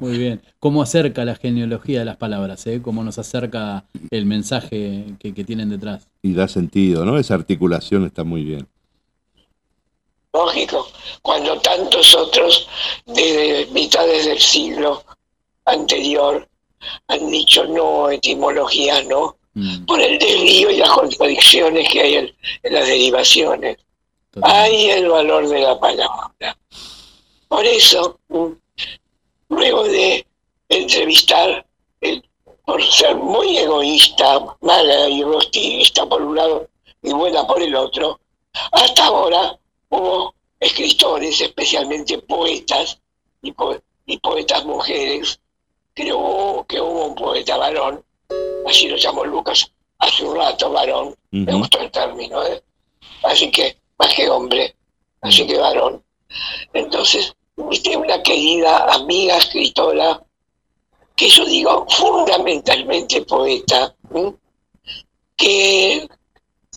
[0.00, 0.42] Muy bien.
[0.60, 2.66] ¿Cómo acerca la genealogía de las palabras?
[2.66, 2.80] Eh?
[2.82, 6.08] ¿Cómo nos acerca el mensaje que, que tienen detrás?
[6.22, 7.18] Y da sentido, ¿no?
[7.18, 8.66] Esa articulación está muy bien.
[10.32, 10.88] Lógico,
[11.22, 12.68] cuando tantos otros
[13.06, 15.02] desde mitades del siglo
[15.64, 16.47] anterior
[17.08, 19.36] han dicho no, etimología no,
[19.86, 23.76] por el desvío y las contradicciones que hay en, en las derivaciones.
[24.42, 26.56] Hay el valor de la palabra.
[27.48, 28.46] Por eso, mm,
[29.48, 30.24] luego de
[30.68, 31.66] entrevistar,
[32.64, 36.68] por ser muy egoísta, mala y rostiguista por un lado
[37.02, 38.20] y buena por el otro,
[38.72, 42.98] hasta ahora hubo escritores, especialmente poetas
[43.42, 45.40] y, po- y poetas mujeres.
[45.98, 48.04] Creo que hubo un poeta varón,
[48.68, 49.68] así lo llamó Lucas
[49.98, 51.12] hace un rato, varón.
[51.32, 52.62] Me gustó el término, ¿eh?
[53.24, 54.76] Así que, más que hombre,
[55.22, 56.00] así que varón.
[56.72, 60.22] Entonces, viste una querida amiga escritora,
[61.16, 63.92] que yo digo fundamentalmente poeta,
[65.36, 66.08] que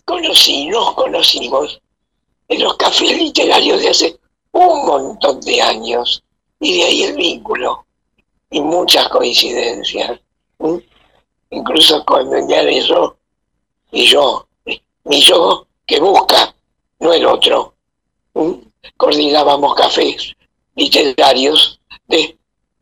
[0.04, 1.80] conocí, nos conocimos
[2.48, 4.18] en los cafés literarios de hace
[4.50, 6.24] un montón de años,
[6.58, 7.86] y de ahí el vínculo,
[8.52, 10.20] y muchas coincidencias,
[11.50, 13.16] incluso cuando ya de yo,
[13.90, 14.46] y yo,
[15.04, 16.54] mi yo que busca,
[17.00, 17.74] no el otro,
[18.96, 20.34] coordinábamos cafés
[20.74, 22.38] literarios de,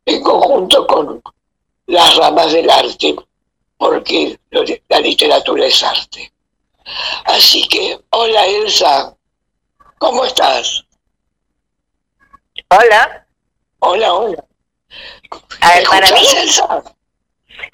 [0.07, 1.23] en conjunto con
[1.87, 3.17] las ramas del arte,
[3.79, 4.39] porque
[4.89, 6.33] la literatura es arte.
[7.25, 9.17] Así que, hola Elsa,
[9.99, 10.85] ¿cómo estás?
[12.71, 13.27] Hola.
[13.81, 14.50] Hola, hola.
[15.61, 16.21] A ver, para mí.
[16.21, 16.83] ¿Escuchás, Elsa?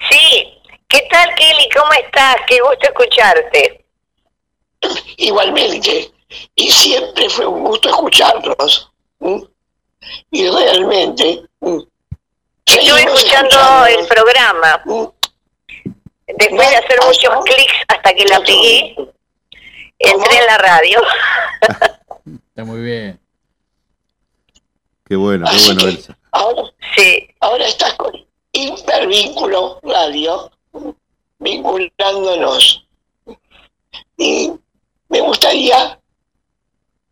[0.09, 0.53] Sí.
[0.87, 1.69] ¿Qué tal, Kelly?
[1.75, 2.35] ¿Cómo estás?
[2.47, 3.85] Qué gusto escucharte.
[5.17, 6.11] Igualmente,
[6.55, 8.91] y siempre fue un gusto escucharlos.
[10.31, 11.43] Y realmente...
[12.65, 13.89] Estuve escuchando escuchándolos.
[13.89, 14.83] el programa.
[16.27, 18.95] Después de hacer muchos clics hasta que la pegué,
[19.99, 21.01] entré en la radio.
[22.49, 23.19] Está muy bien.
[25.05, 26.16] Qué bueno, qué Así bueno, Elsa.
[26.37, 26.71] Ahora,
[27.39, 28.13] ahora estás con
[28.51, 30.51] Hipervínculo Radio,
[31.39, 32.85] vinculándonos.
[34.17, 34.51] Y
[35.09, 35.99] me gustaría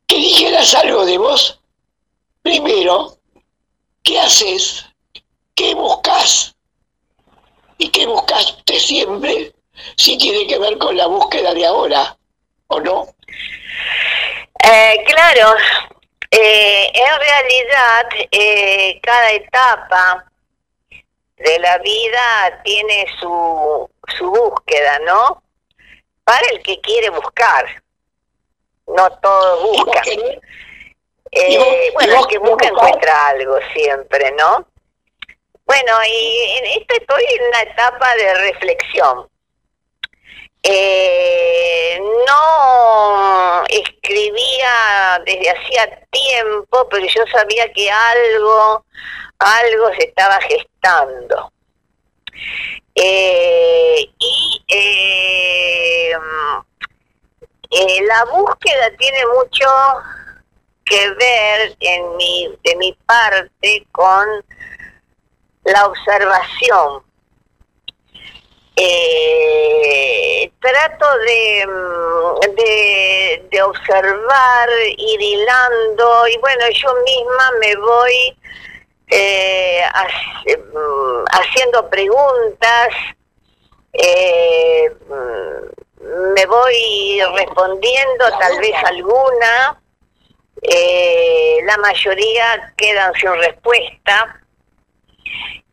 [0.05, 1.59] que dijeras algo de vos.
[2.43, 3.17] Primero,
[4.03, 4.85] ¿qué haces?
[5.55, 6.55] ¿Qué buscas?
[7.79, 9.55] ¿Y qué buscaste siempre?
[9.97, 12.15] Si tiene que ver con la búsqueda de ahora,
[12.67, 13.07] ¿o no?
[14.63, 15.55] Eh, claro,
[16.37, 20.25] eh, en realidad eh, cada etapa
[21.37, 25.43] de la vida tiene su, su búsqueda, ¿no?
[26.23, 27.65] Para el que quiere buscar.
[28.87, 30.03] No todos buscan.
[31.31, 34.65] Eh, bueno, el que busca encuentra algo siempre, ¿no?
[35.65, 39.27] Bueno, y en esto estoy en una etapa de reflexión.
[40.67, 48.83] Eh, no escribía desde hacía tiempo, pero yo sabía que algo,
[49.37, 51.51] algo se estaba gestando.
[52.95, 56.11] Eh, y eh,
[57.71, 59.67] eh, la búsqueda tiene mucho
[60.85, 64.25] que ver en mi, de mi parte con
[65.65, 67.03] la observación.
[68.77, 78.37] Eh, trato de, mm, de, de observar, ir hilando y bueno, yo misma me voy
[79.11, 79.83] eh,
[80.73, 82.89] mm, haciendo preguntas,
[83.93, 89.81] eh, mm, me voy respondiendo tal vez alguna,
[90.61, 94.41] eh, la mayoría quedan sin respuesta.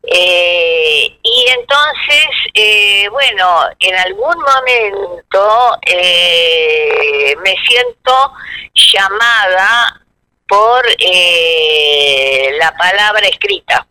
[0.05, 8.33] Eh, y entonces, eh, bueno, en algún momento eh, me siento
[8.73, 10.01] llamada
[10.47, 13.87] por eh, la palabra escrita.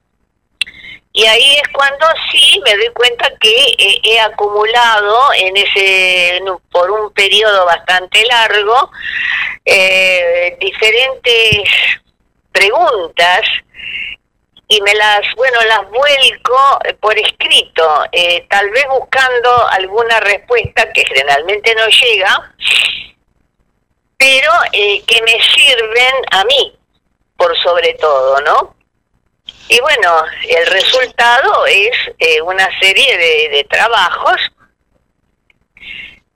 [1.15, 6.41] Y ahí es cuando sí me doy cuenta que eh, he acumulado en ese
[6.71, 8.91] por un periodo bastante largo
[9.65, 11.69] eh, diferentes
[12.51, 13.41] preguntas
[14.73, 20.91] y me las bueno las vuelco eh, por escrito eh, tal vez buscando alguna respuesta
[20.95, 22.55] que generalmente no llega
[24.17, 26.75] pero eh, que me sirven a mí
[27.37, 28.75] por sobre todo no
[29.69, 31.93] y bueno el resultado es
[32.43, 34.41] una serie de, de trabajos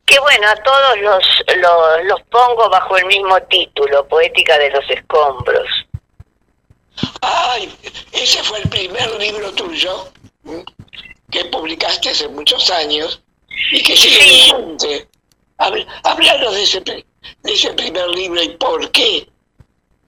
[0.05, 4.91] que bueno a todos los, los los pongo bajo el mismo título poética de los
[4.91, 5.87] escombros
[7.21, 7.75] Ay,
[8.13, 10.09] ese fue el primer libro tuyo
[11.31, 13.23] que publicaste hace muchos años
[13.73, 15.09] y que sigue vigente.
[15.59, 17.05] Habl- Háblanos de ese, de
[17.45, 19.29] ese primer libro y por qué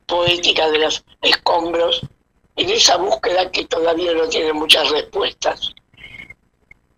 [0.07, 2.01] Poética de los Escombros
[2.57, 5.75] en esa búsqueda que todavía no tiene muchas respuestas.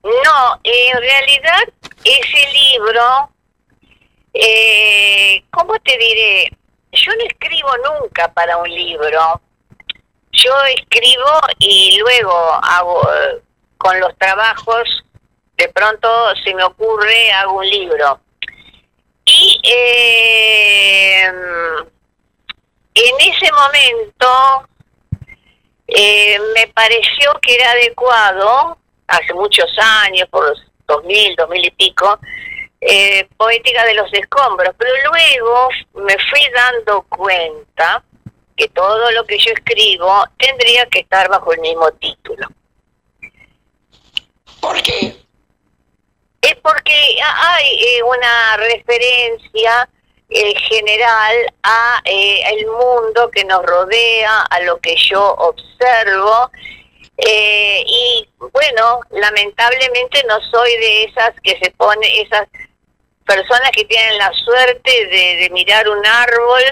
[0.03, 1.63] No, en realidad
[2.05, 3.31] ese libro,
[4.33, 6.57] eh, ¿cómo te diré?
[6.93, 9.41] Yo no escribo nunca para un libro.
[10.43, 13.03] Yo escribo y luego hago
[13.77, 15.05] con los trabajos,
[15.57, 16.09] de pronto
[16.43, 18.21] se me ocurre, hago un libro.
[19.27, 21.25] Y eh,
[22.95, 24.69] en ese momento
[25.87, 32.19] eh, me pareció que era adecuado, hace muchos años, por los 2000, 2000 y pico,
[32.81, 35.69] eh, Poética de los Escombros, pero luego
[36.07, 38.03] me fui dando cuenta
[38.61, 42.47] que todo lo que yo escribo tendría que estar bajo el mismo título.
[44.61, 45.17] ¿Por qué?
[46.43, 49.89] Es porque hay eh, una referencia
[50.29, 56.51] eh, general a eh, el mundo que nos rodea, a lo que yo observo.
[57.17, 62.47] eh, y bueno, lamentablemente no soy de esas que se pone, esas
[63.25, 66.63] personas que tienen la suerte de, de mirar un árbol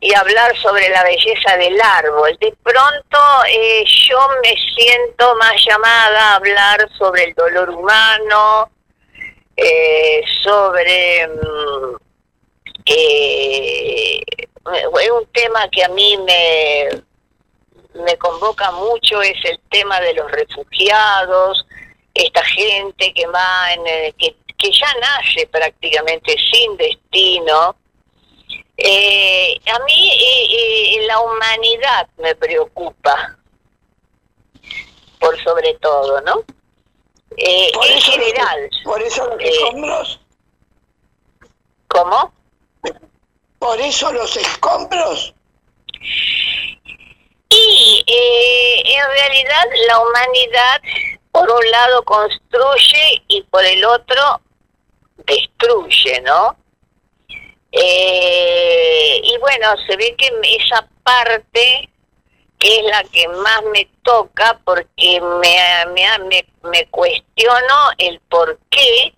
[0.00, 2.36] y hablar sobre la belleza del árbol.
[2.40, 3.18] De pronto
[3.48, 8.70] eh, yo me siento más llamada a hablar sobre el dolor humano,
[9.56, 11.26] eh, sobre...
[11.26, 11.96] mm,
[12.86, 14.22] eh,
[15.00, 16.88] es un tema que a mí me,
[18.02, 21.66] me convoca mucho, es el tema de los refugiados,
[22.14, 23.84] esta gente que va en
[24.16, 27.76] que, que ya nace prácticamente sin destino.
[28.80, 30.46] Eh, a mí eh,
[31.00, 33.36] eh, la humanidad me preocupa,
[35.18, 36.44] por sobre todo, ¿no?
[37.36, 38.70] Eh, Por en eso general.
[38.84, 40.20] por eso los eh, escombros.
[41.88, 42.32] ¿Cómo?
[43.58, 45.34] Por eso los escombros.
[47.50, 50.80] Y eh, en realidad la humanidad,
[51.32, 54.40] por un lado, construye y por el otro,
[55.26, 56.56] destruye, ¿no?
[57.72, 61.88] Eh, y bueno, se ve que esa parte
[62.60, 69.14] es la que más me toca porque me, me, me, me cuestiono el porqué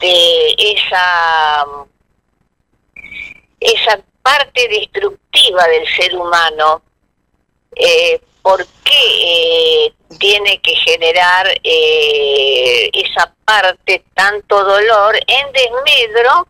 [0.00, 1.66] de esa
[3.60, 6.82] esa parte destructiva del ser humano,
[7.76, 16.48] eh, ¿por qué eh, tiene que generar eh, esa parte tanto dolor en desmedro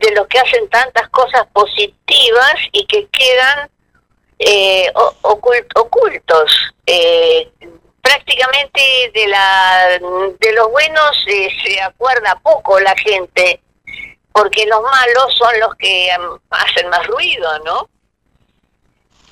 [0.00, 3.70] de los que hacen tantas cosas positivas y que quedan
[4.38, 6.72] eh, ocultos?
[6.86, 7.48] Eh,
[8.02, 8.80] prácticamente
[9.14, 9.98] de la
[10.38, 13.60] de los buenos eh, se acuerda poco la gente
[14.32, 17.88] porque los malos son los que am, hacen más ruido, ¿no?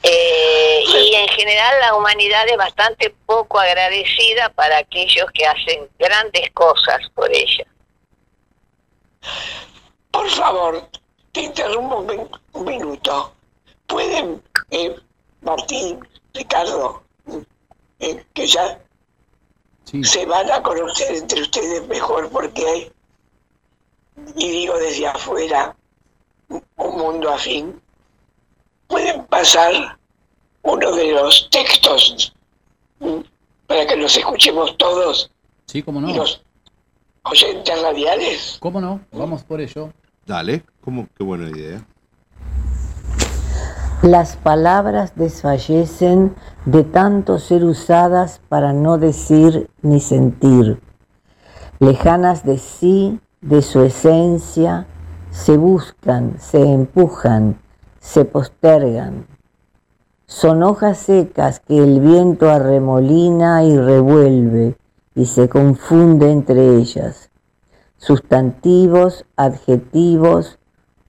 [0.03, 6.51] Eh, y en general la humanidad es bastante poco agradecida para aquellos que hacen grandes
[6.53, 7.67] cosas por ella.
[10.19, 10.89] Por favor,
[11.31, 13.33] te interrumpo un, min- un minuto.
[13.87, 14.97] ¿Pueden, eh,
[15.43, 16.01] Martín,
[16.35, 17.05] Ricardo,
[18.01, 18.81] eh, que ya
[20.03, 22.93] se van a conocer entre ustedes mejor porque hay,
[24.35, 25.77] y digo desde afuera,
[26.49, 27.81] un- un mundo afín?
[28.89, 29.73] ¿Pueden pasar
[30.63, 32.35] uno de los textos
[32.99, 33.21] mm,
[33.69, 35.31] para que los escuchemos todos
[35.67, 36.17] Sí, cómo y no.
[36.17, 36.43] los
[37.23, 38.57] oyentes radiales?
[38.59, 39.01] ¿Cómo no?
[39.13, 39.93] Vamos por ello.
[40.29, 41.09] Dale, ¿cómo?
[41.17, 41.87] qué buena idea.
[44.03, 46.35] Las palabras desfallecen
[46.67, 50.83] de tanto ser usadas para no decir ni sentir.
[51.79, 54.87] Lejanas de sí, de su esencia,
[55.31, 57.59] se buscan, se empujan,
[57.99, 59.27] se postergan.
[60.27, 64.77] Son hojas secas que el viento arremolina y revuelve
[65.15, 67.28] y se confunde entre ellas.
[67.99, 70.59] Sustantivos, adjetivos,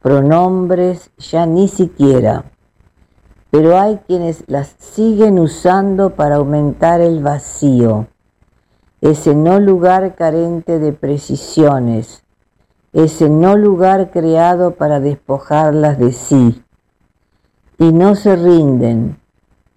[0.01, 2.43] pronombres, ya ni siquiera
[3.51, 8.07] pero hay quienes las siguen usando para aumentar el vacío,
[9.01, 12.23] ese no lugar carente de precisiones,
[12.93, 16.63] ese no lugar creado para despojarlas de sí.
[17.79, 19.19] Y no se rinden,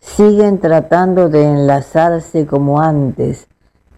[0.01, 3.49] siguen tratando de enlazarse como antes,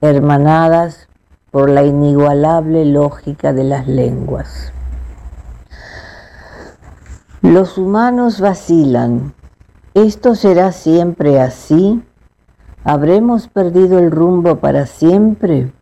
[0.01, 1.09] hermanadas
[1.55, 4.73] por la inigualable lógica de las lenguas.
[7.43, 9.35] Los humanos vacilan,
[9.95, 12.03] ¿Esto será siempre así?
[12.83, 15.73] ¿Habremos perdido el rumbo para siempre?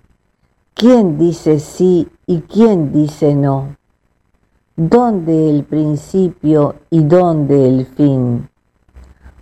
[0.74, 3.76] ¿Quién dice sí y quién dice no?
[4.76, 8.50] ¿Dónde el principio y dónde el fin?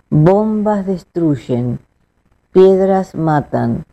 [0.09, 1.81] Bombas destruyen,
[2.53, 3.83] piedras matan,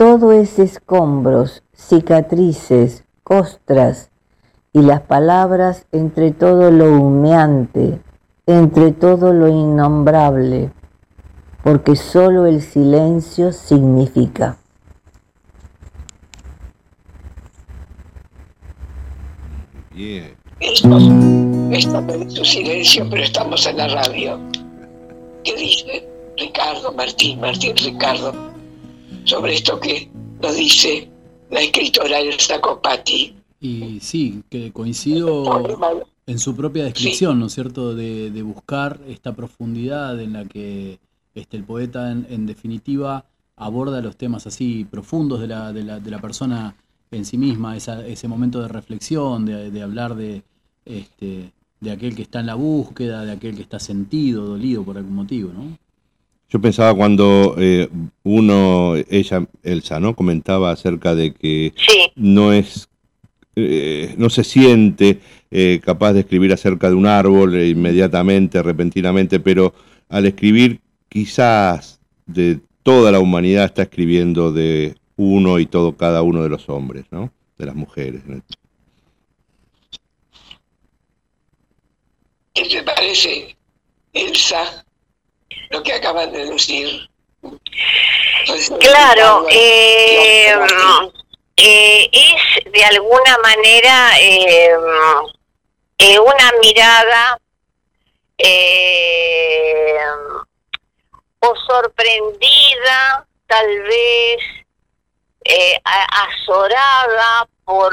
[0.00, 4.10] todo es escombros, cicatrices, costras,
[4.72, 8.00] y las palabras entre todo lo humeante,
[8.46, 10.70] entre todo lo innombrable,
[11.64, 14.58] porque solo el silencio significa.
[19.92, 20.36] Bien.
[20.60, 20.98] Esto,
[21.72, 24.38] esto me silencio, pero estamos en la radio.
[25.42, 28.32] ¿Qué dice Ricardo, Martín, Martín, Ricardo,
[29.24, 31.09] sobre esto que nos dice
[31.50, 33.34] la escritora Elsa Copati?
[33.60, 35.44] Y sí, que coincido
[36.26, 40.98] en su propia descripción, ¿no es cierto?, de, de buscar esta profundidad en la que
[41.34, 43.24] este, el poeta, en, en definitiva,
[43.56, 46.74] aborda los temas así profundos de la, de la, de la persona
[47.10, 50.42] en sí misma, esa- ese momento de reflexión, de, de hablar de,
[50.84, 54.96] este, de aquel que está en la búsqueda, de aquel que está sentido, dolido por
[54.96, 55.76] algún motivo, ¿no?
[56.50, 57.88] Yo pensaba cuando eh,
[58.24, 60.16] uno, ella, Elsa, ¿no?
[60.16, 61.72] Comentaba acerca de que
[62.16, 62.88] no es,
[63.54, 65.20] eh, no se siente
[65.52, 69.74] eh, capaz de escribir acerca de un árbol eh, inmediatamente, repentinamente, pero
[70.08, 76.42] al escribir quizás de toda la humanidad está escribiendo de uno y todo cada uno
[76.42, 77.32] de los hombres, ¿no?
[77.58, 78.22] De las mujeres.
[78.26, 78.42] ¿no?
[82.54, 83.56] ¿Qué te parece,
[84.12, 84.84] Elsa,
[85.70, 87.08] lo que acaban de decir?
[88.80, 90.54] Claro, eh,
[91.56, 94.76] eh, es de alguna manera eh,
[95.98, 97.38] eh, una mirada
[98.38, 99.98] eh,
[101.40, 104.42] o sorprendida, tal vez
[105.44, 107.92] eh, azorada por,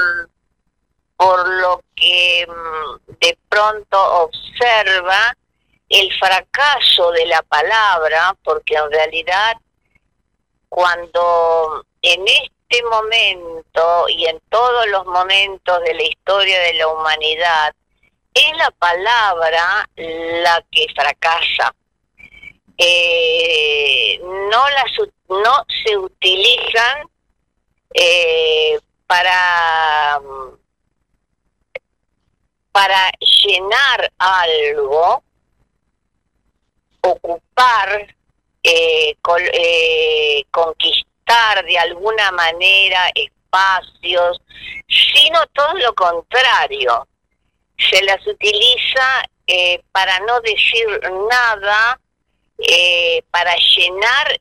[1.16, 5.34] por lo que mm, de pronto observa
[5.88, 9.56] el fracaso de la palabra, porque en realidad
[10.68, 17.74] cuando en este momento y en todos los momentos de la historia de la humanidad,
[18.34, 21.74] es la palabra la que fracasa.
[22.76, 24.92] Eh, no, las,
[25.28, 27.08] no se utilizan
[27.94, 30.20] eh, para,
[32.70, 35.24] para llenar algo,
[37.02, 38.14] ocupar,
[38.62, 44.40] eh, col- eh, conquistar de alguna manera espacios,
[44.88, 47.06] sino todo lo contrario.
[47.78, 50.86] Se las utiliza eh, para no decir
[51.30, 51.98] nada,
[52.58, 54.40] eh, para llenar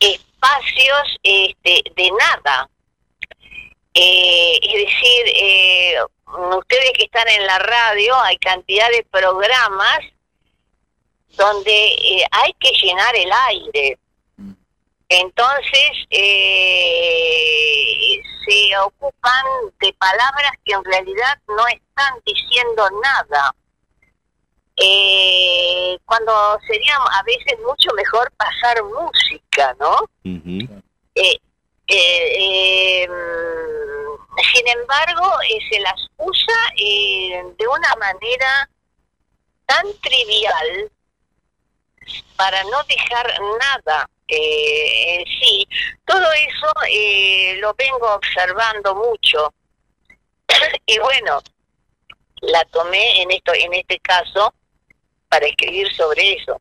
[0.00, 2.68] espacios este, de nada.
[3.94, 5.96] Eh, es decir, eh,
[6.56, 10.00] ustedes que están en la radio, hay cantidad de programas
[11.36, 13.98] donde eh, hay que llenar el aire.
[15.08, 17.40] Entonces, eh,
[18.46, 19.44] se ocupan
[19.80, 23.54] de palabras que en realidad no están diciendo nada.
[24.76, 29.98] Eh, cuando sería a veces mucho mejor pasar música, ¿no?
[30.24, 31.38] Eh,
[34.52, 35.32] sin embargo,
[35.70, 38.68] se las usa de una manera
[39.66, 40.90] tan trivial
[42.36, 45.66] para no dejar nada eh, en sí.
[46.04, 49.52] Todo eso eh, lo vengo observando mucho.
[50.86, 51.40] y bueno,
[52.42, 54.52] la tomé en esto, en este caso,
[55.28, 56.60] para escribir sobre eso.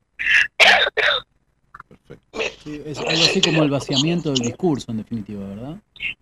[2.63, 5.75] Sí, es algo así como el vaciamiento del discurso, en definitiva, ¿verdad?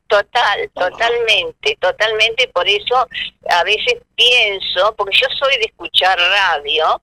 [0.07, 2.48] Total, totalmente, totalmente.
[2.49, 3.07] Por eso
[3.49, 7.02] a veces pienso, porque yo soy de escuchar radio,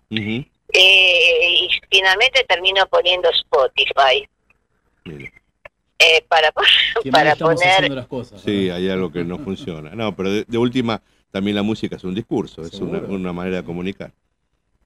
[0.73, 4.29] eh, y finalmente termino poniendo Spotify.
[6.01, 6.53] Eh, para
[7.11, 8.41] para poner las cosas.
[8.41, 9.91] Sí, hay algo que no funciona.
[9.91, 13.59] No, pero de, de última, también la música es un discurso, es una, una manera
[13.59, 14.13] de comunicar.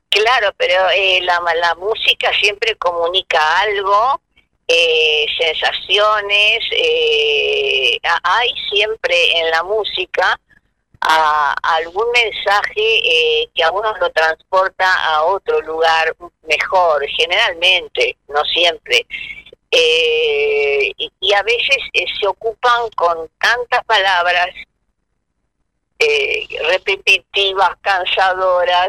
[0.09, 4.21] Claro, pero eh, la, la música siempre comunica algo,
[4.69, 10.39] eh, sensaciones, eh, hay siempre en la música
[11.03, 12.81] a- algún mensaje
[13.43, 19.07] eh, que a uno lo transporta a otro lugar mejor, generalmente, no siempre.
[19.71, 24.49] Eh, y, y a veces eh, se ocupan con tantas palabras
[25.99, 28.89] eh, repetitivas, cansadoras,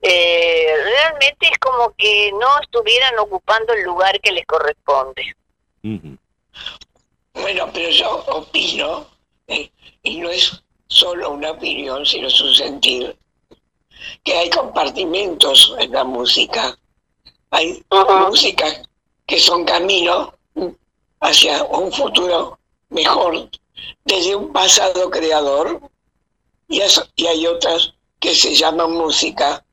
[0.00, 5.34] eh, realmente es como que no estuvieran ocupando el lugar que les corresponde.
[7.34, 9.06] Bueno, pero yo opino,
[9.48, 9.70] eh,
[10.02, 10.62] y no es
[10.94, 13.16] solo una opinión, sino es un sentir,
[14.22, 16.78] que hay compartimentos en la música.
[17.50, 17.84] Hay
[18.28, 18.82] músicas
[19.26, 20.30] que son caminos
[21.20, 22.58] hacia un futuro
[22.90, 23.48] mejor
[24.04, 25.80] desde un pasado creador
[26.68, 29.64] y, eso- y hay otras que se llaman música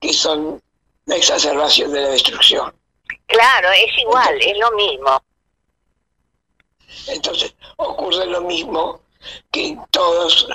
[0.00, 0.62] que son
[1.06, 2.74] la exacerbación de la destrucción.
[3.26, 5.22] Claro, es igual, es lo mismo.
[7.08, 9.00] Entonces ocurre lo mismo
[9.50, 10.48] que en todos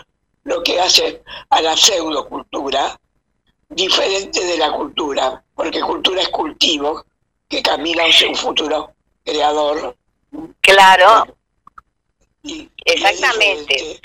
[0.46, 3.00] lo que hace a la pseudocultura,
[3.68, 7.04] diferente de la cultura, porque cultura es cultivo,
[7.50, 8.94] que camina hacia un futuro
[9.24, 9.98] creador.
[10.62, 11.36] Claro,
[12.86, 14.00] exactamente.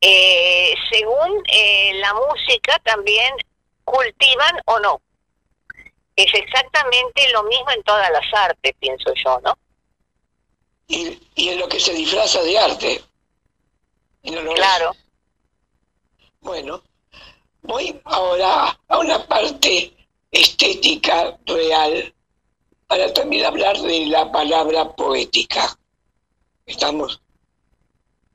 [0.00, 3.32] Eh, según eh, la música también
[3.84, 5.00] cultivan o no.
[6.16, 9.56] Es exactamente lo mismo en todas las artes, pienso yo, ¿no?
[10.88, 13.04] Y, y en lo que se disfraza de arte.
[14.22, 14.60] Y no lo es.
[16.44, 16.82] Bueno,
[17.62, 19.94] voy ahora a una parte
[20.30, 22.14] estética real
[22.86, 25.74] para también hablar de la palabra poética.
[26.66, 27.22] ¿Estamos?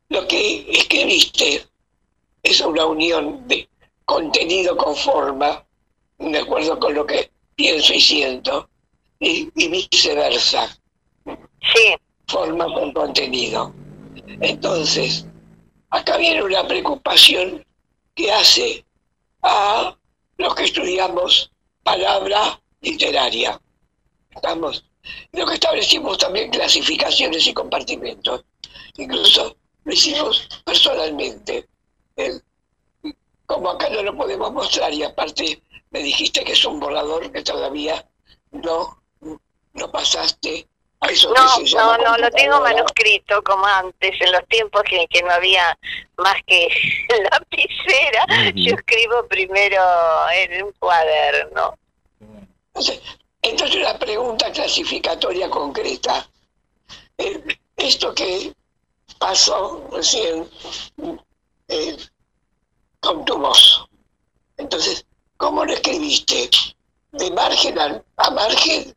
[0.10, 1.68] Lo que escribiste
[2.42, 3.70] es una unión de
[4.06, 5.64] contenido con forma,
[6.18, 8.68] de acuerdo con lo que pienso y siento,
[9.20, 10.68] y, y viceversa.
[11.26, 11.94] Sí.
[12.28, 13.72] Forma con contenido.
[14.42, 15.28] Entonces,
[15.92, 17.64] acá viene una preocupación
[18.20, 18.86] que hace
[19.44, 19.96] a
[20.38, 21.52] los que estudiamos
[21.84, 23.60] palabra literaria.
[24.36, 24.84] Estamos.
[25.32, 28.44] Lo que establecimos también clasificaciones y compartimentos.
[28.98, 29.56] Incluso
[29.86, 31.70] lo hicimos personalmente.
[32.18, 32.42] Eh,
[33.46, 37.42] Como acá no lo podemos mostrar y aparte me dijiste que es un borrador que
[37.42, 38.06] todavía
[38.52, 39.02] no,
[39.74, 40.68] no pasaste
[41.08, 44.84] eso No, que se llama no, no, lo tengo manuscrito como antes, en los tiempos
[44.84, 45.78] que, que no había
[46.18, 46.70] más que
[47.32, 48.52] lapicera.
[48.56, 49.82] Yo escribo primero
[50.34, 51.78] en un cuaderno.
[52.74, 53.02] Entonces,
[53.42, 56.28] entonces una pregunta clasificatoria concreta.
[57.18, 58.54] El, esto que
[59.18, 60.50] pasó recién
[61.70, 61.98] eh,
[63.00, 63.86] con tu voz.
[64.58, 65.06] Entonces,
[65.38, 66.50] ¿cómo lo escribiste?
[67.12, 68.94] ¿De margen a, a margen?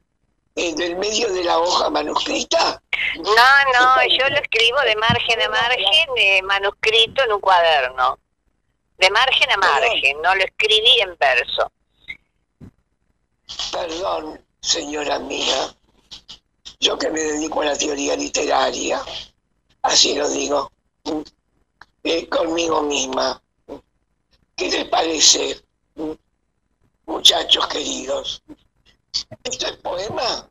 [0.55, 2.83] Eh, ¿Del medio de la hoja manuscrita?
[3.17, 8.19] No, no, yo lo escribo de margen a margen, eh, manuscrito en un cuaderno.
[8.99, 11.73] De margen a margen, no lo escribí en verso.
[13.73, 15.75] Perdón, señora mía,
[16.81, 19.03] yo que me dedico a la teoría literaria,
[19.83, 20.71] así lo digo,
[22.05, 23.43] eh, conmigo misma.
[24.55, 25.61] ¿Qué les parece,
[27.07, 28.43] muchachos queridos?
[29.45, 30.49] ¿Esto es poema?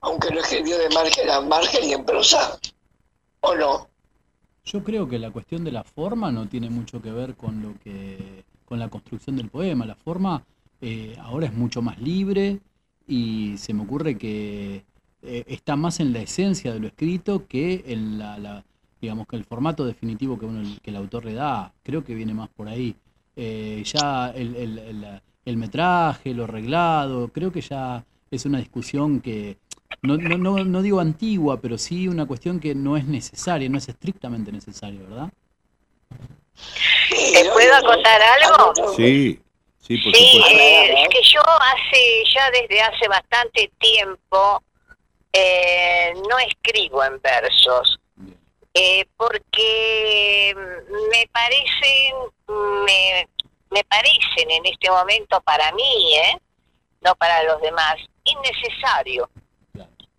[0.00, 2.58] Aunque lo escribió de margen a margen y en prosa,
[3.40, 3.88] ¿o no?
[4.64, 7.74] Yo creo que la cuestión de la forma no tiene mucho que ver con lo
[7.82, 9.84] que con la construcción del poema.
[9.84, 10.42] La forma
[10.80, 12.60] eh, ahora es mucho más libre
[13.06, 14.84] y se me ocurre que
[15.22, 18.64] eh, está más en la esencia de lo escrito que en la, la-
[19.00, 21.72] digamos que el formato definitivo que uno que el autor le da.
[21.82, 22.96] Creo que viene más por ahí.
[23.36, 29.20] Eh, ya el, el- el- el metraje, lo arreglado, creo que ya es una discusión
[29.20, 29.56] que
[30.02, 33.78] no, no, no, no digo antigua, pero sí una cuestión que no es necesaria, no
[33.78, 35.30] es estrictamente necesaria, ¿verdad?
[37.08, 38.72] ¿Te puedo contar algo?
[38.96, 39.40] Sí,
[39.80, 40.58] sí, por Sí, supuesto.
[40.58, 44.62] eh, es que yo hace, ya desde hace bastante tiempo
[45.32, 47.98] eh, no escribo en versos,
[48.74, 50.54] eh, porque
[51.10, 52.14] me parecen,
[52.84, 53.28] me,
[53.74, 56.40] me parecen en este momento para mí, ¿eh?
[57.00, 59.28] no para los demás, innecesario.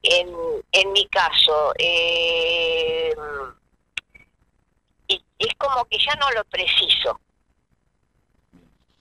[0.04, 0.30] En,
[0.72, 3.12] en mi caso, eh,
[5.08, 7.20] y es como que ya no lo preciso.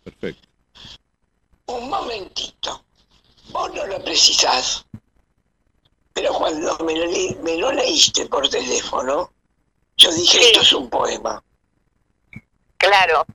[0.02, 0.48] Perfecto.
[1.66, 2.82] Un momentito,
[3.50, 4.86] vos no lo precisás,
[6.14, 9.30] pero cuando me lo, le- me lo leíste por teléfono,
[9.98, 11.42] yo dije, esto es un poema.
[12.78, 13.26] Claro,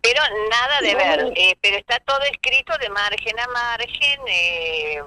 [0.00, 5.02] pero nada de ver, eh, pero está todo escrito de margen a margen eh,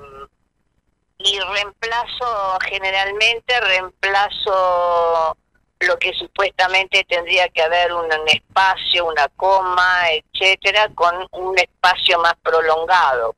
[1.17, 5.37] y reemplazo, generalmente reemplazo
[5.79, 12.19] lo que supuestamente tendría que haber un, un espacio, una coma, etcétera, con un espacio
[12.19, 13.35] más prolongado.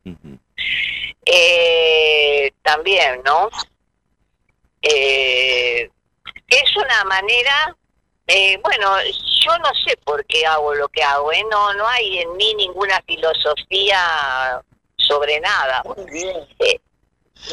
[1.25, 3.49] Eh, también, ¿no?
[4.81, 5.89] Eh,
[6.47, 7.75] es una manera
[8.35, 8.97] eh, bueno,
[9.45, 11.43] yo no sé por qué hago lo que hago, ¿eh?
[11.51, 14.59] No, no hay en mí ninguna filosofía
[14.97, 15.83] sobre nada.
[16.59, 16.79] Eh,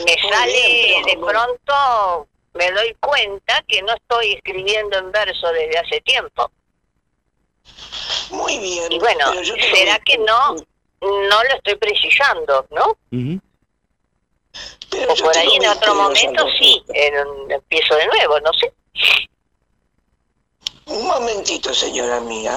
[0.06, 5.78] me sale bien, de pronto, me doy cuenta que no estoy escribiendo en verso desde
[5.78, 6.50] hace tiempo.
[8.30, 8.90] Muy bien.
[8.90, 9.32] Y bueno,
[9.74, 10.54] será que no,
[11.02, 12.96] no lo estoy precisando, ¿no?
[15.10, 18.72] O por ahí en otro momento sí, en empiezo de nuevo, no sé.
[20.96, 22.54] Un momentito, señora mía.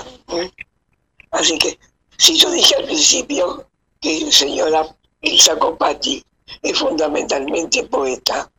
[1.31, 1.77] Así que,
[2.17, 3.67] si yo dije al principio
[4.01, 4.81] que señora
[5.21, 6.23] Elsa Copati
[6.61, 8.51] es fundamentalmente poeta,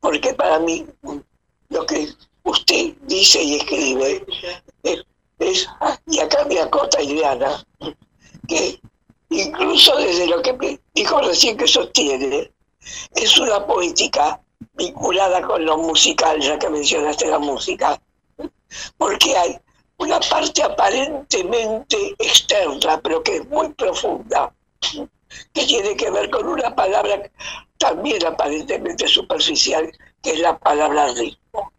[0.00, 0.84] porque para mí
[1.68, 2.08] lo que
[2.44, 4.24] usted dice y escribe
[4.82, 4.98] es,
[5.38, 5.68] es-
[6.06, 7.64] y acá me acota Ileana,
[8.48, 8.80] que
[9.30, 12.52] incluso desde lo que me dijo recién que sostiene,
[13.14, 14.40] es una poética
[14.74, 18.00] vinculada con lo musical, ya que mencionaste la música,
[18.96, 19.58] porque hay
[19.98, 24.52] una parte aparentemente externa, pero que es muy profunda,
[25.52, 27.30] que tiene que ver con una palabra
[27.78, 29.90] también aparentemente superficial,
[30.22, 31.72] que es la palabra ritmo.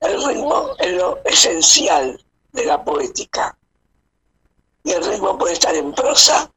[0.00, 2.20] El ritmo es lo esencial
[2.52, 3.56] de la poética.
[4.84, 6.50] Y el ritmo puede estar en prosa,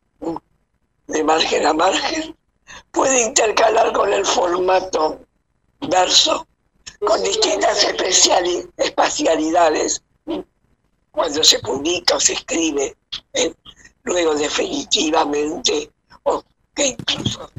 [1.07, 2.36] de margen a margen,
[2.91, 5.19] puede intercalar con el formato
[5.82, 6.48] verso,
[7.06, 10.02] con distintas especiali- espacialidades.
[11.11, 12.98] Cuando se publica o se escribe,
[13.34, 13.53] eh,
[14.03, 15.91] luego definitivamente,
[16.23, 16.44] o
[16.76, 17.49] que incluso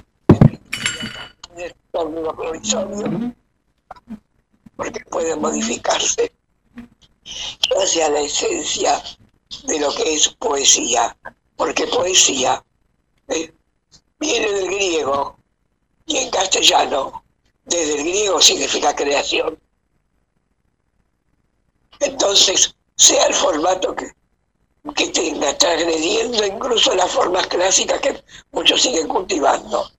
[1.57, 3.35] el término provisorio,
[4.77, 6.33] porque puede modificarse,
[7.81, 9.03] hacia la esencia
[9.65, 11.17] de lo que es poesía,
[11.57, 12.63] porque poesía
[13.29, 13.53] eh,
[14.21, 15.39] viene del griego
[16.05, 17.25] y en castellano
[17.67, 19.59] desde el griego significa creación.
[22.01, 24.11] Entonces, sea el formato que,
[24.95, 28.23] que tenga, transgrediendo incluso las formas clásicas que
[28.53, 29.91] muchos siguen cultivando,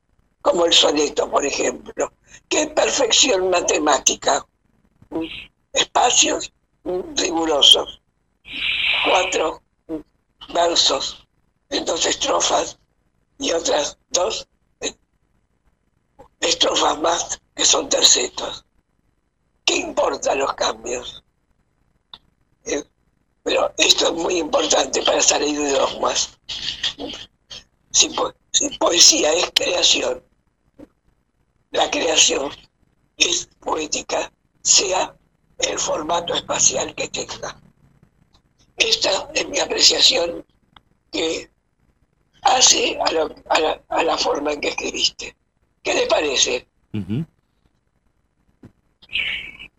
[0.41, 2.11] como el soneto, por ejemplo,
[2.49, 4.45] es perfección matemática,
[5.73, 6.51] espacios
[7.15, 8.01] rigurosos,
[9.05, 9.61] cuatro
[10.53, 11.23] versos.
[11.69, 12.79] Dos estrofas
[13.39, 14.47] y otras dos
[16.39, 18.65] estrofas más que son tercetos.
[19.65, 21.23] ¿Qué importan los cambios?
[22.65, 22.83] Eh,
[23.43, 26.37] pero esto es muy importante para salir de dogmas.
[27.91, 30.23] Si, po- si poesía es creación,
[31.71, 32.51] la creación
[33.17, 34.31] es poética,
[34.61, 35.15] sea
[35.59, 37.59] el formato espacial que tenga.
[38.77, 40.45] Esta es mi apreciación
[41.11, 41.49] que
[42.43, 45.35] hace a, lo- a la, a la forma en que escribiste.
[45.87, 46.67] ¿Qué le parece?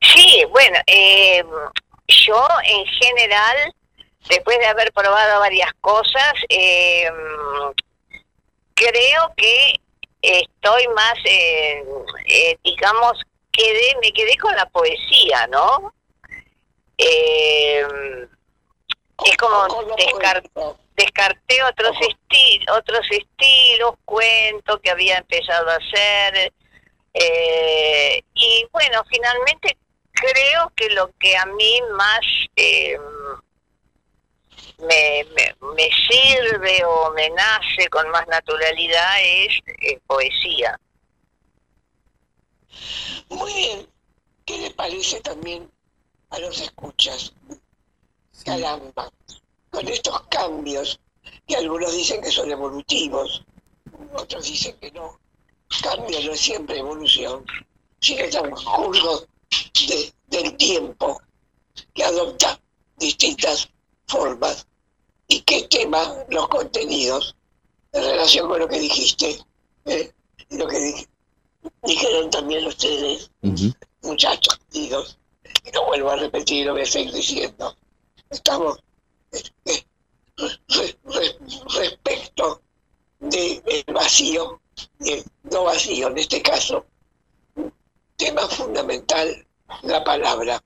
[0.01, 1.45] Sí, bueno, eh,
[2.07, 3.75] yo en general,
[4.27, 7.11] después de haber probado varias cosas, eh,
[8.73, 9.75] creo que
[10.23, 11.85] estoy más, eh,
[12.27, 13.21] eh, digamos,
[13.53, 15.93] quedé, me quedé con la poesía, ¿no?
[16.97, 17.83] Eh,
[19.27, 20.43] es como descar-
[20.99, 26.53] descarté otros esti- otros estilos, cuentos que había empezado a hacer.
[27.15, 29.77] eh, y bueno, finalmente
[30.13, 32.21] creo que lo que a mí más
[32.57, 32.99] eh,
[34.79, 40.79] me, me, me sirve o me nace con más naturalidad es eh, poesía.
[43.31, 43.89] Muy bien.
[44.45, 45.71] ¿Qué le parece también
[46.31, 47.33] a los escuchas?
[48.45, 49.11] Caramba,
[49.79, 50.99] con estos cambios,
[51.47, 53.45] que algunos dicen que son evolutivos,
[54.17, 55.21] otros dicen que no.
[55.83, 57.45] Cambio no es siempre evolución,
[58.01, 59.29] sino transcurso
[59.87, 61.21] de- del tiempo
[61.95, 62.61] que adopta
[62.97, 63.69] distintas
[64.09, 64.67] formas
[65.29, 67.37] y qué temas los contenidos
[67.93, 69.39] en relación con lo que dijiste,
[69.85, 70.11] eh,
[70.51, 71.07] y lo que di-
[71.85, 73.31] dijeron también ustedes,
[74.03, 75.19] muchachos queridos,
[75.65, 77.77] y no vuelvo a repetir lo que estoy diciendo.
[78.31, 78.79] Estamos
[79.33, 79.85] eh, eh,
[80.37, 81.39] re- re-
[81.79, 82.63] respecto
[83.21, 84.61] del vacío,
[84.99, 86.87] del no vacío en este caso,
[88.17, 89.47] tema fundamental,
[89.83, 90.63] la palabra.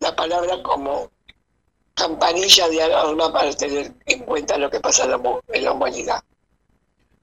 [0.00, 1.10] La palabra como
[1.94, 5.10] campanilla de alarma para tener en cuenta lo que pasa en
[5.64, 6.22] la, humanidad.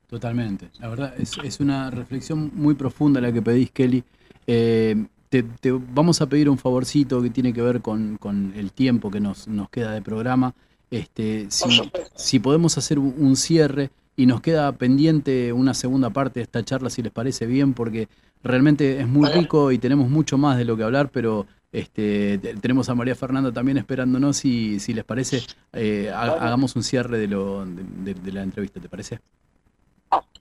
[0.08, 0.70] Totalmente.
[0.80, 4.04] La verdad, es, es una reflexión muy profunda la que pedís, Kelly.
[4.46, 4.96] Eh,
[5.30, 9.12] te, te vamos a pedir un favorcito que tiene que ver con, con el tiempo
[9.12, 10.54] que nos, nos queda de programa.
[10.90, 11.70] Este, si,
[12.16, 16.90] si podemos hacer un, cierre y nos queda pendiente una segunda parte de esta charla,
[16.90, 18.08] si les parece bien, porque
[18.44, 22.56] realmente es muy rico y tenemos mucho más de lo que hablar, pero este, te-
[22.56, 25.44] tenemos a María Fernanda también esperándonos y si les parece,
[25.74, 29.20] eh, ha- hagamos un cierre de, lo, de- de- de la entrevista, ¿te parece?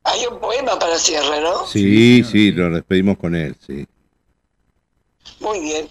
[0.04, 1.66] Hay un poema para cierre, ¿no?
[1.66, 3.84] Sí, sí, lo despedimos con él, sí.
[5.40, 5.88] Muy bien.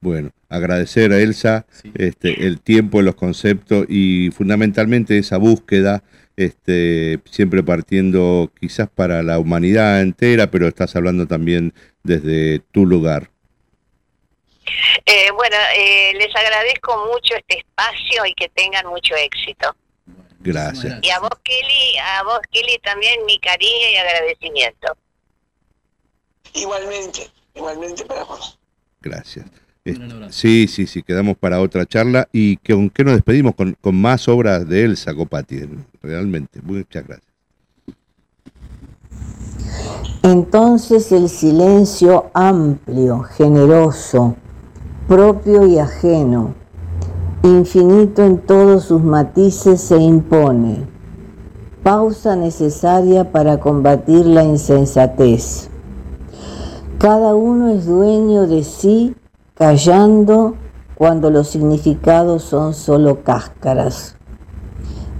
[0.00, 1.64] Bueno, agradecer a Elsa
[1.94, 6.02] este, el tiempo, los conceptos y fundamentalmente esa búsqueda,
[6.36, 11.72] este, siempre partiendo quizás para la humanidad entera, pero estás hablando también
[12.02, 13.30] desde tu lugar.
[15.06, 19.76] Eh, bueno, eh, les agradezco mucho este espacio y que tengan mucho éxito.
[20.40, 20.98] Gracias.
[21.02, 24.96] Y a vos, Kelly, a vos, Kelly, también mi cariño y agradecimiento.
[26.54, 28.58] Igualmente, igualmente para vos.
[29.00, 29.46] Gracias.
[29.84, 33.76] Este, sí, sí, sí, quedamos para otra charla y que, con qué nos despedimos con,
[33.80, 35.60] con más obras de Elsa Copati,
[36.00, 36.60] realmente.
[36.62, 37.32] Muchas gracias.
[40.22, 44.36] Entonces el silencio amplio, generoso,
[45.08, 46.54] propio y ajeno,
[47.42, 50.86] infinito en todos sus matices, se impone.
[51.82, 55.71] Pausa necesaria para combatir la insensatez.
[57.02, 59.16] Cada uno es dueño de sí,
[59.54, 60.54] callando
[60.94, 64.14] cuando los significados son solo cáscaras.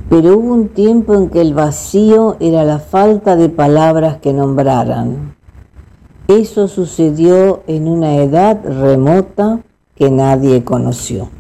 [0.09, 5.35] Pero hubo un tiempo en que el vacío era la falta de palabras que nombraran.
[6.29, 9.59] Eso sucedió en una edad remota
[9.97, 11.31] que nadie conoció.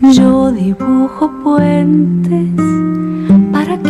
[0.00, 2.54] Yo dibujo puentes
[3.52, 3.89] para que.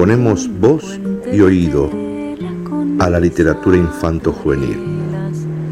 [0.00, 0.98] Ponemos voz
[1.30, 1.90] y oído
[3.00, 4.78] a la literatura infanto-juvenil.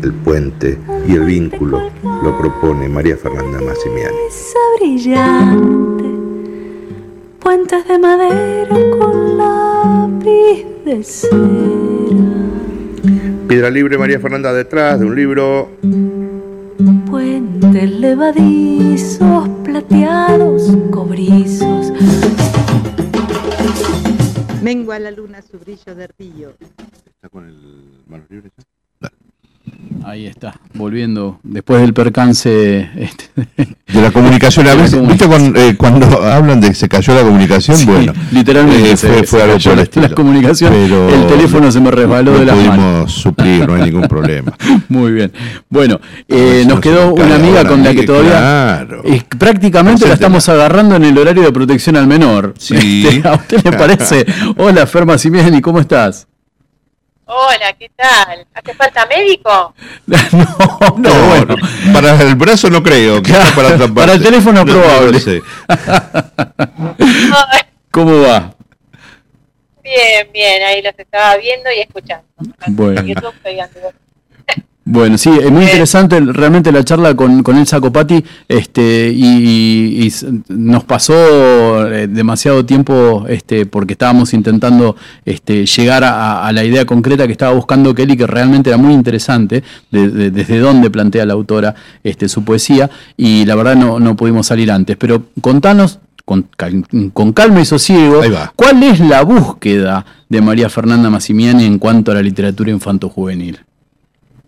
[0.02, 0.78] El puente
[1.08, 1.80] y el vínculo
[2.22, 4.16] lo propone María Fernanda Massimiani.
[4.78, 6.04] Brillante,
[7.38, 11.34] puentes de madera con lápiz de cera.
[13.48, 15.70] Piedra Libre María Fernanda detrás de un libro.
[17.10, 21.94] Puentes levadizos, plateados, cobrizos.
[24.68, 26.54] Mengua la luna su brillo de río.
[27.06, 28.52] ¿Está con el manos libres?
[30.04, 32.88] Ahí está, volviendo después del percance.
[32.96, 33.24] este,
[33.92, 37.14] De la comunicación, a la veces, ¿viste cuando, eh, cuando hablan de que se cayó
[37.14, 37.76] la comunicación?
[37.76, 40.08] Sí, bueno, literalmente eh, se- fue, se fue algo cayó por el la- estilo.
[40.08, 43.12] la comunicación, Pero el teléfono se me resbaló de las pudimos manos.
[43.12, 44.52] suplir, no hay ningún problema.
[44.88, 45.32] Muy bien.
[45.68, 48.30] Bueno, eh, nos no quedó se una amiga con la que todavía
[48.86, 49.02] claro.
[49.38, 52.54] prácticamente la estamos agarrando en el horario de protección al menor.
[52.58, 53.06] Sí.
[53.08, 54.26] Este, ¿A usted le parece?
[54.56, 56.26] Hola, Ferma Simiani, ¿cómo estás?
[57.30, 58.46] Hola, ¿qué tal?
[58.54, 59.74] ¿Hace falta médico?
[60.96, 61.56] No, no,
[61.92, 63.94] para el brazo no creo, quizá para otra parte.
[63.94, 65.20] Para el teléfono No, probable.
[67.90, 68.54] ¿Cómo va?
[69.82, 72.24] Bien, bien, ahí los estaba viendo y escuchando.
[72.68, 73.00] Bueno.
[73.00, 73.34] En YouTube.
[74.90, 80.06] Bueno, sí, es muy interesante el- realmente la charla con, con Elsa Copati este, y,
[80.06, 80.12] y
[80.48, 84.96] nos pasó eh, demasiado tiempo este, porque estábamos intentando
[85.26, 88.94] este, llegar a, a la idea concreta que estaba buscando Kelly, que realmente era muy
[88.94, 94.00] interesante, de- de- desde dónde plantea la autora este, su poesía, y la verdad no,
[94.00, 94.96] no pudimos salir antes.
[94.96, 98.22] Pero contanos, con, cal- con calma y sosiego,
[98.56, 103.58] ¿cuál es la búsqueda de María Fernanda Massimiani en cuanto a la literatura infanto-juvenil?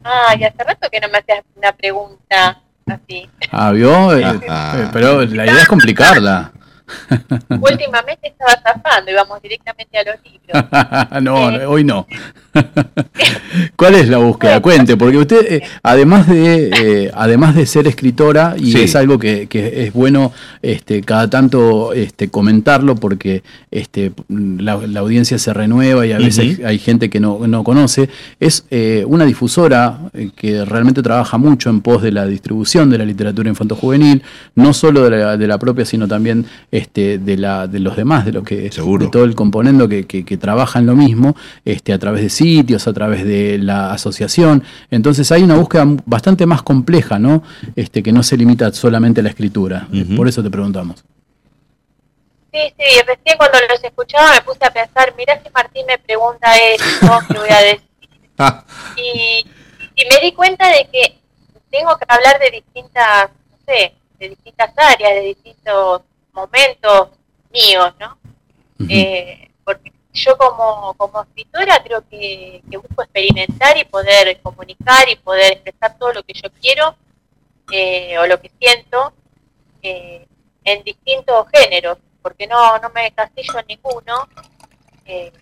[0.05, 3.29] Ah, y hace rato que no me hacías una pregunta así.
[3.51, 4.17] Ah, ¿vio?
[4.17, 6.53] Eh, eh, pero la idea es complicarla.
[7.61, 11.21] Últimamente estaba zafando y vamos directamente a los libros.
[11.23, 12.07] no, no, hoy no.
[13.77, 14.61] ¿Cuál es la búsqueda?
[14.61, 18.83] Cuente, porque usted, eh, además de eh, además de ser escritora, y Sí.
[18.83, 25.01] es algo que, que es bueno este, cada tanto este, comentarlo, porque este, la, la
[25.01, 28.09] audiencia se renueva y a veces hay gente que no, no conoce,
[28.41, 32.99] es eh, una difusora eh, que realmente trabaja mucho en pos de la distribución de
[32.99, 34.23] la literatura infanto-juvenil,
[34.55, 36.47] no solo de la, de la propia, sino también
[36.81, 40.25] este, de, la, de los demás, de, lo que, de todo el componendo que, que,
[40.25, 44.65] que trabaja en lo mismo, este, a través de sitios, a través de la asociación.
[44.91, 47.43] Entonces hay una búsqueda bastante más compleja, ¿no?
[47.77, 49.87] Este, que no se limita solamente a la escritura.
[50.17, 51.05] Por eso te preguntamos.
[52.53, 56.53] Sí, sí, recién cuando los escuchaba me puse a pensar, mira si Martín me pregunta
[56.57, 57.91] esto, ¿qué voy a decir?
[58.97, 59.45] Y,
[59.95, 61.21] y me di cuenta de que
[61.71, 66.03] tengo que hablar de distintas, no sé, de distintas áreas, de distintos
[66.33, 67.11] momentos
[67.51, 68.19] míos, ¿no?
[68.89, 75.17] Eh, porque yo como, como escritora creo que, que busco experimentar y poder comunicar y
[75.17, 76.97] poder expresar todo lo que yo quiero
[77.71, 79.13] eh, o lo que siento
[79.83, 80.27] eh,
[80.65, 84.29] en distintos géneros, porque no, no me castillo en ninguno,
[85.05, 85.33] eh,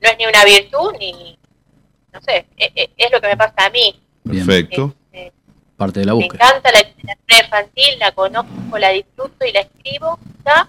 [0.00, 1.38] no es ni una virtud ni,
[2.12, 4.02] no sé, e- e- es, lo que me pasa a mí.
[4.24, 4.94] Perfecto.
[5.82, 10.16] Parte de la Me encanta la literatura infantil, la conozco, la disfruto y la escribo,
[10.38, 10.68] está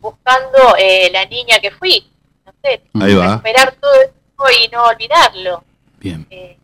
[0.00, 2.10] buscando eh, la niña que fui,
[2.46, 3.32] no sé, Ahí va.
[3.32, 5.62] recuperar todo eso y no olvidarlo.
[5.98, 6.26] Bien.
[6.30, 6.56] Eh,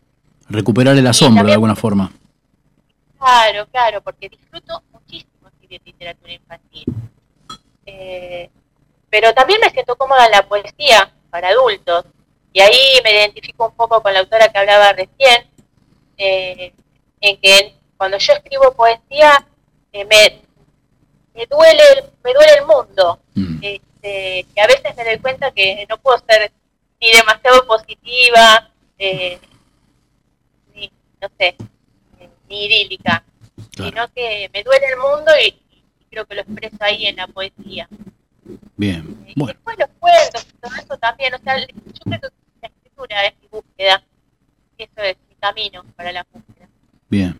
[0.49, 2.11] Recuperar el asombro de alguna forma.
[3.19, 6.85] Claro, claro, porque disfruto muchísimo escribir literatura infantil.
[7.85, 8.49] Eh,
[9.11, 12.05] pero también me siento cómoda en la poesía para adultos.
[12.51, 15.45] Y ahí me identifico un poco con la autora que hablaba recién,
[16.17, 16.73] eh,
[17.21, 19.47] en que cuando yo escribo poesía
[19.91, 20.41] eh, me,
[21.33, 23.19] me duele el, me duele el mundo.
[23.61, 26.51] Este, que a veces me doy cuenta que no puedo ser
[26.99, 29.39] ni demasiado positiva, eh,
[30.73, 30.91] ni,
[31.21, 31.55] no sé,
[32.19, 33.23] eh, ni idílica,
[33.75, 37.27] sino que me duele el mundo y, y creo que lo expreso ahí en la
[37.27, 37.87] poesía.
[38.75, 39.23] Bien.
[39.27, 41.65] Y después los cuentos y todo eso también, o sea, yo
[42.03, 42.29] creo que
[42.61, 44.03] la escritura es mi búsqueda,
[44.77, 46.56] eso es mi camino para la búsqueda.
[47.09, 47.39] Bien.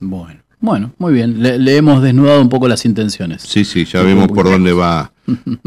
[0.00, 0.40] Bueno.
[0.60, 1.42] Bueno, muy bien.
[1.42, 3.42] Le, le hemos desnudado un poco las intenciones.
[3.42, 5.10] Sí, sí, ya vemos por dónde va,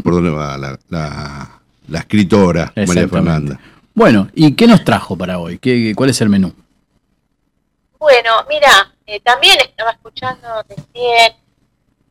[0.02, 3.06] por dónde va la, la, la escritora María.
[3.08, 3.60] Fernanda.
[3.94, 5.58] Bueno, ¿y qué nos trajo para hoy?
[5.58, 6.52] ¿Qué, ¿Cuál es el menú?
[7.98, 11.32] Bueno, mira, eh, también estaba escuchando recién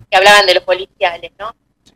[0.09, 1.55] que hablaban de los policiales, ¿no?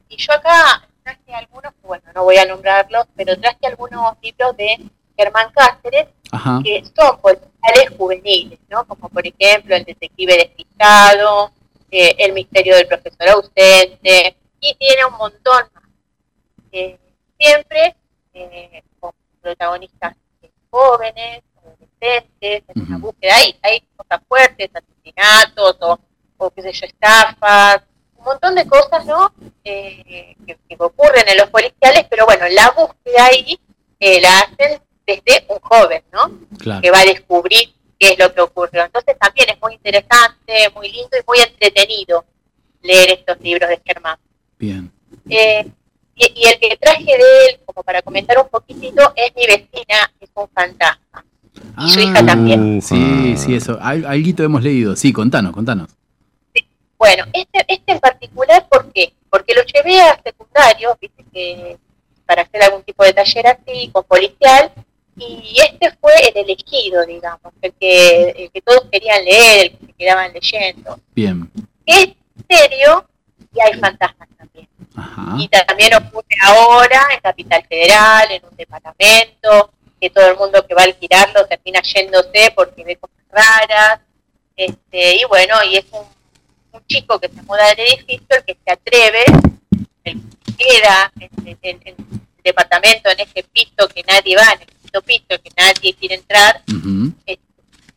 [0.09, 4.89] Y yo acá traje algunos, bueno, no voy a nombrarlos, pero traje algunos libros de
[5.17, 6.61] Germán Cáceres Ajá.
[6.63, 7.48] que son policiales
[7.97, 8.85] juveniles, ¿no?
[8.85, 11.51] Como por ejemplo El detective despistado,
[11.91, 15.83] eh, El misterio del profesor ausente, y tiene un montón más.
[16.71, 16.99] Eh,
[17.37, 17.95] siempre
[18.33, 19.11] eh, con
[19.41, 20.15] protagonistas
[20.69, 23.35] jóvenes, adolescentes, en una búsqueda.
[23.35, 25.99] Hay, hay cosas fuertes, asesinatos o,
[26.37, 27.83] o qué sé yo, estafas,
[28.15, 29.33] un montón de cosas, ¿no?
[29.63, 33.59] Eh, que, que ocurren en los policiales, pero bueno, la búsqueda ahí
[33.99, 34.81] eh, la hacen
[35.15, 36.31] desde un joven, ¿no?
[36.57, 36.81] Claro.
[36.81, 38.83] Que va a descubrir qué es lo que ocurrió.
[38.85, 42.25] Entonces también es muy interesante, muy lindo y muy entretenido
[42.81, 44.17] leer estos libros de Germán.
[44.57, 44.91] Bien.
[45.29, 45.65] Eh,
[46.15, 50.11] y, y el que traje de él, como para comentar un poquitito, es mi vecina,
[50.19, 51.25] es un fantasma.
[51.85, 52.81] y su hija también.
[52.81, 53.77] Sí, sí, eso.
[53.81, 54.95] Al- Alguito hemos leído.
[54.95, 55.89] Sí, contanos, contanos.
[56.97, 59.13] Bueno, este, este en particular, ¿por qué?
[59.29, 61.77] Porque lo llevé a secundario, viste que
[62.25, 64.71] para hacer algún tipo de taller así, con policial,
[65.19, 69.85] y este fue el elegido, digamos, el que, el que todos querían leer, el que
[69.87, 70.99] se quedaban leyendo.
[71.13, 71.51] Bien.
[71.85, 72.09] Es
[72.49, 73.07] serio
[73.53, 74.67] y hay fantasmas también.
[75.37, 80.73] Y también ocurre ahora en Capital Federal, en un departamento, que todo el mundo que
[80.75, 83.99] va a alquilarlo termina yéndose porque ve cosas raras.
[84.55, 86.05] Este, y bueno, y es un,
[86.73, 89.23] un chico que se muda del edificio, el que se atreve,
[90.03, 91.95] el que queda en, en- en
[92.43, 96.63] departamento, en ese piso que nadie va, en el quinto piso que nadie quiere entrar,
[97.25, 97.39] este,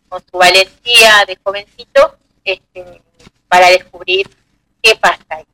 [0.08, 3.02] con su valentía de jovencito, este,
[3.48, 4.28] para descubrir
[4.82, 5.44] qué pasa ahí.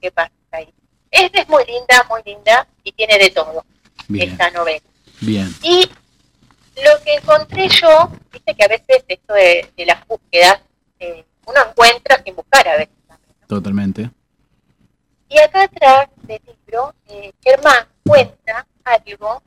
[0.00, 0.72] ¿Qué pasa ahí?
[1.10, 3.64] Es, es muy linda, muy linda y tiene de todo
[4.08, 4.30] Bien.
[4.30, 4.82] esta novela.
[5.20, 5.54] Bien.
[5.62, 5.88] Y
[6.76, 10.60] lo que encontré yo, viste que a veces esto de, de las búsquedas,
[11.00, 12.94] eh, uno encuentra sin buscar a veces.
[13.46, 14.10] Totalmente.
[15.28, 19.42] Y acá atrás del libro, eh, Germán cuenta algo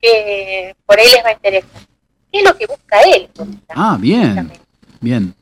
[0.00, 1.82] que por ahí les va a interesar.
[2.32, 3.28] ¿Qué es lo que busca él?
[3.68, 4.52] Ah, bien.
[5.00, 5.34] Bien.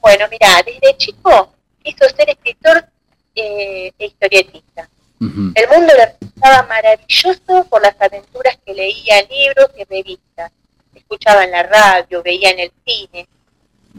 [0.00, 2.86] Bueno, mira, desde chico quiso ser escritor
[3.34, 4.88] eh, e historietista.
[5.20, 10.52] El mundo le resultaba maravilloso por las aventuras que leía en libros y revistas.
[10.94, 13.26] Escuchaba en la radio, veía en el cine.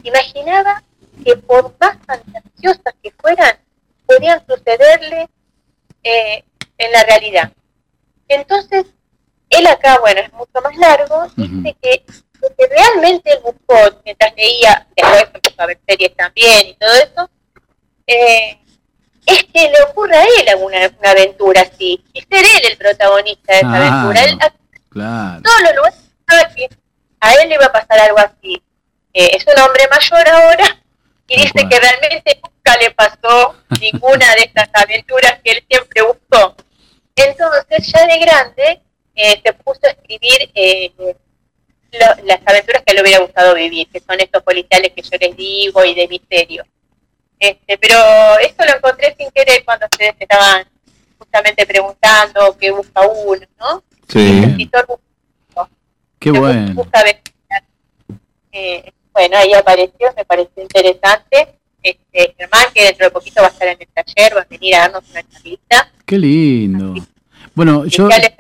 [0.04, 0.84] Imaginaba
[1.24, 3.58] que por más fantasiosas que fueran,
[4.06, 5.28] podían sucederle
[6.04, 6.44] eh,
[6.78, 7.52] en la realidad.
[8.28, 8.86] Entonces,
[9.50, 12.04] él acá, bueno, es mucho más largo, dice que
[12.42, 16.94] lo que realmente él buscó mientras leía, después empezó a ver series también y todo
[16.94, 17.30] eso,
[18.08, 18.60] eh,
[19.26, 23.54] es que le ocurra a él alguna una aventura así, y ser él el protagonista
[23.54, 23.86] de esa Claro.
[23.86, 24.24] aventura.
[24.24, 24.38] Él,
[24.90, 25.42] Claro.
[25.44, 26.70] todos los lugares pensaba que
[27.20, 28.62] a él le iba a pasar algo así.
[29.14, 30.84] Eh, es un hombre mayor ahora
[31.28, 36.56] y dice que realmente nunca le pasó ninguna de estas aventuras que él siempre buscó.
[37.16, 38.82] Entonces, ya de grande,
[39.16, 44.00] eh, se puso a escribir eh, lo- las aventuras que le hubiera gustado vivir, que
[44.02, 46.66] son estos policiales que yo les digo y de misterio.
[47.40, 47.98] Este, pero
[48.42, 50.68] esto lo encontré sin querer cuando ustedes estaban
[51.18, 53.84] justamente preguntando qué busca uno, ¿no?
[54.10, 54.20] Sí.
[54.44, 55.70] El escritor busca,
[56.20, 56.74] Qué bueno.
[56.74, 57.04] busca.
[58.52, 61.56] Eh, bueno, ahí apareció, me pareció interesante.
[61.82, 64.76] Este, Germán, que dentro de poquito va a estar en el taller, va a venir
[64.76, 65.90] a darnos una charlita.
[66.06, 66.94] Qué lindo.
[67.56, 68.32] Bueno, yo les-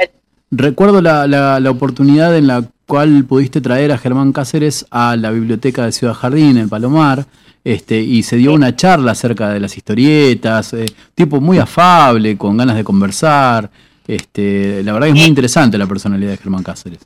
[0.52, 5.32] recuerdo la, la- la oportunidad en la cual pudiste traer a Germán Cáceres a la
[5.32, 7.26] biblioteca de Ciudad Jardín, en Palomar,
[7.64, 10.86] este, y se dio una charla acerca de las historietas, eh,
[11.16, 13.70] tipo muy afable, con ganas de conversar.
[14.08, 17.00] Este, la verdad que es muy interesante la personalidad de Germán Cáceres.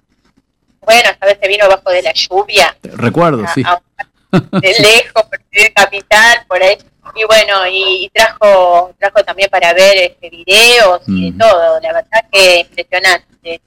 [0.90, 2.76] Bueno, esta vez se vino bajo de la lluvia.
[2.84, 3.62] Recuerdo, sí.
[3.66, 3.80] a-
[4.32, 6.78] de lejos, por de capital, por ahí.
[7.16, 11.80] Y bueno, y, y trajo trajo también para ver este, videos y de todo.
[11.82, 13.26] La verdad que impresionante.
[13.44, 13.60] Es,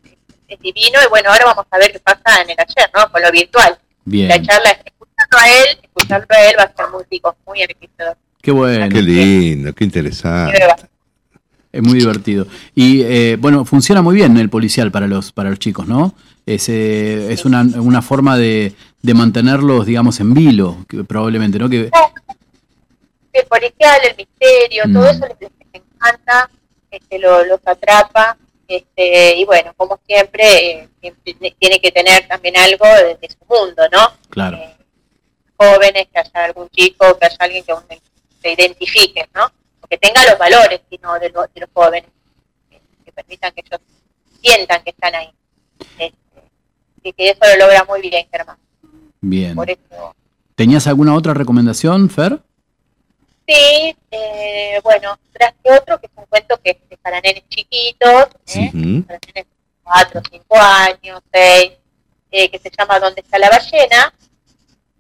[0.49, 0.99] es divino.
[1.05, 3.11] Y bueno, ahora vamos a ver qué pasa en el ayer, ¿no?
[3.11, 3.78] Con lo virtual.
[4.05, 4.28] Bien.
[4.28, 8.16] La charla, escuchando a él, escucharlo a él va a ser muy rico, muy enriquecedor.
[8.40, 8.89] Qué bueno.
[8.89, 10.59] Qué lindo, qué interesante.
[11.73, 12.47] Es muy divertido.
[12.74, 16.15] Y eh, bueno, funciona muy bien el policial para los, para los chicos, ¿no?
[16.44, 21.69] Es, eh, es una, una forma de, de mantenerlos, digamos, en vilo, que probablemente, ¿no?
[21.69, 21.90] Que,
[23.32, 25.14] El policial, el misterio, todo Mm.
[25.16, 26.51] eso les, encanta,
[26.90, 28.36] este, lo- los atrapa.
[28.69, 31.14] Este, y bueno, como siempre, eh,
[31.59, 34.12] tiene que tener también algo de, de su mundo, ¿no?
[34.31, 34.59] claro.
[35.56, 37.74] jóvenes, que haya algún chico, que haya alguien que
[38.43, 39.51] se identifique, ¿no?
[39.89, 42.10] Que tenga los valores, sino de, los- de los jóvenes,
[42.70, 43.81] que, que permitan que ellos
[44.43, 45.31] sientan que están ahí.
[45.78, 46.14] Este,
[47.02, 48.56] y que eso lo logra muy bien, Germán.
[49.20, 49.54] Bien.
[49.54, 50.14] Por eso,
[50.54, 52.40] ¿Tenías alguna otra recomendación, Fer?
[53.46, 58.70] sí, eh, bueno, traje otro que es un cuento que es para nenes chiquitos, ¿eh?
[59.06, 59.46] para nenes de
[59.82, 61.72] 4, 5 años, 6,
[62.30, 64.14] eh, que se llama ¿Dónde está la ballena?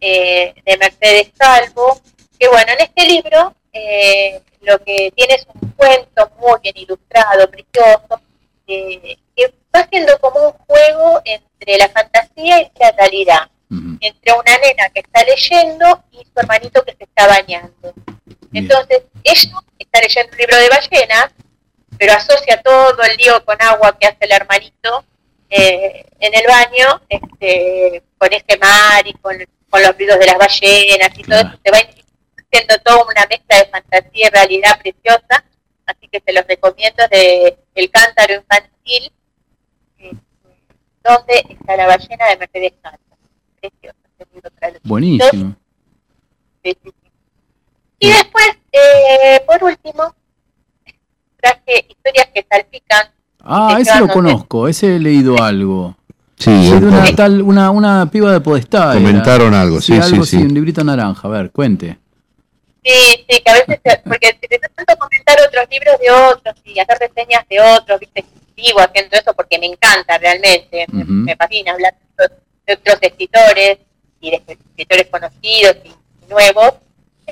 [0.00, 2.00] eh, de Mercedes Calvo,
[2.38, 7.48] que bueno, en este libro eh, lo que tiene es un cuento muy bien ilustrado,
[7.48, 8.20] precioso,
[8.66, 13.50] eh, que va siendo como un juego entre la fantasía y la realidad,
[14.00, 17.94] entre una nena que está leyendo y su hermanito que se está bañando.
[18.52, 21.26] Entonces, ella está leyendo un libro de ballenas,
[21.98, 25.04] pero asocia todo el lío con agua que hace el hermanito
[25.48, 29.36] eh, en el baño este, con este mar y con,
[29.68, 31.60] con los ruidos de las ballenas y todo eso.
[31.64, 35.44] Se va haciendo toda una mezcla de fantasía y realidad preciosa.
[35.86, 39.12] Así que se los recomiendo de El Cántaro Infantil,
[41.02, 42.98] donde está la ballena de Mercedes Calvo.
[43.60, 43.96] precioso
[44.60, 45.30] para los Buenísimo.
[45.30, 45.56] chiquitos.
[46.64, 47.10] Sí, sí, sí.
[47.98, 50.14] Y después, eh, por último,
[51.40, 53.08] traje historias que salpican.
[53.44, 55.96] Ah, que ese lo conozco, ese he leído algo.
[56.36, 58.92] Sí, de una, tal, una, una piba de Podestá.
[58.92, 58.94] era.
[58.94, 60.36] Comentaron algo, sí, sí, algo sí.
[60.36, 61.28] un librito naranja.
[61.28, 61.98] A ver, cuente.
[62.84, 66.98] Sí, sí, que a veces, porque de tanto comentar otros libros de otros y hacer
[66.98, 68.24] reseñas de otros, viste,
[68.54, 71.94] vivo haciendo eso porque me encanta realmente, me- fascina hablar
[72.66, 73.78] de otros, escritores
[74.20, 76.74] y de escritores conocidos y, y nuevos.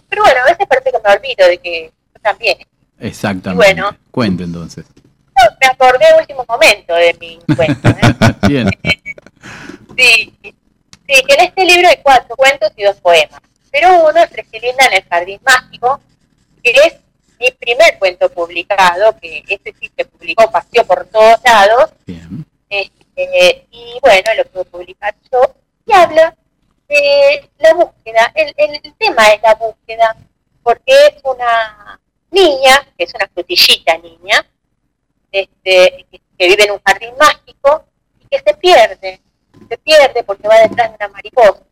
[0.09, 2.59] Pero bueno, a veces parece que me olvido de que yo también.
[2.99, 3.71] Exactamente.
[3.71, 3.97] Y bueno.
[4.11, 4.85] Cuente entonces.
[4.97, 7.89] No, me acordé a último momento de mi cuento.
[7.89, 7.95] ¿eh?
[8.49, 8.71] Bien.
[9.97, 13.41] Sí, sí, que en este libro hay cuatro cuentos y dos poemas.
[13.71, 16.01] Pero uno es Fresquelinda en el Jardín Mágico,
[16.63, 16.95] que es
[17.41, 21.91] mi primer cuento publicado, que este sí se publicó, paseó por todos lados.
[22.69, 25.55] Este, y bueno, lo pude publicar yo.
[25.87, 26.37] Y habla
[26.87, 28.31] de la búsqueda.
[28.35, 30.17] El, el tema es la búsqueda,
[30.63, 31.99] porque es una
[32.31, 34.47] niña, que es una frutillita niña,
[35.33, 37.85] este, que, vive en un jardín mágico
[38.21, 39.21] y que se pierde,
[39.69, 41.63] se pierde porque va detrás de una mariposa.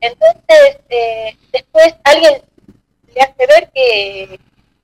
[0.00, 2.42] Entonces, eh, después alguien
[3.14, 4.40] le hace ver que,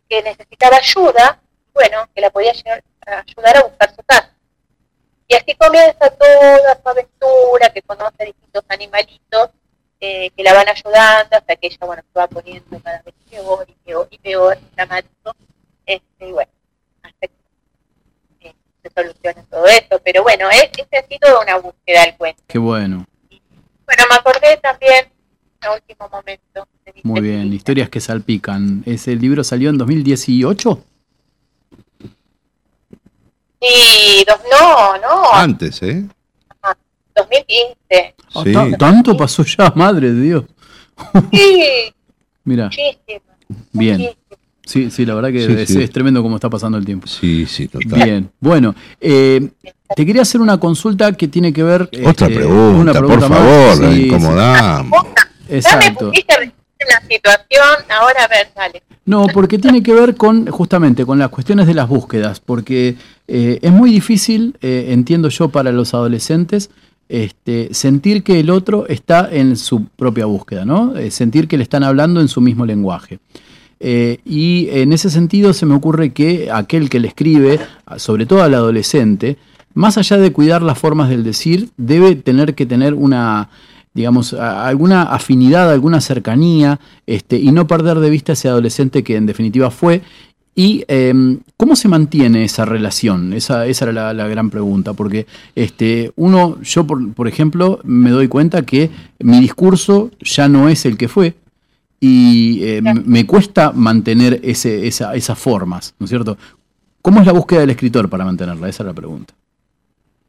[0.08, 1.40] que necesitaba ayuda,
[1.74, 4.34] bueno, que la podía ayudar a buscar su casa.
[5.28, 9.50] Y así comienza toda su aventura, que conoce distintos animalitos
[10.00, 13.66] eh, que la van ayudando hasta que ella, bueno, se va poniendo cada vez peor
[13.68, 15.34] y peor y peor, dramático.
[15.84, 16.52] Este, y bueno,
[17.02, 20.00] hasta que eh, se soluciona todo esto.
[20.04, 22.42] Pero bueno, es, es así toda una búsqueda del cuento.
[22.46, 23.04] Qué bueno.
[23.86, 25.12] Bueno, me acordé también,
[25.74, 27.52] último momento, mi Muy bien.
[27.52, 28.82] Historias que salpican.
[28.86, 30.84] ¿Ese libro salió en 2018?
[33.60, 36.04] Sí, dos, no, no, Antes, ¿eh?
[37.16, 38.14] 2015.
[38.34, 38.52] Ah, Sí.
[38.52, 39.72] ta- ¿Tanto pasó ya?
[39.74, 40.44] Madre de Dios.
[41.32, 41.64] Sí,
[42.44, 43.20] Mira, muchísimo.
[43.72, 44.10] bien.
[44.64, 45.82] Sí, sí, la verdad que Sí, es, sí.
[45.82, 47.06] es tremendo cómo está pasando el tiempo.
[47.08, 48.02] Sí, sí, total.
[48.04, 49.48] Bien, bueno, eh,
[49.96, 51.82] te quería hacer una consulta que tiene que ver...
[52.04, 53.38] Otra este, pregunta, una pregunta por más.
[53.38, 54.08] favor, la Sí,
[55.48, 56.08] me Exacto.
[56.08, 56.52] pusiste en
[56.86, 58.82] una situación, ahora a ver, dale.
[59.04, 62.96] No, porque tiene que ver con justamente con las cuestiones de las búsquedas, porque
[63.26, 66.70] eh, es muy difícil, eh, entiendo yo, para los adolescentes,
[67.08, 70.94] este, sentir que el otro está en su propia búsqueda, ¿no?
[70.94, 73.18] Eh, sentir que le están hablando en su mismo lenguaje.
[73.80, 77.60] Eh, y en ese sentido se me ocurre que aquel que le escribe,
[77.96, 79.38] sobre todo al adolescente,
[79.72, 83.48] más allá de cuidar las formas del decir, debe tener que tener una,
[83.98, 89.26] digamos, alguna afinidad, alguna cercanía, este, y no perder de vista ese adolescente que en
[89.26, 90.00] definitiva fue.
[90.54, 93.32] ¿Y em, cómo se mantiene esa relación?
[93.32, 98.10] Esa, esa era la, la gran pregunta, porque este, uno, yo por, por ejemplo, me
[98.10, 101.34] doy cuenta que mi discurso ya no es el que fue,
[102.00, 106.36] y eh, m- me cuesta mantener ese, esa- esas formas, ¿no es cierto?
[107.02, 108.68] ¿Cómo es la búsqueda del escritor para mantenerla?
[108.68, 109.34] Esa es la pregunta.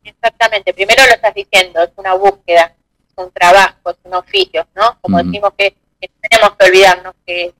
[0.03, 2.73] Exactamente, primero lo estás diciendo, es una búsqueda,
[3.19, 4.97] un trabajo, es un oficio, ¿no?
[5.01, 7.53] Como decimos que, tenemos que olvidarnos que,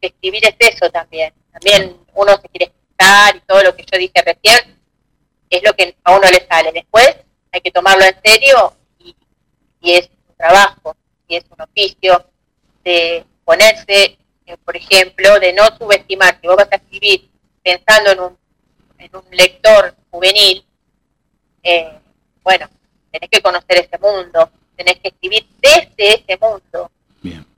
[0.00, 1.32] que escribir es eso también.
[1.52, 4.78] También uno se quiere expresar y todo lo que yo dije recién
[5.50, 6.72] es lo que a uno le sale.
[6.72, 7.16] Después
[7.52, 9.16] hay que tomarlo en serio y,
[9.80, 12.24] y es un trabajo, y es un oficio
[12.84, 16.38] de ponerse, eh, por ejemplo, de no subestimar.
[16.40, 17.30] Si vos vas a escribir
[17.62, 18.38] pensando en un,
[18.98, 20.64] en un lector juvenil,
[21.62, 21.98] eh,
[22.42, 22.68] bueno,
[23.10, 26.90] tenés que conocer ese mundo, tenés que escribir desde ese mundo.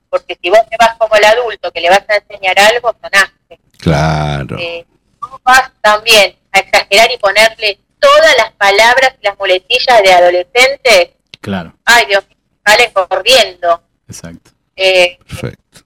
[0.09, 3.59] Porque si vos te vas como el adulto que le vas a enseñar algo, sonaste.
[3.79, 4.57] Claro.
[4.59, 4.85] Eh,
[5.21, 11.15] vos vas también a exagerar y ponerle todas las palabras y las muletillas de adolescente,
[11.39, 13.81] Claro, ay Dios mío, salen corriendo.
[14.07, 14.51] exacto.
[14.75, 15.79] Eh, Perfecto.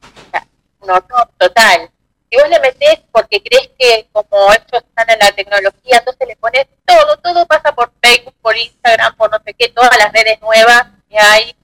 [0.79, 1.91] un horror total.
[2.31, 6.35] Si vos le metés porque crees que como ellos están en la tecnología, entonces le
[6.37, 10.41] pones todo, todo pasa por Facebook, por Instagram, por no sé qué, todas las redes
[10.41, 11.55] nuevas que hay,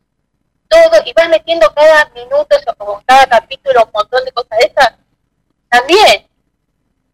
[0.69, 4.93] todo, y vas metiendo cada minuto o cada capítulo un montón de cosas de esas,
[5.69, 6.27] también.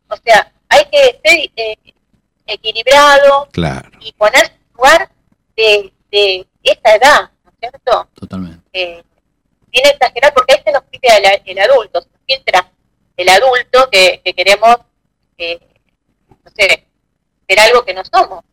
[0.10, 1.78] O sea, hay que ser eh,
[2.46, 3.90] equilibrado Claro.
[4.00, 5.10] y ponerse en lugar
[5.56, 8.08] de, de esa edad, ¿no es cierto?
[8.14, 8.64] Totalmente.
[8.74, 9.04] eh,
[9.74, 12.72] sin exagerar, porque ahí se nos filtra el, el adulto, se nos filtra
[13.18, 14.78] el adulto que, que queremos,
[15.38, 15.60] eh,
[16.44, 16.88] no sé,
[17.48, 18.44] ser algo que no somos.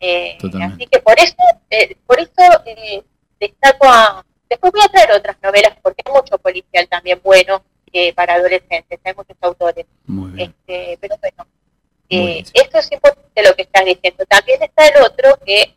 [0.00, 1.36] Eh, así que por eso,
[1.72, 3.02] eh, por eso eh,
[3.40, 4.24] destaco a...
[4.48, 9.00] Después voy a traer otras novelas, porque hay mucho policial también bueno eh, para adolescentes,
[9.02, 9.86] hay muchos autores.
[10.36, 11.46] Este, pero bueno,
[12.10, 14.24] eh, esto es importante lo que estás diciendo.
[14.26, 15.74] También está el otro que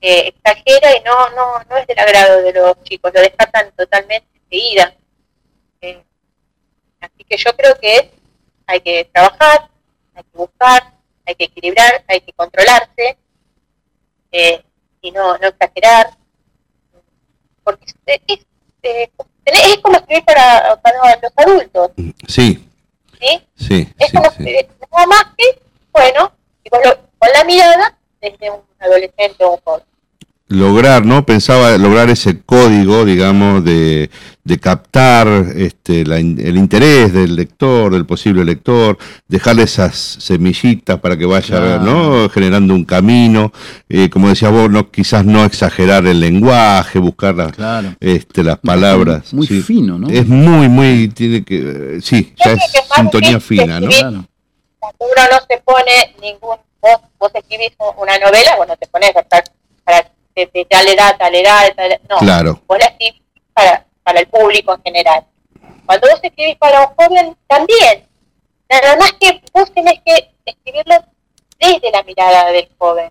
[0.00, 4.28] eh, exagera y no, no, no es del agrado de los chicos, lo descartan totalmente
[4.44, 4.94] enseguida.
[5.80, 6.02] Eh,
[7.00, 8.12] así que yo creo que
[8.66, 9.68] hay que trabajar,
[10.14, 10.94] hay que buscar,
[11.26, 13.18] hay que equilibrar, hay que controlarse
[14.32, 14.62] eh,
[15.02, 16.10] y no, no exagerar.
[17.64, 18.20] Porque es,
[18.82, 19.10] es,
[19.44, 21.90] es como escribir para, para los adultos,
[22.26, 22.68] Sí,
[23.20, 23.46] ¿sí?
[23.56, 24.66] sí, Es sí, como sí.
[24.92, 25.62] nada más que,
[25.92, 26.32] bueno,
[26.64, 29.84] y con, lo- con la mirada desde un adolescente o un joven.
[30.50, 31.24] Lograr, ¿no?
[31.24, 34.10] Pensaba lograr ese código, digamos, de,
[34.42, 38.98] de captar este, la in- el interés del lector, del posible lector,
[39.28, 41.82] dejarle esas semillitas para que vaya, Claro.
[41.84, 42.28] ¿no?
[42.28, 43.52] Generando un camino,
[43.88, 47.94] eh, como decías vos, no, quizás no exagerar el lenguaje, buscar las, Claro.
[48.00, 49.32] este, las palabras.
[49.32, 49.62] Muy sí.
[49.62, 50.08] fino, ¿no?
[50.08, 51.58] Es muy, muy, tiene que,
[51.96, 52.60] eh, sí, ya es
[52.96, 53.86] sintonía fina, ¿no?
[53.88, 59.20] Uno no se pone ningún, vos, vos escribís una novela, vos no te pones a
[59.20, 59.44] estar
[59.84, 60.10] para
[60.46, 62.60] de, tal edad, tal edad, tal edad, no, Claro.
[62.66, 63.22] vos la escribís
[63.52, 65.26] para, para el público en general.
[65.86, 68.06] Cuando vos escribís para un joven, también,
[68.68, 70.94] nada más que vos tenés que escribirlo
[71.58, 73.10] desde la mirada del joven.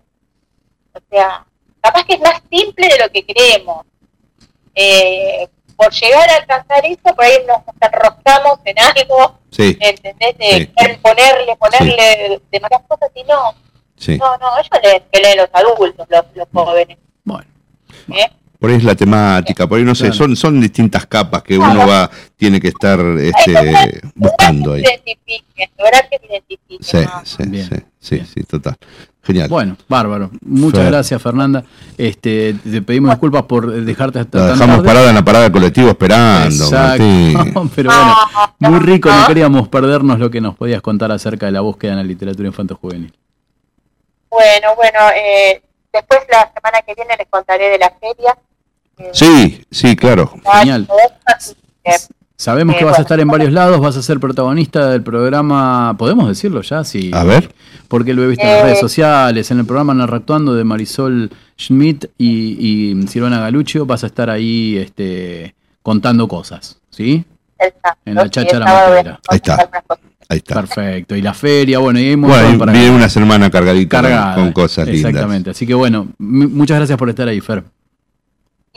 [0.94, 1.44] O sea,
[1.80, 3.84] capaz que es más simple de lo que creemos.
[4.74, 9.76] Eh, por llegar a alcanzar eso, por ahí nos enroscamos en algo, Sí.
[9.80, 10.36] ¿entendés?
[10.38, 10.96] De Sí.
[11.02, 13.54] ponerle, ponerle demasiadas cosas y no.
[13.96, 14.16] Sí.
[14.18, 16.98] No, no, ellos leen, que leen los adultos, los, los jóvenes.
[17.24, 17.46] Bueno.
[18.08, 18.26] ¿Eh?
[18.58, 20.16] Por ahí es la temática, por ahí no sé, Claro.
[20.16, 24.82] son, son distintas capas que uno va, tiene que estar este, buscando ahí.
[24.82, 25.14] Que.
[26.80, 28.76] Sí, sí, sí, sí, sí, total.
[29.22, 29.48] Genial.
[29.48, 30.30] Bueno, bárbaro.
[30.42, 30.90] Muchas Fer.
[30.92, 31.62] gracias, Fernanda.
[31.96, 34.86] Este, te pedimos disculpas por dejarte hasta La tan dejamos tarde.
[34.88, 37.02] parada en la parada colectivo esperando, Exacto.
[37.04, 37.70] Martín.
[37.74, 38.14] Pero bueno,
[38.76, 41.98] muy rico, no queríamos perdernos lo que nos podías contar acerca de la búsqueda en
[41.98, 43.12] la literatura infanto-juvenil.
[44.30, 48.36] Bueno, bueno, eh, después la semana que viene les contaré de la feria.
[49.12, 50.32] Sí, sí, claro.
[50.60, 50.86] Genial.
[51.84, 51.92] Eh,
[52.36, 55.94] Sabemos Eh, que vas a estar en varios lados, vas a ser protagonista del programa,
[55.98, 56.84] ¿podemos decirlo ya?
[56.84, 57.10] Sí.
[57.12, 57.52] A ver.
[57.88, 58.62] Porque lo he visto en las Eh.
[58.64, 64.06] redes sociales, en el programa Narractuando de Marisol Schmidt y, y Silvana Galuccio, vas a
[64.06, 67.24] estar ahí este, contando cosas, ¿sí?
[68.06, 69.20] En la cháchara matera.
[69.28, 69.68] Ahí está.
[70.28, 70.54] Ahí está.
[70.56, 71.16] Perfecto.
[71.16, 74.44] Y la feria, bueno, y hay un Bueno, para viene una semana cargadita Cargada, con,
[74.44, 75.10] con cosas lindas.
[75.10, 75.50] Exactamente.
[75.50, 77.64] Así que bueno, muchas gracias por estar ahí, Fer.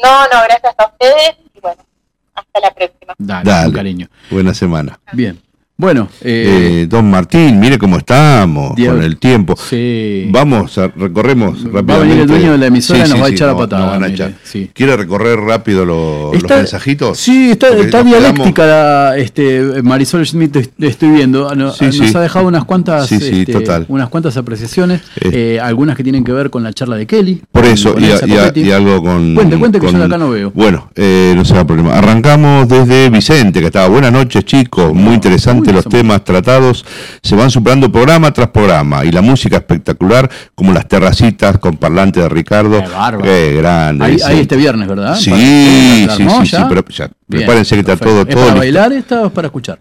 [0.01, 1.85] No, no, gracias a ustedes y bueno,
[2.33, 3.13] hasta la próxima.
[3.17, 3.65] Dale, Dale.
[3.65, 4.07] con cariño.
[4.31, 4.99] Buena semana.
[5.11, 5.39] Bien.
[5.83, 9.53] Bueno, eh, Eh, don Martín, mire cómo estamos con el tiempo.
[9.57, 10.29] Sí.
[10.31, 11.91] Vamos, a, recorremos rápidamente.
[11.91, 13.57] Va a venir el dueño de la emisora y nos va a echar a no,
[13.57, 13.93] patada.
[13.95, 14.31] a mire, echar.
[14.43, 14.69] sí.
[14.73, 17.17] ¿Quiere recorrer rápido lo- los Está- mensajitos?
[17.17, 21.53] Sí, está, está dialéctica la, este, Marisol Schmidt, est- estoy viendo.
[21.53, 23.85] No- Sí, nos ha dejado unas cuantas, este, total.
[23.89, 27.41] unas cuantas apreciaciones, eh, algunas que tienen que ver con la charla de Kelly.
[27.51, 28.61] Por eso, y, a- y a- Copetti.
[28.61, 29.35] y algo con.
[29.35, 30.49] Cuente, cuente que con- yo acá no veo.
[30.55, 31.93] Bueno, eh, no será problema.
[31.97, 33.89] Arrancamos desde Vicente, que estaba.
[33.89, 34.93] Buenas noches, chicos.
[34.93, 36.85] Muy interesante Los temas tratados.
[37.21, 39.03] Se van superando programa tras programa.
[39.05, 42.81] Y la música espectacular, como las terracitas con parlante de Ricardo.
[43.21, 44.05] Qué grande.
[44.05, 45.15] Ahí, este viernes, ¿verdad?
[45.15, 48.13] Sí, sí, ¿la sí, sí, pero ya, Bien, prepárense que está perfecto.
[48.13, 48.59] todo, ¿Es todo para listo.
[48.59, 49.79] bailar esta o es para escuchar?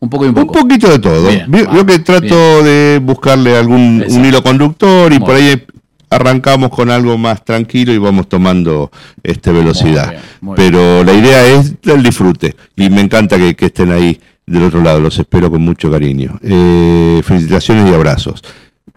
[0.00, 1.28] Un poco y un poquito de todo.
[1.28, 5.60] Bien, vio que trato de buscarle algún un hilo conductor y por ahí
[6.10, 8.90] arrancamos con algo más tranquilo y vamos tomando
[9.22, 10.14] este velocidad.
[10.40, 14.62] muy Pero la idea es el disfrute y me encanta que, que estén ahí del
[14.64, 15.00] otro lado.
[15.00, 16.38] Los espero con mucho cariño.
[16.42, 18.42] Eh, felicitaciones y abrazos.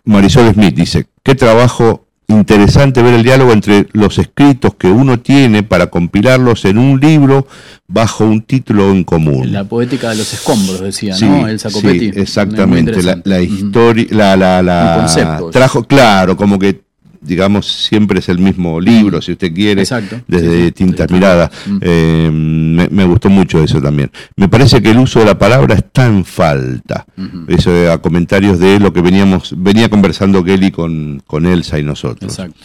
[0.05, 5.63] Marisol Smith dice, qué trabajo interesante ver el diálogo entre los escritos que uno tiene
[5.63, 7.45] para compilarlos en un libro
[7.87, 9.51] bajo un título en común.
[9.51, 11.45] La poética de los escombros, decía, Sí, ¿no?
[11.59, 11.83] Sí.
[11.83, 12.91] Muy exactamente.
[12.93, 13.29] La, interesante.
[13.29, 16.81] la historia, la, la, la- trajo, claro, como que
[17.21, 20.19] digamos siempre es el mismo libro, si usted quiere, Exacto.
[20.27, 21.51] desde Sí, tintas miradas.
[21.81, 24.11] Eh, me, me gustó mucho eso también.
[24.35, 27.05] Me parece que el uso de la palabra está en falta.
[27.47, 32.31] Eso a comentarios de lo que veníamos, venía conversando Kelly con, con Elsa y nosotros.
[32.31, 32.57] Exacto.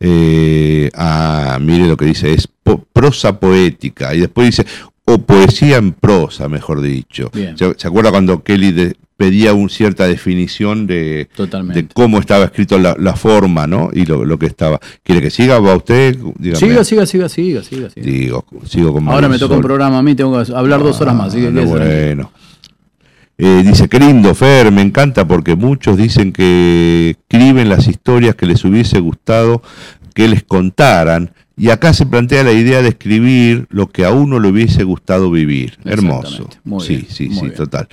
[0.00, 4.14] Eh, ah, mire lo que dice, es po- prosa poética.
[4.14, 4.66] Y después dice,
[5.04, 7.30] o poesía en prosa, mejor dicho.
[7.32, 7.56] Bien.
[7.56, 11.28] ¿Se, se acuerda cuando Kelly de- pedía una cierta definición de,
[11.72, 13.90] de cómo estaba escrito la, la forma, ¿no?
[13.92, 14.80] Y lo, lo que estaba.
[15.04, 15.60] ¿Quiere que siga?
[15.60, 16.18] ¿Va usted?
[16.40, 16.58] Dígame.
[16.58, 17.90] Siga, siga, siga, siga, siga.
[17.90, 18.04] siga.
[18.04, 21.14] Digo, sigo con Ahora me toca un programa a mí, tengo que hablar dos horas
[21.14, 21.32] más.
[21.36, 22.32] Ah, bueno.
[23.38, 28.46] Eh, dice, qué lindo, Fer, me encanta porque muchos dicen que escriben las historias que
[28.46, 29.62] les hubiese gustado
[30.14, 31.30] que les contaran.
[31.56, 35.30] Y acá se plantea la idea de escribir lo que a uno le hubiese gustado
[35.30, 35.78] vivir.
[35.84, 36.48] Hermoso.
[36.64, 37.54] Muy sí, bien, sí, muy sí, bien.
[37.54, 37.88] total.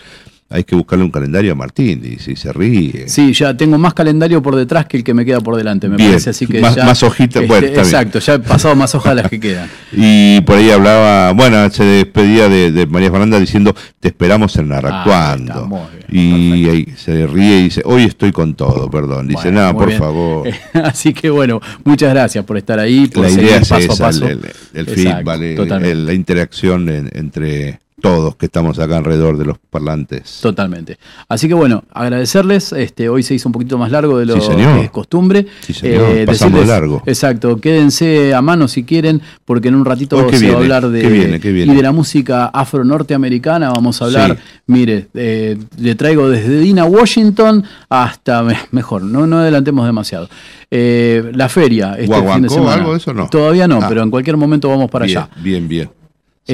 [0.51, 3.07] Hay que buscarle un calendario a Martín, dice, y se ríe.
[3.07, 5.95] Sí, ya tengo más calendario por detrás que el que me queda por delante, me
[5.95, 6.31] Bien, parece.
[6.31, 7.85] Así que más- ya, más hojitas, bueno, está bien.
[7.93, 9.69] Exacto, ya he pasado más hojas las que quedan.
[9.91, 14.69] Y por ahí hablaba, bueno, se despedía de, de María Fernanda diciendo, te esperamos en
[14.69, 15.87] Narracuando.
[16.11, 19.27] y ahí se ríe y dice, hoy estoy con todo, perdón.
[19.27, 19.99] Dice, Bueno, nada, por bien.
[19.99, 20.47] favor.
[20.83, 24.03] Así que bueno, muchas gracias por estar ahí, por La seguir idea es paso esa,
[24.03, 24.27] a paso.
[24.27, 25.41] el, el- el feedback,
[25.83, 30.39] el- la interacción en- entre todos que estamos acá alrededor de los parlantes.
[30.41, 30.97] Totalmente.
[31.27, 32.71] Así que bueno, agradecerles.
[32.73, 35.39] Este, hoy se hizo un poquito más largo de lo Sí, que es costumbre.
[35.39, 37.03] Eh, Sí, señor, pasamos de largo.
[37.05, 40.89] Exacto, quédense a mano si quieren, porque en un ratito ¿qué se va a hablar
[40.89, 41.39] de, ¿Qué viene?
[41.39, 41.73] ¿Qué viene?
[41.73, 43.69] y de la música afro-norteamericana.
[43.69, 44.41] Vamos a hablar, Sí.
[44.67, 50.29] mire, eh, le traigo desde Dina Washington hasta, me- mejor, no, no adelantemos demasiado.
[50.71, 52.73] Eh, la feria, este fin de ¿Guaguancó, semana.
[52.73, 53.27] algo de eso no?
[53.29, 53.85] Todavía no, Ah.
[53.89, 55.29] pero en cualquier momento vamos para bien, allá.
[55.41, 55.89] Bien, bien.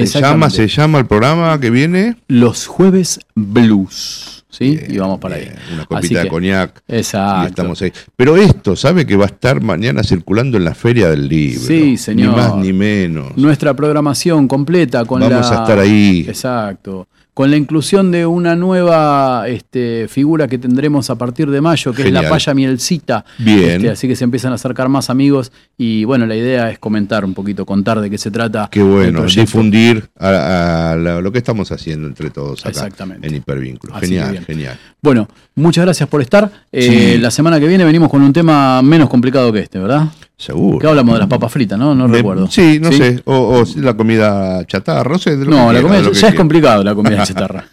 [0.04, 2.16] Se llama, se llama el programa que viene.
[2.28, 4.44] Los jueves blues.
[4.48, 4.78] ¿Sí?
[4.88, 5.50] y vamos para ahí.
[5.74, 6.82] Una copita de coñac.
[6.88, 7.42] Exacto.
[7.44, 7.92] Y estamos ahí.
[8.16, 11.60] Pero esto, ¿sabe que va a estar mañana circulando en la Feria del Libro?
[11.60, 12.30] Sí, señor.
[12.30, 13.36] Ni más ni menos.
[13.36, 15.58] Nuestra programación completa con Vamos la.
[15.58, 16.24] a estar ahí.
[16.26, 17.06] Exacto.
[17.36, 22.04] Con la inclusión de una nueva este, figura que tendremos a partir de mayo, que
[22.04, 23.26] es la paya mielcita.
[23.36, 23.72] Bien.
[23.72, 25.52] Este, así que se empiezan a acercar más amigos.
[25.76, 28.70] Y bueno, la idea es comentar un poquito, contar de qué se trata.
[28.72, 33.28] Qué bueno, difundir a, a lo que estamos haciendo entre todos acá Exactamente.
[33.28, 33.92] en Hipervínculo.
[33.96, 34.78] Genial, genial.
[35.02, 36.50] Bueno, muchas gracias por estar.
[36.72, 37.18] Eh, Sí.
[37.18, 40.08] La semana que viene venimos con un tema menos complicado que este, ¿verdad?
[40.38, 40.78] Seguro.
[40.78, 41.94] Que hablamos de las papas fritas, ¿no?
[41.94, 42.46] No recuerdo.
[42.50, 43.22] Sí, no sé.
[43.24, 45.34] O, o la comida chatarra, no sé.
[45.36, 47.64] de lo No, que la quiera, comida lo que ya es complicado la comida chatarra.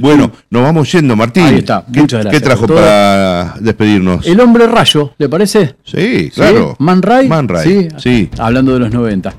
[0.00, 1.42] Bueno, nos vamos yendo, Martín.
[1.44, 4.26] Ahí está, ¿Qué, muchas gracias ¿Qué trajo por para despedirnos?
[4.26, 5.74] El hombre rayo, ¿le parece?
[5.84, 6.76] Sí, claro.
[6.78, 7.28] Man Ray.
[7.28, 7.88] Man Ray, Sí.
[7.98, 8.30] sí.
[8.38, 9.34] Hablando de los 90.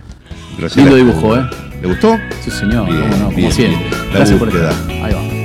[0.59, 1.49] Graciela Lindo dibujo, ¿eh?
[1.81, 2.15] ¿Le gustó?
[2.43, 2.85] Sí, señor.
[2.85, 3.79] Bien, cómo no, como bien, siempre.
[3.79, 3.91] bien.
[4.11, 4.69] La Gracias por búsqueda.
[4.69, 4.91] estar.
[5.05, 5.42] Ahí va.